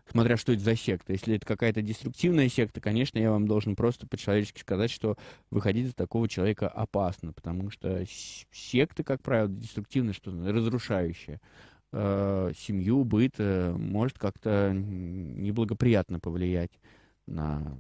смотря 0.10 0.38
что 0.38 0.54
это 0.54 0.62
за 0.62 0.76
секта. 0.76 1.14
Если 1.14 1.36
это 1.36 1.46
какая-то 1.46 1.82
деструктивная 1.82 2.50
секта, 2.50 2.82
конечно, 2.82 3.18
я 3.20 3.32
вам 3.32 3.48
должен 3.48 3.76
просто 3.76 4.08
по-человечески 4.08 4.60
сказать, 4.62 4.92
что 4.92 5.18
выходить 5.52 5.88
за 5.88 5.94
такого 5.94 6.28
человека 6.28 6.68
опасно, 6.68 7.34
потому 7.34 7.70
что 7.70 8.04
секты, 8.52 9.04
как 9.04 9.22
правило, 9.22 9.50
деструктивные, 9.50 10.14
что 10.14 10.32
разрушающие 10.32 11.40
э, 11.92 12.52
семью, 12.58 13.04
быт, 13.04 13.36
э, 13.38 13.74
может 13.74 14.18
как-то 14.18 14.72
неблагоприятно 14.74 16.20
повлиять 16.20 16.72
на 17.26 17.78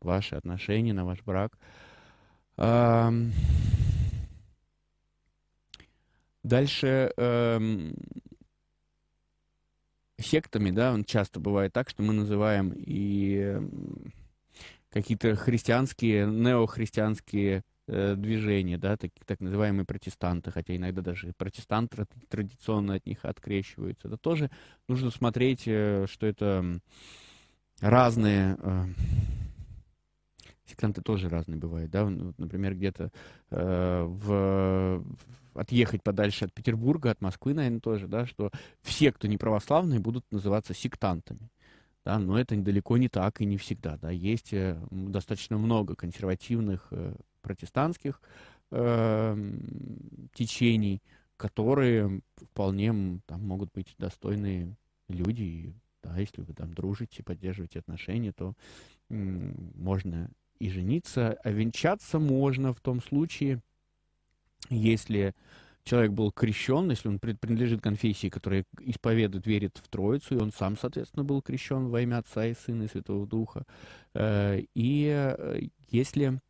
ваши 0.00 0.34
отношения, 0.34 0.92
на 0.92 1.04
ваш 1.04 1.22
брак. 1.22 1.58
Дальше 6.42 7.12
эм, 7.16 7.94
сектами, 10.22 10.70
да, 10.70 10.92
он 10.92 11.04
часто 11.04 11.40
бывает 11.40 11.72
так, 11.72 11.88
что 11.88 12.02
мы 12.02 12.12
называем 12.12 12.72
и 12.76 13.60
какие-то 14.90 15.36
христианские, 15.36 16.26
неохристианские 16.26 17.62
э, 17.86 18.14
движения, 18.16 18.76
да, 18.76 18.96
так, 18.96 19.12
так 19.24 19.40
называемые 19.40 19.84
протестанты, 19.84 20.50
хотя 20.50 20.76
иногда 20.76 21.00
даже 21.02 21.32
протестанты 21.36 22.06
традиционно 22.28 22.94
от 22.94 23.06
них 23.06 23.24
открещиваются. 23.24 24.08
Это 24.08 24.16
тоже 24.16 24.50
нужно 24.88 25.10
смотреть, 25.10 25.62
э, 25.66 26.06
что 26.08 26.26
это 26.26 26.80
разные 27.80 28.56
э, 28.58 28.84
сектанты 30.70 31.02
тоже 31.02 31.28
разные 31.28 31.58
бывают, 31.58 31.90
да, 31.90 32.08
например, 32.08 32.74
где-то 32.74 33.10
э, 33.50 34.04
в, 34.06 35.04
отъехать 35.60 36.02
подальше 36.02 36.46
от 36.46 36.54
Петербурга, 36.54 37.10
от 37.10 37.20
Москвы, 37.20 37.52
наверное, 37.52 37.80
тоже, 37.80 38.08
да, 38.08 38.24
что 38.24 38.50
все, 38.80 39.12
кто 39.12 39.28
не 39.28 39.36
православные, 39.36 40.00
будут 40.00 40.24
называться 40.30 40.72
сектантами, 40.72 41.50
да, 42.02 42.18
но 42.18 42.40
это 42.40 42.56
далеко 42.56 42.96
не 42.96 43.08
так 43.08 43.42
и 43.42 43.44
не 43.44 43.58
всегда, 43.58 43.98
да, 43.98 44.10
есть 44.10 44.54
э, 44.54 44.82
достаточно 44.90 45.58
много 45.58 45.94
консервативных 45.94 46.88
э, 46.92 47.14
протестантских 47.42 48.22
э, 48.70 49.36
течений, 50.32 51.02
которые 51.36 52.22
вполне 52.36 53.20
там 53.26 53.46
могут 53.46 53.70
быть 53.74 53.94
достойные 53.98 54.74
люди, 55.08 55.74
да, 56.02 56.16
если 56.16 56.40
вы 56.40 56.54
там 56.54 56.72
дружите, 56.72 57.22
поддерживаете 57.22 57.80
отношения, 57.80 58.32
то 58.32 58.54
можно 59.10 60.30
и 60.58 60.70
жениться, 60.70 61.36
а 61.42 61.50
венчаться 61.50 62.18
можно 62.18 62.72
в 62.72 62.80
том 62.80 63.02
случае, 63.02 63.60
если 64.68 65.34
человек 65.84 66.12
был 66.12 66.30
крещен, 66.30 66.90
если 66.90 67.08
он 67.08 67.18
принадлежит 67.18 67.80
конфессии, 67.80 68.28
которая 68.28 68.64
исповедует, 68.80 69.46
верит 69.46 69.78
в 69.78 69.88
Троицу, 69.88 70.36
и 70.36 70.40
он 70.40 70.52
сам, 70.52 70.76
соответственно, 70.76 71.24
был 71.24 71.42
крещен 71.42 71.88
во 71.88 72.00
имя 72.02 72.18
Отца 72.18 72.46
и 72.46 72.54
Сына 72.54 72.84
и 72.84 72.88
Святого 72.88 73.26
Духа. 73.26 73.64
Э, 74.14 74.60
и 74.74 75.06
э, 75.08 75.68
если, 75.88 76.40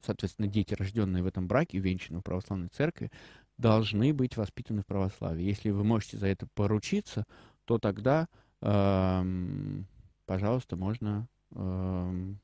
соответственно, 0.00 0.48
дети, 0.48 0.74
рожденные 0.74 1.22
в 1.22 1.26
этом 1.26 1.46
браке, 1.46 1.78
венчаны 1.78 2.20
в 2.20 2.22
православной 2.22 2.68
церкви, 2.68 3.10
должны 3.58 4.14
быть 4.14 4.36
воспитаны 4.36 4.82
в 4.82 4.86
православии. 4.86 5.44
Если 5.44 5.70
вы 5.70 5.84
можете 5.84 6.16
за 6.16 6.28
это 6.28 6.46
поручиться, 6.54 7.24
то 7.64 7.78
тогда 7.78 8.28
эм, 8.60 9.86
пожалуйста, 10.28 10.76
можно 10.76 11.26
э, 11.52 12.34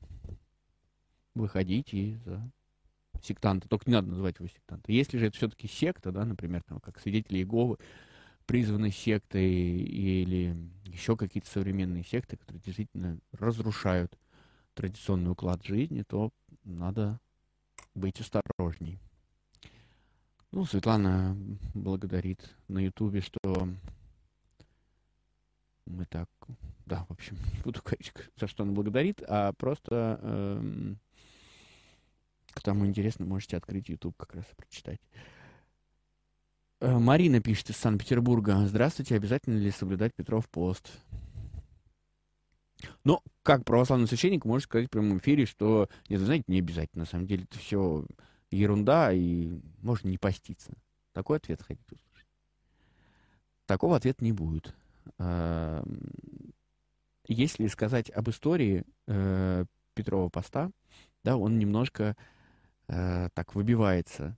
выходить 1.35 1.93
и 1.93 2.17
за 2.25 2.41
сектанта. 3.25 3.67
Только 3.67 3.89
не 3.89 3.93
надо 3.93 4.09
называть 4.09 4.37
его 4.39 4.47
сектантом. 4.47 4.93
Если 4.93 5.17
же 5.17 5.27
это 5.27 5.37
все-таки 5.37 5.67
секта, 5.67 6.11
да, 6.11 6.25
например, 6.25 6.63
там, 6.63 6.79
как 6.79 6.99
свидетели 6.99 7.39
Иеговы, 7.39 7.77
призваны 8.45 8.91
сектой 8.91 9.51
или 9.51 10.55
еще 10.85 11.17
какие-то 11.17 11.49
современные 11.49 12.03
секты, 12.03 12.37
которые 12.37 12.61
действительно 12.61 13.19
разрушают 13.31 14.17
традиционный 14.73 15.31
уклад 15.31 15.63
жизни, 15.65 16.03
то 16.03 16.31
надо 16.63 17.19
быть 17.95 18.19
осторожней. 18.19 18.99
Ну, 20.51 20.65
Светлана 20.65 21.35
благодарит 21.73 22.55
на 22.67 22.79
Ютубе, 22.79 23.21
что 23.21 23.39
мы 25.85 26.05
так, 26.05 26.29
да, 26.85 27.05
в 27.09 27.11
общем, 27.11 27.37
не 27.53 27.61
буду 27.61 27.81
говорить, 27.83 28.13
за 28.37 28.47
что 28.47 28.63
она 28.63 28.73
благодарит, 28.73 29.21
а 29.27 29.53
просто 29.53 30.19
эм, 30.21 30.99
кому 32.61 32.85
интересно, 32.85 33.25
можете 33.25 33.57
открыть 33.57 33.89
YouTube 33.89 34.15
как 34.17 34.35
раз 34.35 34.45
и 34.51 34.55
прочитать. 34.55 34.99
Э, 36.81 36.97
Марина 36.97 37.41
пишет 37.41 37.69
из 37.69 37.77
Санкт-Петербурга. 37.77 38.65
Здравствуйте, 38.67 39.15
обязательно 39.15 39.57
ли 39.57 39.71
соблюдать 39.71 40.13
Петров 40.13 40.49
пост? 40.49 40.91
Ну, 43.03 43.21
как 43.43 43.63
православный 43.65 44.07
священник, 44.07 44.45
можно 44.45 44.63
сказать 44.63 44.87
в 44.87 44.91
прямом 44.91 45.17
эфире, 45.19 45.45
что, 45.45 45.89
нет, 46.09 46.19
знаете, 46.21 46.45
не 46.47 46.59
обязательно. 46.59 47.03
На 47.03 47.09
самом 47.09 47.27
деле 47.27 47.45
это 47.45 47.57
все 47.57 48.05
ерунда, 48.51 49.13
и 49.13 49.59
можно 49.81 50.09
не 50.09 50.17
поститься. 50.17 50.73
Такой 51.13 51.37
ответ 51.37 51.61
хотите 51.61 51.95
услышать? 51.95 52.29
Такого 53.65 53.95
ответа 53.95 54.23
не 54.23 54.33
будет. 54.33 54.75
Если 57.27 57.67
сказать 57.67 58.09
об 58.11 58.29
истории 58.29 58.83
э, 59.07 59.65
Петрова 59.95 60.29
поста, 60.29 60.69
да, 61.23 61.37
он 61.37 61.57
немножко 61.57 62.15
э, 62.87 63.29
так 63.33 63.55
выбивается 63.55 64.37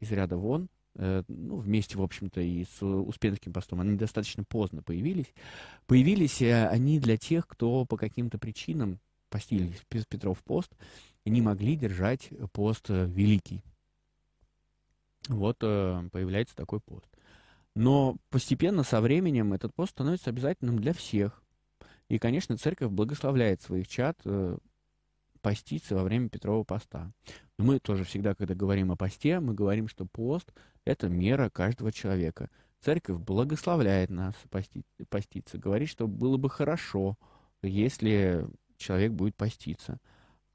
из 0.00 0.10
ряда 0.12 0.36
вон, 0.36 0.68
э, 0.94 1.22
ну, 1.28 1.56
вместе, 1.56 1.98
в 1.98 2.02
общем-то, 2.02 2.40
и 2.40 2.64
с 2.64 2.82
Успенским 2.82 3.52
постом. 3.52 3.80
Они 3.80 3.96
достаточно 3.96 4.44
поздно 4.44 4.82
появились. 4.82 5.32
Появились 5.86 6.42
они 6.42 7.00
для 7.00 7.16
тех, 7.16 7.46
кто 7.46 7.84
по 7.84 7.96
каким-то 7.96 8.38
причинам 8.38 9.00
постились 9.28 9.82
Петров 9.88 10.42
пост 10.42 10.72
и 11.24 11.30
не 11.30 11.42
могли 11.42 11.76
держать 11.76 12.30
пост 12.52 12.88
великий. 12.88 13.62
Вот 15.28 15.58
появляется 15.58 16.56
такой 16.56 16.80
пост. 16.80 17.08
Но 17.74 18.16
постепенно, 18.30 18.82
со 18.82 19.00
временем, 19.00 19.52
этот 19.52 19.72
пост 19.72 19.92
становится 19.92 20.30
обязательным 20.30 20.80
для 20.80 20.92
всех. 20.92 21.42
И, 22.08 22.18
конечно, 22.18 22.56
церковь 22.56 22.90
благословляет 22.90 23.62
своих 23.62 23.86
чад 23.86 24.18
э, 24.24 24.58
поститься 25.42 25.94
во 25.94 26.02
время 26.02 26.28
Петрова 26.28 26.64
поста. 26.64 27.12
Мы 27.58 27.80
тоже 27.80 28.04
всегда, 28.04 28.34
когда 28.36 28.54
говорим 28.54 28.92
о 28.92 28.96
посте, 28.96 29.40
мы 29.40 29.52
говорим, 29.52 29.88
что 29.88 30.06
пост– 30.06 30.52
это 30.84 31.08
мера 31.08 31.50
каждого 31.50 31.90
человека. 31.90 32.50
Церковь 32.80 33.18
благословляет 33.18 34.10
нас 34.10 34.34
пости, 34.48 34.84
поститься, 35.08 35.58
говорит, 35.58 35.88
что 35.88 36.06
было 36.06 36.36
бы 36.36 36.48
хорошо, 36.48 37.18
если 37.62 38.46
человек 38.76 39.10
будет 39.10 39.34
поститься. 39.34 39.98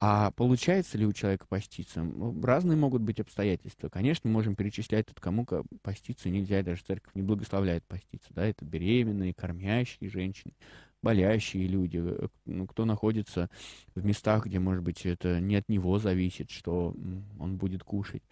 А 0.06 0.32
получается 0.32 0.98
ли 0.98 1.06
у 1.06 1.14
человека 1.14 1.46
поститься? 1.48 2.06
Разные 2.42 2.76
могут 2.76 3.00
быть 3.00 3.20
обстоятельства. 3.20 3.88
Конечно, 3.88 4.28
можем 4.28 4.54
перечислять 4.54 5.06
тут, 5.06 5.18
кому 5.18 5.46
поститься 5.80 6.28
нельзя, 6.28 6.62
даже 6.62 6.82
церковь 6.82 7.14
не 7.14 7.22
благословляет 7.22 7.86
поститься. 7.86 8.28
Да? 8.34 8.44
Это 8.44 8.66
беременные, 8.66 9.32
кормящие 9.32 10.10
женщины, 10.10 10.52
болящие 11.00 11.68
люди, 11.68 12.02
э, 12.04 12.28
ну, 12.44 12.66
кто 12.66 12.84
находится 12.84 13.48
в 13.94 14.04
местах, 14.04 14.44
где, 14.44 14.58
может 14.58 14.82
быть, 14.82 15.06
это 15.06 15.40
не 15.40 15.56
от 15.56 15.70
него 15.70 15.98
зависит, 15.98 16.50
что 16.50 16.94
он 17.40 17.56
будет 17.56 17.82
кушать. 17.82 18.24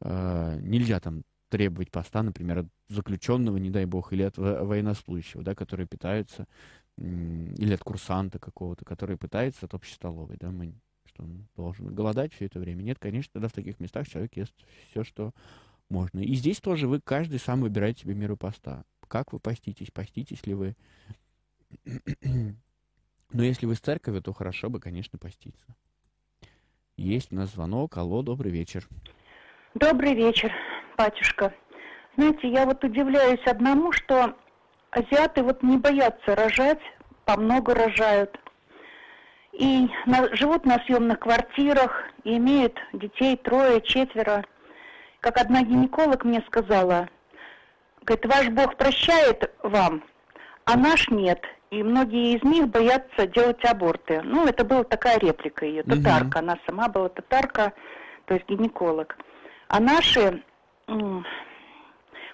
А, 0.00 0.56
нельзя 0.60 1.00
там 1.00 1.24
требовать 1.48 1.90
поста, 1.90 2.22
например, 2.22 2.58
от 2.58 2.66
заключенного, 2.86 3.56
не 3.56 3.70
дай 3.70 3.84
бог, 3.84 4.12
или 4.12 4.22
от 4.22 4.38
военнослужащего, 4.38 5.42
да, 5.42 5.56
которые 5.56 5.88
питаются, 5.88 6.46
или 6.96 7.74
от 7.74 7.80
курсанта 7.82 8.38
какого-то, 8.38 8.84
который 8.84 9.16
пытается 9.16 9.66
от 9.66 9.74
общей 9.74 9.94
столовой. 9.94 10.36
Да, 10.38 10.52
мы 10.52 10.72
что 11.16 11.24
он 11.24 11.48
должен 11.56 11.94
голодать 11.94 12.34
все 12.34 12.46
это 12.46 12.58
время. 12.58 12.82
Нет, 12.82 12.98
конечно, 12.98 13.30
тогда 13.32 13.48
в 13.48 13.52
таких 13.52 13.80
местах 13.80 14.06
человек 14.08 14.36
ест 14.36 14.54
все, 14.90 15.02
что 15.02 15.32
можно. 15.88 16.20
И 16.20 16.34
здесь 16.34 16.60
тоже 16.60 16.86
вы 16.86 17.00
каждый 17.00 17.38
сам 17.38 17.62
выбираете 17.62 18.02
себе 18.02 18.14
меру 18.14 18.36
поста. 18.36 18.84
Как 19.08 19.32
вы 19.32 19.40
поститесь? 19.40 19.90
Поститесь 19.90 20.46
ли 20.46 20.54
вы? 20.54 20.76
Но 23.32 23.42
если 23.42 23.66
вы 23.66 23.74
с 23.74 23.80
церковью, 23.80 24.22
то 24.22 24.32
хорошо 24.32 24.68
бы, 24.68 24.78
конечно, 24.78 25.18
поститься. 25.18 25.74
Есть 26.96 27.32
у 27.32 27.36
нас 27.36 27.52
звонок. 27.52 27.96
Алло, 27.96 28.22
добрый 28.22 28.50
вечер. 28.50 28.86
Добрый 29.74 30.14
вечер. 30.14 30.52
батюшка. 30.96 31.54
Знаете, 32.16 32.48
я 32.48 32.64
вот 32.64 32.82
удивляюсь 32.82 33.44
одному, 33.46 33.92
что 33.92 34.36
азиаты 34.90 35.42
вот 35.42 35.62
не 35.62 35.76
боятся 35.76 36.34
рожать, 36.34 36.80
по 37.24 37.38
много 37.38 37.74
рожают. 37.74 38.38
И 39.58 39.88
на, 40.04 40.34
живут 40.36 40.66
на 40.66 40.78
съемных 40.80 41.20
квартирах, 41.20 42.04
и 42.24 42.36
имеют 42.36 42.78
детей 42.92 43.36
трое, 43.36 43.80
четверо. 43.80 44.44
Как 45.20 45.38
одна 45.38 45.62
гинеколог 45.62 46.24
мне 46.24 46.42
сказала, 46.46 47.08
говорит, 48.02 48.26
ваш 48.26 48.48
Бог 48.50 48.76
прощает 48.76 49.50
вам, 49.62 50.04
а 50.66 50.76
наш 50.76 51.08
нет. 51.08 51.42
И 51.70 51.82
многие 51.82 52.36
из 52.36 52.42
них 52.42 52.68
боятся 52.68 53.26
делать 53.26 53.64
аборты. 53.64 54.20
Ну, 54.22 54.46
это 54.46 54.62
была 54.62 54.84
такая 54.84 55.18
реплика 55.18 55.64
ее, 55.64 55.82
татарка. 55.82 56.36
Угу. 56.36 56.38
Она 56.38 56.58
сама 56.66 56.88
была 56.88 57.08
татарка, 57.08 57.72
то 58.26 58.34
есть 58.34 58.46
гинеколог. 58.48 59.16
А 59.68 59.80
наши 59.80 60.42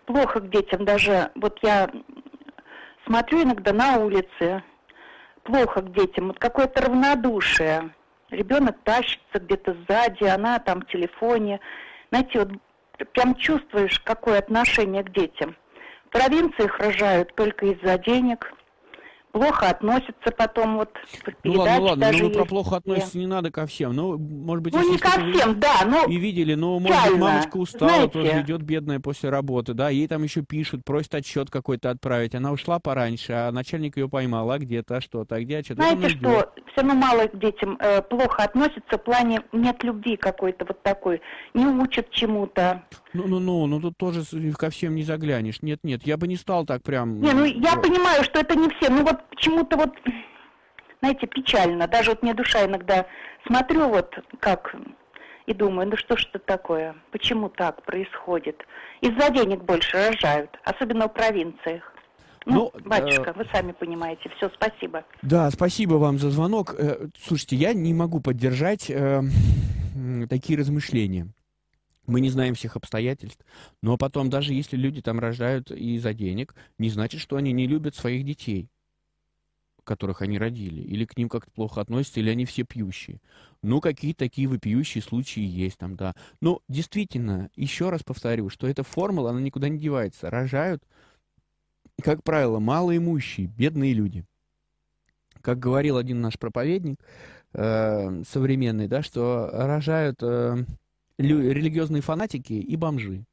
плохо 0.06 0.40
к 0.40 0.50
детям 0.50 0.84
даже. 0.84 1.30
Вот 1.36 1.58
я 1.62 1.88
смотрю 3.06 3.44
иногда 3.44 3.72
на 3.72 3.98
улице, 3.98 4.62
плохо 5.44 5.82
к 5.82 5.92
детям. 5.92 6.28
Вот 6.28 6.38
какое-то 6.38 6.82
равнодушие. 6.82 7.90
Ребенок 8.30 8.76
тащится 8.84 9.38
где-то 9.38 9.76
сзади, 9.86 10.24
она 10.24 10.58
там 10.58 10.82
в 10.82 10.86
телефоне. 10.86 11.60
Знаете, 12.10 12.38
вот 12.38 13.12
прям 13.12 13.34
чувствуешь, 13.34 14.00
какое 14.00 14.38
отношение 14.38 15.02
к 15.04 15.12
детям. 15.12 15.56
В 16.06 16.10
провинциях 16.10 16.78
рожают 16.78 17.34
только 17.34 17.66
из-за 17.66 17.98
денег– 17.98 18.52
плохо 19.32 19.70
относятся 19.70 20.30
потом 20.36 20.76
вот 20.76 20.90
Ну 21.42 21.54
ладно, 21.54 21.76
ну 21.76 21.84
ладно, 21.84 22.12
ну 22.12 22.30
про 22.30 22.44
плохо 22.44 22.76
относятся 22.76 23.18
не 23.18 23.26
надо 23.26 23.50
ко 23.50 23.66
всем. 23.66 23.94
Ну, 23.94 24.18
может 24.18 24.62
быть, 24.62 24.74
ну 24.74 24.92
не 24.92 24.98
ко 24.98 25.10
всем, 25.10 25.58
да, 25.58 25.84
ну 25.86 26.08
и 26.08 26.16
видели, 26.16 26.54
но 26.54 26.78
может 26.78 27.10
быть, 27.10 27.18
мамочка 27.20 27.56
устала, 27.56 27.90
знаете, 27.90 28.12
тоже 28.12 28.40
идет 28.42 28.62
бедная 28.62 29.00
после 29.00 29.30
работы, 29.30 29.74
да, 29.74 29.88
ей 29.88 30.06
там 30.06 30.22
еще 30.22 30.42
пишут, 30.42 30.84
просят 30.84 31.14
отчет 31.16 31.50
какой-то 31.50 31.90
отправить. 31.90 32.34
Она 32.34 32.52
ушла 32.52 32.78
пораньше, 32.78 33.32
а 33.32 33.50
начальник 33.50 33.96
ее 33.96 34.08
поймал, 34.08 34.50
а 34.50 34.58
где-то, 34.58 34.96
а 34.96 35.00
что-то, 35.00 35.36
а 35.36 35.40
где, 35.40 35.58
а 35.58 35.64
что-то. 35.64 35.82
Знаете 35.82 36.08
что, 36.10 36.52
все 36.72 36.82
равно 36.82 36.94
мало 36.94 37.26
к 37.26 37.38
детям 37.38 37.76
э, 37.80 38.02
плохо 38.02 38.44
относятся 38.44 38.98
в 38.98 39.02
плане 39.02 39.42
нет 39.52 39.82
любви 39.82 40.16
какой-то 40.16 40.64
вот 40.66 40.82
такой, 40.82 41.20
не 41.54 41.66
учат 41.66 42.10
чему-то. 42.10 42.84
Ну, 43.14 43.24
ну, 43.26 43.38
ну, 43.38 43.66
ну 43.66 43.80
тут 43.80 43.96
тоже 43.96 44.22
ко 44.58 44.70
всем 44.70 44.94
не 44.94 45.02
заглянешь. 45.02 45.62
Нет, 45.62 45.80
нет, 45.82 46.02
я 46.04 46.16
бы 46.16 46.26
не 46.26 46.36
стал 46.36 46.64
так 46.64 46.82
прям. 46.82 47.20
Не, 47.20 47.32
ну 47.32 47.44
я 47.44 47.76
понимаю, 47.76 48.24
что 48.24 48.40
это 48.40 48.54
не 48.56 48.68
все. 48.70 48.90
Ну 48.90 49.04
вот 49.04 49.28
почему-то 49.30 49.76
вот, 49.76 49.90
знаете, 51.00 51.26
печально. 51.26 51.86
Даже 51.86 52.10
вот 52.10 52.22
мне 52.22 52.34
душа 52.34 52.64
иногда 52.64 53.06
смотрю 53.46 53.88
вот 53.88 54.14
как 54.40 54.74
и 55.46 55.52
думаю, 55.52 55.88
ну 55.88 55.96
что 55.96 56.16
ж 56.16 56.26
это 56.32 56.38
такое? 56.38 56.94
Почему 57.10 57.48
так 57.48 57.82
происходит? 57.84 58.56
Из-за 59.00 59.30
денег 59.30 59.62
больше 59.64 59.96
рожают, 59.96 60.50
особенно 60.64 61.08
в 61.08 61.12
провинциях. 61.12 61.92
Ну, 62.46 62.72
ну 62.74 62.88
батюшка, 62.88 63.30
э... 63.30 63.32
вы 63.34 63.46
сами 63.52 63.72
понимаете. 63.72 64.30
Все, 64.36 64.50
спасибо. 64.54 65.04
Да, 65.22 65.50
спасибо 65.50 65.94
вам 65.94 66.18
за 66.18 66.30
звонок. 66.30 66.74
Э, 66.76 67.08
слушайте, 67.20 67.56
я 67.56 67.72
не 67.72 67.94
могу 67.94 68.20
поддержать 68.20 68.90
э, 68.90 69.22
такие 70.28 70.58
размышления. 70.58 71.28
Мы 72.06 72.20
не 72.20 72.30
знаем 72.30 72.54
всех 72.54 72.76
обстоятельств, 72.76 73.44
но 73.80 73.96
потом, 73.96 74.28
даже 74.28 74.54
если 74.54 74.76
люди 74.76 75.00
там 75.02 75.20
рожают 75.20 75.70
из-за 75.70 76.12
денег, 76.12 76.54
не 76.78 76.90
значит, 76.90 77.20
что 77.20 77.36
они 77.36 77.52
не 77.52 77.66
любят 77.66 77.94
своих 77.94 78.24
детей, 78.24 78.68
которых 79.84 80.22
они 80.22 80.38
родили, 80.38 80.80
или 80.80 81.04
к 81.04 81.16
ним 81.16 81.28
как-то 81.28 81.50
плохо 81.50 81.80
относятся, 81.80 82.20
или 82.20 82.30
они 82.30 82.44
все 82.44 82.64
пьющие. 82.64 83.20
Ну, 83.62 83.80
какие 83.80 84.14
такие 84.14 84.48
вопиющие 84.48 85.02
случаи 85.02 85.42
есть 85.42 85.78
там, 85.78 85.96
да. 85.96 86.14
Но 86.40 86.60
действительно, 86.68 87.50
еще 87.54 87.90
раз 87.90 88.02
повторю, 88.02 88.48
что 88.48 88.66
эта 88.66 88.82
формула, 88.82 89.30
она 89.30 89.40
никуда 89.40 89.68
не 89.68 89.78
девается. 89.78 90.30
Рожают, 90.30 90.82
как 92.02 92.22
правило, 92.24 92.58
малоимущие, 92.58 93.46
бедные 93.46 93.92
люди. 93.92 94.24
Как 95.40 95.58
говорил 95.58 95.96
один 95.96 96.20
наш 96.20 96.38
проповедник 96.38 97.00
э, 97.52 98.22
современный, 98.28 98.88
да, 98.88 99.02
что 99.02 99.50
рожают... 99.52 100.18
Э, 100.22 100.64
религиозные 101.22 102.02
фанатики 102.02 102.52
и 102.52 102.76
бомжи. 102.76 103.24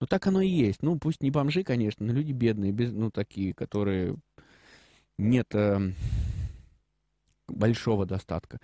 Ну, 0.00 0.06
так 0.06 0.26
оно 0.26 0.40
и 0.40 0.48
есть. 0.48 0.82
Ну, 0.82 0.98
пусть 0.98 1.22
не 1.22 1.30
бомжи, 1.30 1.64
конечно, 1.64 2.06
но 2.06 2.12
люди 2.12 2.32
бедные, 2.32 2.72
без, 2.72 2.92
ну, 2.92 3.10
такие, 3.10 3.52
которые 3.52 4.16
нет 5.18 5.52
э, 5.54 5.92
большого 7.48 8.06
достатка. 8.06 8.60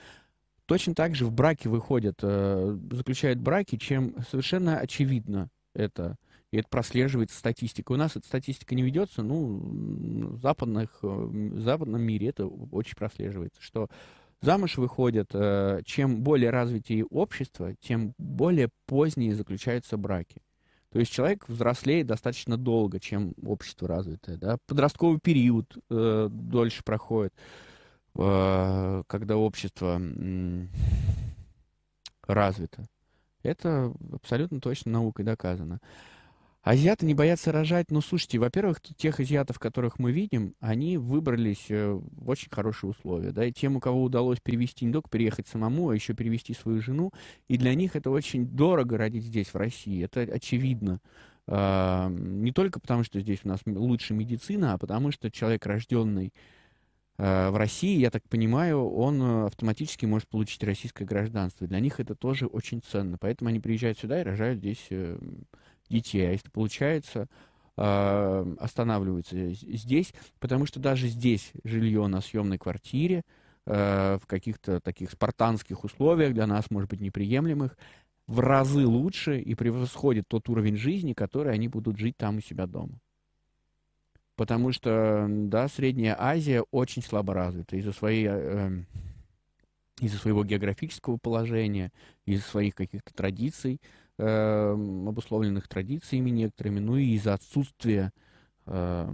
Точно 0.66 0.94
так 0.94 1.14
же 1.14 1.26
в 1.26 1.32
браке 1.32 1.68
выходят, 1.68 2.20
э, 2.22 2.78
заключают 2.92 3.40
браки, 3.40 3.76
чем 3.76 4.14
совершенно 4.30 4.78
очевидно 4.78 5.50
это. 5.74 6.16
И 6.52 6.56
это 6.56 6.68
прослеживается 6.68 7.36
статистика. 7.36 7.90
У 7.90 7.96
нас 7.96 8.14
эта 8.14 8.26
статистика 8.26 8.76
не 8.76 8.82
ведется, 8.82 9.22
ну, 9.22 9.58
в, 10.36 10.40
западных, 10.40 11.00
э, 11.02 11.06
в 11.06 11.60
западном 11.60 12.00
мире 12.00 12.28
это 12.28 12.46
очень 12.46 12.96
прослеживается, 12.96 13.60
что 13.60 13.90
Замуж 14.44 14.76
выходят, 14.76 15.30
э, 15.32 15.80
чем 15.86 16.22
более 16.22 16.50
развитие 16.50 17.06
общество, 17.06 17.74
тем 17.80 18.14
более 18.18 18.68
поздние 18.84 19.34
заключаются 19.34 19.96
браки. 19.96 20.42
То 20.92 20.98
есть 20.98 21.10
человек 21.10 21.48
взрослеет 21.48 22.06
достаточно 22.06 22.58
долго, 22.58 23.00
чем 23.00 23.32
общество 23.42 23.88
развитое. 23.88 24.36
Да? 24.36 24.58
Подростковый 24.66 25.18
период 25.18 25.74
э, 25.88 26.28
дольше 26.30 26.84
проходит, 26.84 27.32
э, 28.16 29.02
когда 29.06 29.36
общество 29.38 29.98
развито. 32.26 32.86
Это 33.42 33.94
абсолютно 34.12 34.60
точно 34.60 34.92
наукой 34.92 35.24
доказано. 35.24 35.80
Азиаты 36.64 37.04
не 37.04 37.12
боятся 37.12 37.52
рожать. 37.52 37.90
Ну, 37.90 38.00
слушайте, 38.00 38.38
во-первых, 38.38 38.80
тех 38.80 39.20
азиатов, 39.20 39.58
которых 39.58 39.98
мы 39.98 40.12
видим, 40.12 40.54
они 40.60 40.96
выбрались 40.96 41.66
э, 41.68 41.92
в 41.92 42.30
очень 42.30 42.48
хорошие 42.50 42.88
условия. 42.88 43.32
Да, 43.32 43.44
и 43.44 43.52
тем, 43.52 43.76
у 43.76 43.80
кого 43.80 44.02
удалось 44.02 44.40
перевести, 44.40 44.86
не 44.86 44.92
только 44.92 45.10
переехать 45.10 45.46
самому, 45.46 45.90
а 45.90 45.94
еще 45.94 46.14
перевести 46.14 46.54
свою 46.54 46.80
жену, 46.80 47.12
и 47.48 47.58
для 47.58 47.74
них 47.74 47.96
это 47.96 48.10
очень 48.10 48.46
дорого 48.46 48.96
родить 48.96 49.24
здесь, 49.24 49.48
в 49.48 49.56
России. 49.56 50.02
Это 50.02 50.22
очевидно. 50.22 51.00
А, 51.46 52.08
не 52.08 52.50
только 52.50 52.80
потому, 52.80 53.04
что 53.04 53.20
здесь 53.20 53.40
у 53.44 53.48
нас 53.48 53.60
лучшая 53.66 54.16
медицина, 54.16 54.72
а 54.72 54.78
потому 54.78 55.12
что 55.12 55.30
человек, 55.30 55.66
рожденный 55.66 56.32
а, 57.18 57.50
в 57.50 57.58
России, 57.58 57.98
я 57.98 58.10
так 58.10 58.26
понимаю, 58.26 58.88
он 58.88 59.20
э, 59.20 59.46
автоматически 59.48 60.06
может 60.06 60.28
получить 60.28 60.64
российское 60.64 61.04
гражданство. 61.04 61.66
Для 61.66 61.80
них 61.80 62.00
это 62.00 62.14
тоже 62.14 62.46
очень 62.46 62.80
ценно. 62.80 63.18
Поэтому 63.18 63.50
они 63.50 63.60
приезжают 63.60 63.98
сюда 63.98 64.22
и 64.22 64.24
рожают 64.24 64.60
здесь 64.60 64.86
э, 64.88 65.18
детей. 65.88 66.28
А 66.28 66.32
если 66.32 66.48
получается, 66.50 67.28
э, 67.76 68.54
останавливаются 68.58 69.52
здесь, 69.52 70.12
потому 70.40 70.66
что 70.66 70.80
даже 70.80 71.08
здесь 71.08 71.52
жилье 71.64 72.06
на 72.06 72.20
съемной 72.20 72.58
квартире, 72.58 73.22
э, 73.66 74.18
в 74.20 74.26
каких-то 74.26 74.80
таких 74.80 75.10
спартанских 75.10 75.84
условиях, 75.84 76.34
для 76.34 76.46
нас, 76.46 76.70
может 76.70 76.90
быть, 76.90 77.00
неприемлемых, 77.00 77.76
в 78.26 78.40
разы 78.40 78.86
лучше 78.86 79.38
и 79.40 79.54
превосходит 79.54 80.26
тот 80.28 80.48
уровень 80.48 80.76
жизни, 80.76 81.12
который 81.12 81.52
они 81.52 81.68
будут 81.68 81.98
жить 81.98 82.16
там 82.16 82.38
у 82.38 82.40
себя 82.40 82.66
дома. 82.66 83.00
Потому 84.36 84.72
что, 84.72 85.26
да, 85.28 85.68
Средняя 85.68 86.16
Азия 86.18 86.62
очень 86.70 87.02
слабо 87.02 87.34
развита 87.34 87.76
из-за 87.76 87.92
своей... 87.92 88.26
Э, 88.28 88.84
из-за 90.00 90.18
своего 90.18 90.44
географического 90.44 91.18
положения, 91.18 91.92
из-за 92.26 92.44
своих 92.44 92.74
каких-то 92.74 93.14
традиций, 93.14 93.80
обусловленных 94.18 95.68
традициями 95.68 96.30
некоторыми, 96.30 96.78
ну 96.78 96.96
и 96.96 97.14
из-за 97.14 97.34
отсутствия 97.34 98.12
э, 98.66 99.12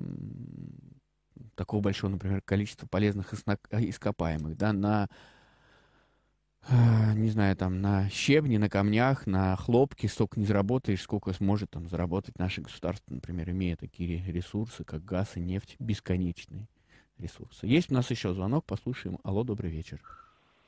такого 1.55 1.81
большого, 1.81 2.11
например, 2.11 2.43
количества 2.43 2.87
полезных 2.87 3.33
ископаемых, 3.33 4.57
да, 4.57 4.73
на, 4.73 5.09
э, 6.69 7.13
не 7.15 7.31
знаю, 7.31 7.57
там, 7.57 7.81
на 7.81 8.09
щебне, 8.11 8.59
на 8.59 8.69
камнях, 8.69 9.27
на 9.27 9.57
хлопке 9.57 10.09
столько 10.09 10.39
не 10.39 10.47
заработаешь, 10.47 11.03
сколько 11.03 11.33
сможет 11.33 11.71
там 11.71 11.89
заработать 11.89 12.39
наше 12.39 12.61
государство, 12.61 13.15
например, 13.15 13.51
имея 13.51 13.77
такие 13.77 14.23
ресурсы, 14.31 14.85
как 14.85 15.05
газ 15.05 15.37
и 15.37 15.41
нефть, 15.41 15.77
бесконечные 15.79 16.69
ресурсы. 17.19 17.67
Есть 17.67 17.91
у 17.91 17.95
нас 17.95 18.11
еще 18.11 18.33
звонок, 18.35 18.65
послушаем. 18.67 19.19
Алло, 19.23 19.45
добрый 19.45 19.71
вечер. 19.71 20.01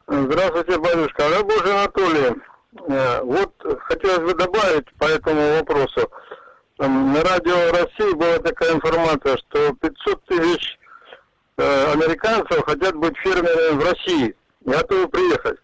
Здравствуйте, 0.06 0.78
батюшка. 0.78 1.28
Рабожий 1.28 1.72
Анатолий. 1.72 2.42
Э, 2.80 3.20
вот 3.22 3.52
хотелось 3.84 4.20
бы 4.20 4.34
добавить 4.34 4.92
по 4.98 5.04
этому 5.04 5.58
вопросу. 5.58 6.10
На 6.78 7.22
радио 7.22 7.70
России 7.70 8.14
была 8.14 8.38
такая 8.38 8.74
информация, 8.74 9.36
что 9.36 9.74
500 9.74 10.24
тысяч 10.24 10.78
э, 11.58 11.92
американцев 11.92 12.64
хотят 12.64 12.96
быть 12.96 13.16
фермерами 13.18 13.78
в 13.78 13.84
России, 13.84 14.34
готовы 14.62 15.08
приехать. 15.08 15.58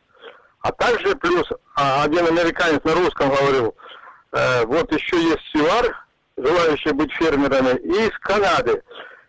А 0.61 0.72
также 0.72 1.16
плюс 1.16 1.46
а, 1.76 2.02
один 2.02 2.26
американец 2.26 2.82
на 2.84 2.94
русском 2.94 3.30
говорил, 3.30 3.74
э, 4.32 4.66
вот 4.66 4.92
еще 4.92 5.16
есть 5.16 5.42
Сивар, 5.52 6.06
желающие 6.36 6.92
быть 6.92 7.12
фермерами, 7.12 7.78
и 7.78 8.06
из 8.06 8.18
Канады. 8.20 8.82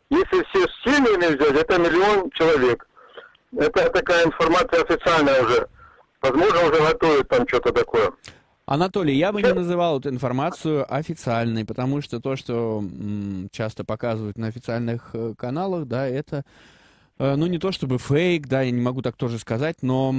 Если 0.10 0.44
все 0.50 0.68
с 0.68 0.84
семьями 0.84 1.36
взять, 1.36 1.56
это 1.56 1.78
миллион 1.80 2.30
человек. 2.32 2.86
Это 3.58 3.90
такая 3.90 4.26
информация 4.26 4.84
официальная 4.84 5.44
уже. 5.44 5.68
Возможно, 6.22 6.62
уже 6.70 6.80
готовят 6.80 7.28
там 7.30 7.48
что-то 7.48 7.72
такое. 7.72 8.12
Анатолий, 8.66 9.16
я 9.16 9.32
бы 9.32 9.42
не 9.42 9.52
называл 9.54 10.00
эту 10.00 10.10
информацию 10.10 10.86
официальной, 10.94 11.66
потому 11.66 12.02
что 12.02 12.20
то, 12.20 12.36
что 12.36 12.84
часто 13.52 13.84
показывают 13.84 14.38
на 14.38 14.48
официальных 14.48 15.10
э, 15.14 15.34
каналах, 15.36 15.86
да, 15.88 16.08
это, 16.08 16.44
э, 17.18 17.36
ну, 17.36 17.48
не 17.48 17.58
то 17.58 17.72
чтобы 17.72 17.98
фейк, 17.98 18.46
да, 18.48 18.62
я 18.62 18.70
не 18.70 18.80
могу 18.82 19.02
так 19.02 19.16
тоже 19.16 19.40
сказать, 19.40 19.78
но 19.82 20.14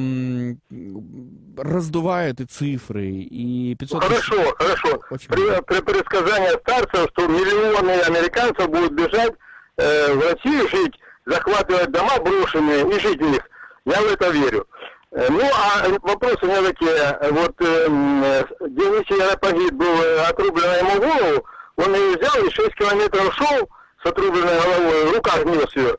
раздувают 1.56 2.40
и 2.40 2.44
цифры, 2.44 3.06
и 3.10 3.76
500 3.78 4.00
тысяч- 4.02 4.08
Хорошо, 4.24 4.54
хорошо. 4.58 5.00
Очень 5.10 5.28
При, 5.28 5.62
при 5.62 5.80
предсказании 5.82 6.58
старцев, 6.60 7.08
что 7.12 7.26
миллионы 7.28 8.00
американцев 8.02 8.68
будут 8.68 8.92
бежать 8.92 9.32
э, 9.76 10.12
в 10.14 10.20
Россию 10.20 10.68
жить, 10.68 10.94
захватывать 11.26 11.90
дома 11.92 12.18
брошенные 12.18 12.88
и 12.88 12.98
жить 13.00 13.20
в 13.20 13.30
них, 13.30 13.48
я 13.84 14.00
в 14.00 14.06
это 14.12 14.30
верю. 14.30 14.66
Э, 15.12 15.26
Ну, 15.28 15.40
а 15.42 15.88
вопросы 16.02 16.38
у 16.42 16.46
меня 16.46 16.62
такие. 16.62 17.18
Вот 17.32 17.54
э, 17.60 17.86
э, 17.88 18.68
Дионисий 18.68 19.22
Аэропагит 19.22 19.72
был 19.74 19.86
э, 19.86 20.20
отрублена 20.28 20.76
ему 20.76 21.00
голову, 21.00 21.46
он 21.76 21.94
ее 21.94 22.16
взял 22.16 22.44
и 22.44 22.50
6 22.50 22.74
километров 22.74 23.34
шел 23.34 23.68
с 24.02 24.06
отрубленной 24.06 24.60
головой, 24.60 25.04
в 25.06 25.16
руках 25.16 25.44
нес 25.44 25.76
ее. 25.76 25.96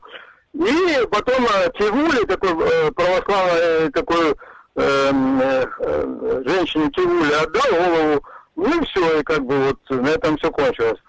И 0.54 1.06
потом 1.08 1.44
э, 1.44 1.70
Тигули, 1.78 2.24
такой 2.26 2.50
э, 2.50 2.90
православный 2.92 3.60
э, 3.60 3.90
такой 3.90 4.30
э, 4.30 4.34
э, 4.76 5.64
э, 5.78 6.42
женщине 6.46 6.90
Тигули 6.94 7.32
отдал 7.32 7.70
голову, 7.70 8.24
ну 8.56 8.80
и 8.80 8.86
все, 8.86 9.20
и 9.20 9.22
как 9.24 9.44
бы 9.44 9.56
вот 9.58 9.78
на 9.90 10.08
этом 10.08 10.38
все 10.38 10.50
кончилось. 10.50 11.00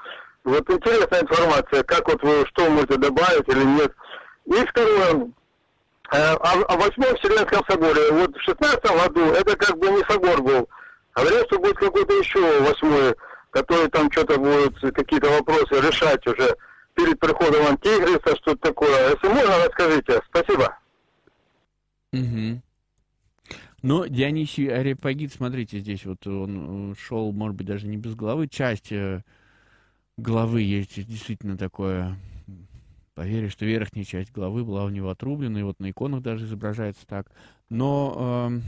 Вот 0.43 0.69
интересная 0.69 1.21
информация, 1.21 1.83
как 1.83 2.07
вот 2.09 2.21
вы, 2.21 2.45
что 2.47 2.69
можете 2.69 2.97
добавить 2.97 3.47
или 3.47 3.63
нет. 3.63 3.93
И 4.45 4.65
второе, 4.65 5.29
э, 6.11 6.17
о, 6.17 6.63
о 6.63 6.77
Восьмом 6.77 7.15
Вселенском 7.17 7.63
соборе. 7.67 8.11
Вот 8.11 8.35
в 8.35 8.41
шестнадцатом 8.41 8.97
году 8.97 9.21
это 9.31 9.55
как 9.55 9.77
бы 9.77 9.89
не 9.89 10.03
собор 10.03 10.41
был. 10.41 10.69
Говорят, 11.15 11.45
что 11.47 11.59
будет 11.59 11.77
какой-то 11.77 12.13
еще 12.13 12.61
восьмой, 12.61 13.15
который 13.51 13.89
там 13.89 14.11
что-то 14.11 14.39
будет, 14.39 14.79
какие-то 14.95 15.29
вопросы 15.29 15.75
решать 15.75 16.25
уже 16.27 16.55
перед 16.95 17.19
приходом 17.19 17.67
Антихриста, 17.67 18.35
что-то 18.37 18.57
такое. 18.57 19.11
Если 19.11 19.27
можно, 19.27 19.65
расскажите. 19.65 20.21
Спасибо. 20.29 20.77
Мгм. 22.11 22.61
Но 23.81 24.05
Дионисий 24.05 24.67
Ареопагит, 24.73 25.33
смотрите, 25.33 25.79
здесь 25.79 26.05
вот 26.05 26.25
он 26.25 26.93
э, 26.93 26.95
шел, 26.97 27.33
может 27.33 27.57
быть, 27.57 27.67
даже 27.67 27.85
не 27.87 27.97
без 27.97 28.15
головы. 28.15 28.47
Часть 28.47 28.93
э, 28.93 29.23
головы 30.15 30.61
есть 30.61 31.05
действительно 31.05 31.57
такое, 31.57 32.15
поверю, 33.13 33.49
что 33.49 33.65
верхняя 33.65 34.05
часть 34.05 34.31
головы 34.31 34.63
была 34.63 34.85
у 34.85 34.89
него 34.89 35.09
отрублена, 35.09 35.59
и 35.59 35.63
вот 35.63 35.79
на 35.79 35.91
иконах 35.91 36.21
даже 36.21 36.45
изображается 36.45 37.05
так. 37.07 37.31
Но 37.69 38.49
эм, 38.49 38.63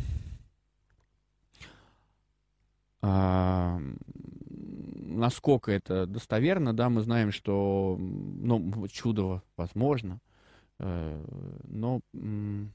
а, 3.01 3.79
насколько 4.49 5.71
это 5.71 6.05
достоверно, 6.05 6.73
да, 6.73 6.89
мы 6.89 7.01
знаем, 7.01 7.31
что 7.31 7.97
ну, 7.99 8.57
вот 8.71 8.91
чудо 8.91 9.41
возможно, 9.57 10.19
э, 10.79 11.23
но 11.67 12.01
м, 12.13 12.71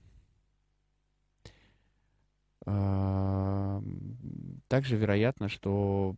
также 4.68 4.96
вероятно, 4.96 5.48
что 5.48 6.14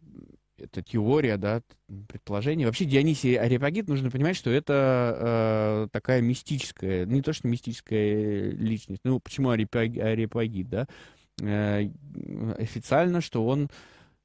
эта 0.62 0.82
теория, 0.82 1.36
да, 1.36 1.62
предположение. 2.08 2.66
Вообще 2.66 2.84
Дионисий 2.84 3.34
Ареопагит, 3.34 3.88
нужно 3.88 4.10
понимать, 4.10 4.36
что 4.36 4.50
это 4.50 5.16
э, 5.18 5.88
такая 5.92 6.20
мистическая, 6.22 7.04
не 7.06 7.22
то 7.22 7.32
что 7.32 7.48
мистическая 7.48 8.50
личность, 8.50 9.02
ну 9.04 9.20
почему 9.20 9.50
Ареопаг- 9.50 10.00
Ареопагит, 10.00 10.68
да, 10.68 10.86
Э, 11.40 11.88
официально, 12.58 13.20
что 13.20 13.46
он, 13.46 13.68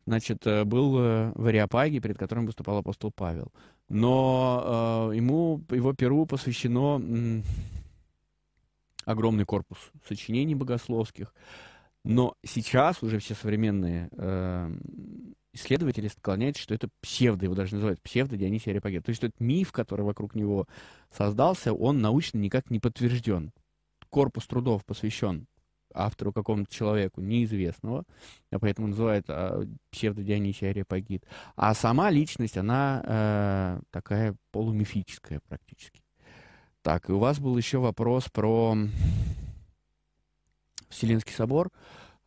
значит, 0.06 0.46
э, 0.46 0.66
был 0.66 0.98
э, 1.00 1.32
в 1.36 1.46
Ареопаге, 1.46 2.00
перед 2.00 2.18
которым 2.18 2.46
выступал 2.46 2.78
апостол 2.78 3.12
Павел. 3.12 3.52
Но 3.90 5.10
э, 5.12 5.16
ему, 5.16 5.64
его 5.72 5.94
перу 5.94 6.26
посвящено 6.26 6.98
м, 6.98 7.44
огромный 9.06 9.46
корпус 9.46 9.78
сочинений 10.08 10.56
богословских. 10.56 11.34
Но 12.04 12.36
сейчас 12.46 13.02
уже 13.02 13.20
все 13.20 13.34
современные 13.34 14.10
э, 14.12 14.78
исследователи 15.58 16.08
склоняются, 16.08 16.64
что 16.64 16.74
это 16.74 16.90
псевдо, 17.02 17.46
его 17.46 17.56
даже 17.56 17.76
называют 17.76 18.02
псевдо 18.02 18.38
Дионисий 18.38 18.72
Ареопагит. 18.72 19.06
То 19.06 19.10
есть 19.10 19.22
тот 19.22 19.32
миф, 19.40 19.72
который 19.72 20.06
вокруг 20.06 20.36
него 20.36 20.68
создался, 21.12 21.74
он 21.74 22.02
научно 22.02 22.38
никак 22.38 22.70
не 22.70 22.80
подтвержден. 22.80 23.52
Корпус 24.10 24.48
трудов 24.48 24.86
посвящен 24.86 25.48
автору 25.94 26.32
какому-то 26.32 26.74
человеку 26.74 27.22
неизвестного, 27.22 28.04
а 28.52 28.60
поэтому 28.60 28.88
называют 28.88 29.26
а, 29.30 29.64
псевдо 29.90 30.24
Дионисий 30.24 30.70
Ареопагит. 30.70 31.26
А 31.56 31.74
сама 31.74 32.10
личность, 32.12 32.58
она 32.58 33.02
э, 33.04 33.80
такая 33.92 34.36
полумифическая 34.52 35.42
практически. 35.48 36.02
Так, 36.84 37.10
и 37.10 37.14
у 37.14 37.20
вас 37.20 37.40
был 37.40 37.58
еще 37.58 37.80
вопрос 37.80 38.30
про 38.30 38.78
Вселенский 40.90 41.34
собор. 41.34 41.72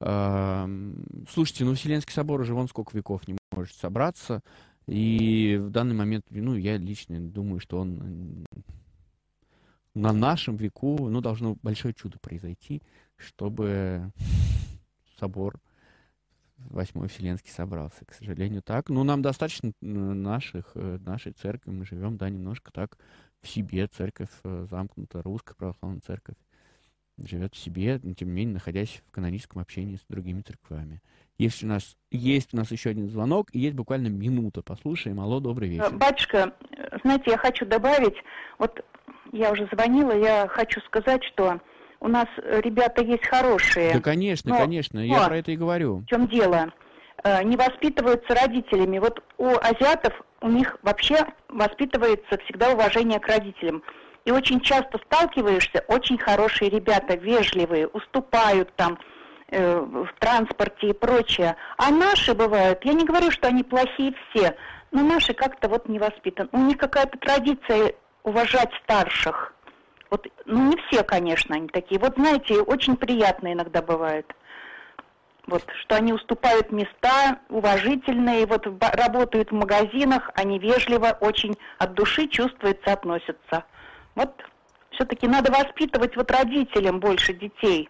Слушайте, 0.01 1.65
ну 1.65 1.75
Вселенский 1.75 2.15
собор 2.15 2.41
уже 2.41 2.55
вон 2.55 2.69
сколько 2.69 2.97
веков 2.97 3.29
не 3.29 3.37
может 3.53 3.77
собраться. 3.77 4.43
И 4.87 5.61
в 5.61 5.71
данный 5.71 5.95
момент, 5.95 6.25
ну, 6.31 6.57
я 6.57 6.77
лично 6.77 7.21
думаю, 7.21 7.61
что 7.61 7.79
он 7.79 8.47
на 9.95 10.13
нашем 10.13 10.57
веку, 10.57 11.09
ну, 11.09 11.21
должно 11.21 11.57
большое 11.63 11.95
чудо 11.95 12.19
произойти, 12.19 12.83
чтобы 13.17 14.11
собор 15.19 15.61
Восьмой 16.69 17.09
Вселенский 17.09 17.51
собрался. 17.51 18.05
К 18.05 18.13
сожалению, 18.13 18.63
так. 18.63 18.91
Ну, 18.91 19.03
нам 19.03 19.23
достаточно 19.23 19.73
наших, 19.81 20.73
э, 20.75 20.99
нашей 21.05 21.33
церкви. 21.33 21.71
Мы 21.71 21.87
живем, 21.87 22.19
да, 22.19 22.29
немножко 22.29 22.71
так 22.71 22.99
в 23.41 23.49
себе. 23.49 23.87
Церковь 23.87 24.29
э, 24.45 24.67
замкнута, 24.71 25.23
русская 25.23 25.55
православная 25.55 26.01
церковь 26.01 26.37
живет 27.27 27.55
в 27.55 27.59
себе, 27.59 28.01
но 28.03 28.14
тем 28.14 28.29
не 28.29 28.35
менее, 28.35 28.55
находясь 28.55 29.03
в 29.09 29.11
каноническом 29.12 29.61
общении 29.61 29.97
с 29.97 30.05
другими 30.09 30.41
церквами. 30.43 31.01
Есть 31.39 31.64
у 31.64 31.66
нас, 31.66 31.97
есть 32.11 32.53
у 32.53 32.57
нас 32.57 32.71
еще 32.71 32.91
один 32.91 33.09
звонок, 33.09 33.49
и 33.53 33.59
есть 33.59 33.75
буквально 33.75 34.09
минута. 34.09 34.62
Послушаем. 34.62 35.21
Алло, 35.21 35.41
добрый 35.41 35.68
вечер. 35.68 35.91
Батюшка, 35.93 36.53
э, 36.77 36.99
знаете, 37.03 37.31
я 37.31 37.39
хочу 37.39 37.64
добавить, 37.64 38.16
вот 38.59 38.85
я 39.33 39.51
уже 39.51 39.66
звонила, 39.73 40.12
я 40.12 40.47
хочу 40.49 40.81
сказать, 40.83 41.25
что 41.25 41.61
у 42.01 42.09
нас 42.09 42.27
э, 42.39 42.61
ребята 42.62 43.03
есть 43.03 43.27
хорошие. 43.27 43.95
Да, 43.95 44.01
конечно, 44.01 44.51
но- 44.51 44.59
конечно, 44.59 44.99
я 44.99 45.23
но- 45.23 45.29
про 45.29 45.39
это 45.39 45.51
и 45.53 45.57
говорю. 45.57 45.99
В 45.99 46.07
чем 46.07 46.29
дело? 46.29 46.73
Э, 47.25 47.43
Не 47.45 47.57
воспитываются 47.57 48.35
родителями. 48.35 48.99
Вот 48.99 49.23
у 49.39 49.47
азиатов 49.49 50.12
у 50.43 50.49
них 50.49 50.79
вообще 50.83 51.16
воспитывается 51.49 52.39
всегда 52.45 52.73
уважение 52.73 53.21
к 53.21 53.27
родителям. 53.27 53.83
И 54.31 54.33
очень 54.33 54.61
часто 54.61 54.97
сталкиваешься, 55.07 55.85
очень 55.89 56.16
хорошие 56.16 56.70
ребята, 56.70 57.16
вежливые, 57.16 57.89
уступают 57.89 58.72
там 58.76 58.97
э, 59.49 59.81
в 59.81 60.09
транспорте 60.20 60.91
и 60.91 60.93
прочее. 60.93 61.57
А 61.76 61.91
наши 61.91 62.33
бывают, 62.33 62.78
я 62.85 62.93
не 62.93 63.05
говорю, 63.05 63.33
что 63.33 63.49
они 63.49 63.64
плохие 63.64 64.14
все, 64.31 64.57
но 64.93 65.03
наши 65.03 65.35
как-то 65.35 65.68
вот 65.68 65.89
не 65.89 65.99
воспитаны. 65.99 66.49
У 66.53 66.59
них 66.59 66.78
какая-то 66.78 67.18
традиция 67.18 67.95
уважать 68.22 68.70
старших. 68.85 69.53
Вот, 70.11 70.28
ну 70.45 70.70
не 70.70 70.76
все, 70.87 71.03
конечно, 71.03 71.57
они 71.57 71.66
такие. 71.66 72.01
Вот 72.01 72.14
знаете, 72.14 72.61
очень 72.61 72.95
приятно 72.95 73.53
иногда 73.53 73.83
бывает. 73.83 74.33
Вот, 75.49 75.64
что 75.83 75.97
они 75.97 76.12
уступают 76.12 76.70
места 76.70 77.41
уважительные, 77.49 78.47
вот 78.47 78.64
работают 78.81 79.51
в 79.51 79.55
магазинах, 79.55 80.31
они 80.37 80.61
вежливо, 80.61 81.18
очень 81.20 81.57
от 81.78 81.95
души 81.95 82.28
чувствуется, 82.28 82.93
относятся. 82.93 83.64
Вот 84.15 84.33
все-таки 84.91 85.27
надо 85.27 85.51
воспитывать 85.53 86.17
вот 86.17 86.31
родителям 86.31 87.01
больше 87.01 87.33
детей. 87.33 87.89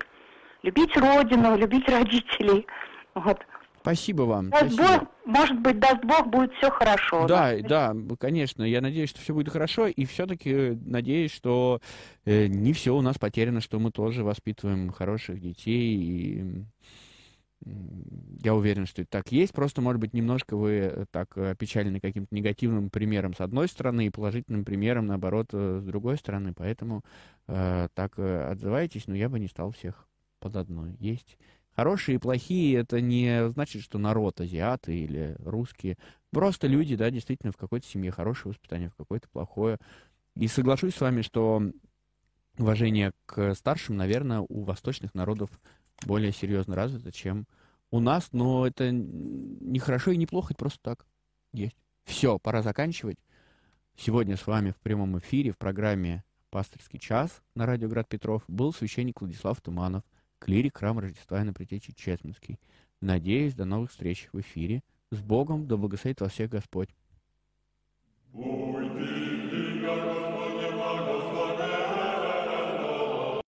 Любить 0.63 0.97
родину, 0.97 1.57
любить 1.57 1.89
родителей. 1.89 2.67
Вот. 3.15 3.41
Спасибо 3.81 4.23
вам. 4.23 4.51
Даст 4.51 4.75
спасибо. 4.75 4.99
Бог, 4.99 5.09
может 5.25 5.59
быть, 5.61 5.79
даст 5.79 6.05
Бог, 6.05 6.27
будет 6.27 6.53
все 6.55 6.71
хорошо. 6.71 7.27
Да, 7.27 7.57
да, 7.61 7.97
конечно. 8.19 8.63
Я 8.63 8.83
надеюсь, 8.83 9.09
что 9.09 9.21
все 9.21 9.33
будет 9.33 9.51
хорошо. 9.51 9.87
И 9.87 10.05
все-таки 10.05 10.79
надеюсь, 10.85 11.33
что 11.33 11.81
э, 12.27 12.47
не 12.47 12.75
все 12.75 12.95
у 12.95 13.01
нас 13.01 13.19
потеряно, 13.19 13.63
что 13.63 13.79
мы 13.79 13.91
тоже 13.91 14.23
воспитываем 14.23 14.93
хороших 14.93 15.41
детей. 15.41 15.97
И 15.97 16.45
я 18.43 18.55
уверен, 18.55 18.87
что 18.87 19.03
это 19.03 19.11
так 19.11 19.33
есть. 19.33 19.53
Просто, 19.53 19.81
может 19.83 20.01
быть, 20.01 20.15
немножко 20.15 20.57
вы 20.57 20.71
э, 20.71 21.05
так 21.11 21.37
э, 21.37 21.51
опечалены 21.51 22.01
каким-то 22.01 22.35
негативным 22.35 22.89
примером 22.89 23.35
с 23.35 23.41
одной 23.41 23.69
стороны 23.69 24.07
и 24.07 24.11
положительным 24.11 24.65
примером, 24.65 25.07
наоборот, 25.07 25.49
э, 25.53 25.81
с 25.83 25.85
другой 25.85 26.17
стороны. 26.17 26.55
Поэтому 26.55 27.05
э, 27.49 27.89
так 27.95 28.19
отзываетесь, 28.19 29.07
но 29.07 29.15
я 29.15 29.29
бы 29.29 29.39
не 29.39 29.49
стал 29.49 29.73
всех 29.73 30.09
под 30.39 30.57
одной. 30.57 30.97
Есть 31.01 31.37
хорошие 31.77 32.17
и 32.17 32.19
плохие, 32.19 32.79
это 32.79 33.01
не 33.01 33.49
значит, 33.51 33.83
что 33.83 33.99
народ 33.99 34.41
азиаты 34.41 34.97
или 34.97 35.37
русские. 35.41 35.99
Просто 36.31 36.67
люди, 36.67 36.97
да, 36.97 37.11
действительно, 37.11 37.53
в 37.53 37.57
какой-то 37.57 37.87
семье 37.87 38.11
хорошее 38.11 38.53
воспитание, 38.53 38.89
в 38.89 38.97
какой-то 38.97 39.29
плохое. 39.29 39.79
И 40.37 40.47
соглашусь 40.47 40.95
с 40.95 41.01
вами, 41.01 41.23
что 41.23 41.63
уважение 42.59 43.13
к 43.27 43.55
старшим, 43.55 43.97
наверное, 43.97 44.41
у 44.41 44.63
восточных 44.63 45.15
народов 45.15 45.51
более 46.07 46.33
серьезно 46.33 46.75
развито, 46.75 47.13
чем 47.13 47.47
у 47.91 48.01
нас, 48.01 48.33
но 48.33 48.67
это 48.67 48.91
не 48.91 49.79
хорошо 49.79 50.13
и 50.13 50.17
не 50.17 50.27
плохо, 50.27 50.53
это 50.53 50.59
просто 50.59 50.81
так 50.83 51.07
есть. 51.53 51.77
Все, 52.05 52.39
пора 52.39 52.63
заканчивать. 52.63 53.19
Сегодня 53.97 54.37
с 54.37 54.47
вами 54.47 54.71
в 54.71 54.77
прямом 54.77 55.19
эфире 55.19 55.53
в 55.53 55.59
программе 55.59 56.25
«Пасторский 56.51 56.99
час» 56.99 57.43
на 57.55 57.67
радио 57.67 57.89
«Град 57.89 58.09
Петров» 58.09 58.43
был 58.49 58.73
священник 58.73 59.21
Владислав 59.21 59.61
Туманов, 59.61 60.03
клирик 60.39 60.79
храма 60.79 61.03
Рождества 61.03 61.41
и 61.41 61.45
на 61.45 61.53
Притечи 61.53 61.93
Чесменский. 61.93 62.59
Надеюсь, 63.01 63.55
до 63.55 63.65
новых 63.65 63.91
встреч 63.91 64.29
в 64.33 64.41
эфире. 64.41 64.83
С 65.11 65.21
Богом, 65.21 65.67
да 65.67 65.77
благословит 65.77 66.21
вас 66.21 66.33
всех 66.33 66.51
Господь. 66.51 66.91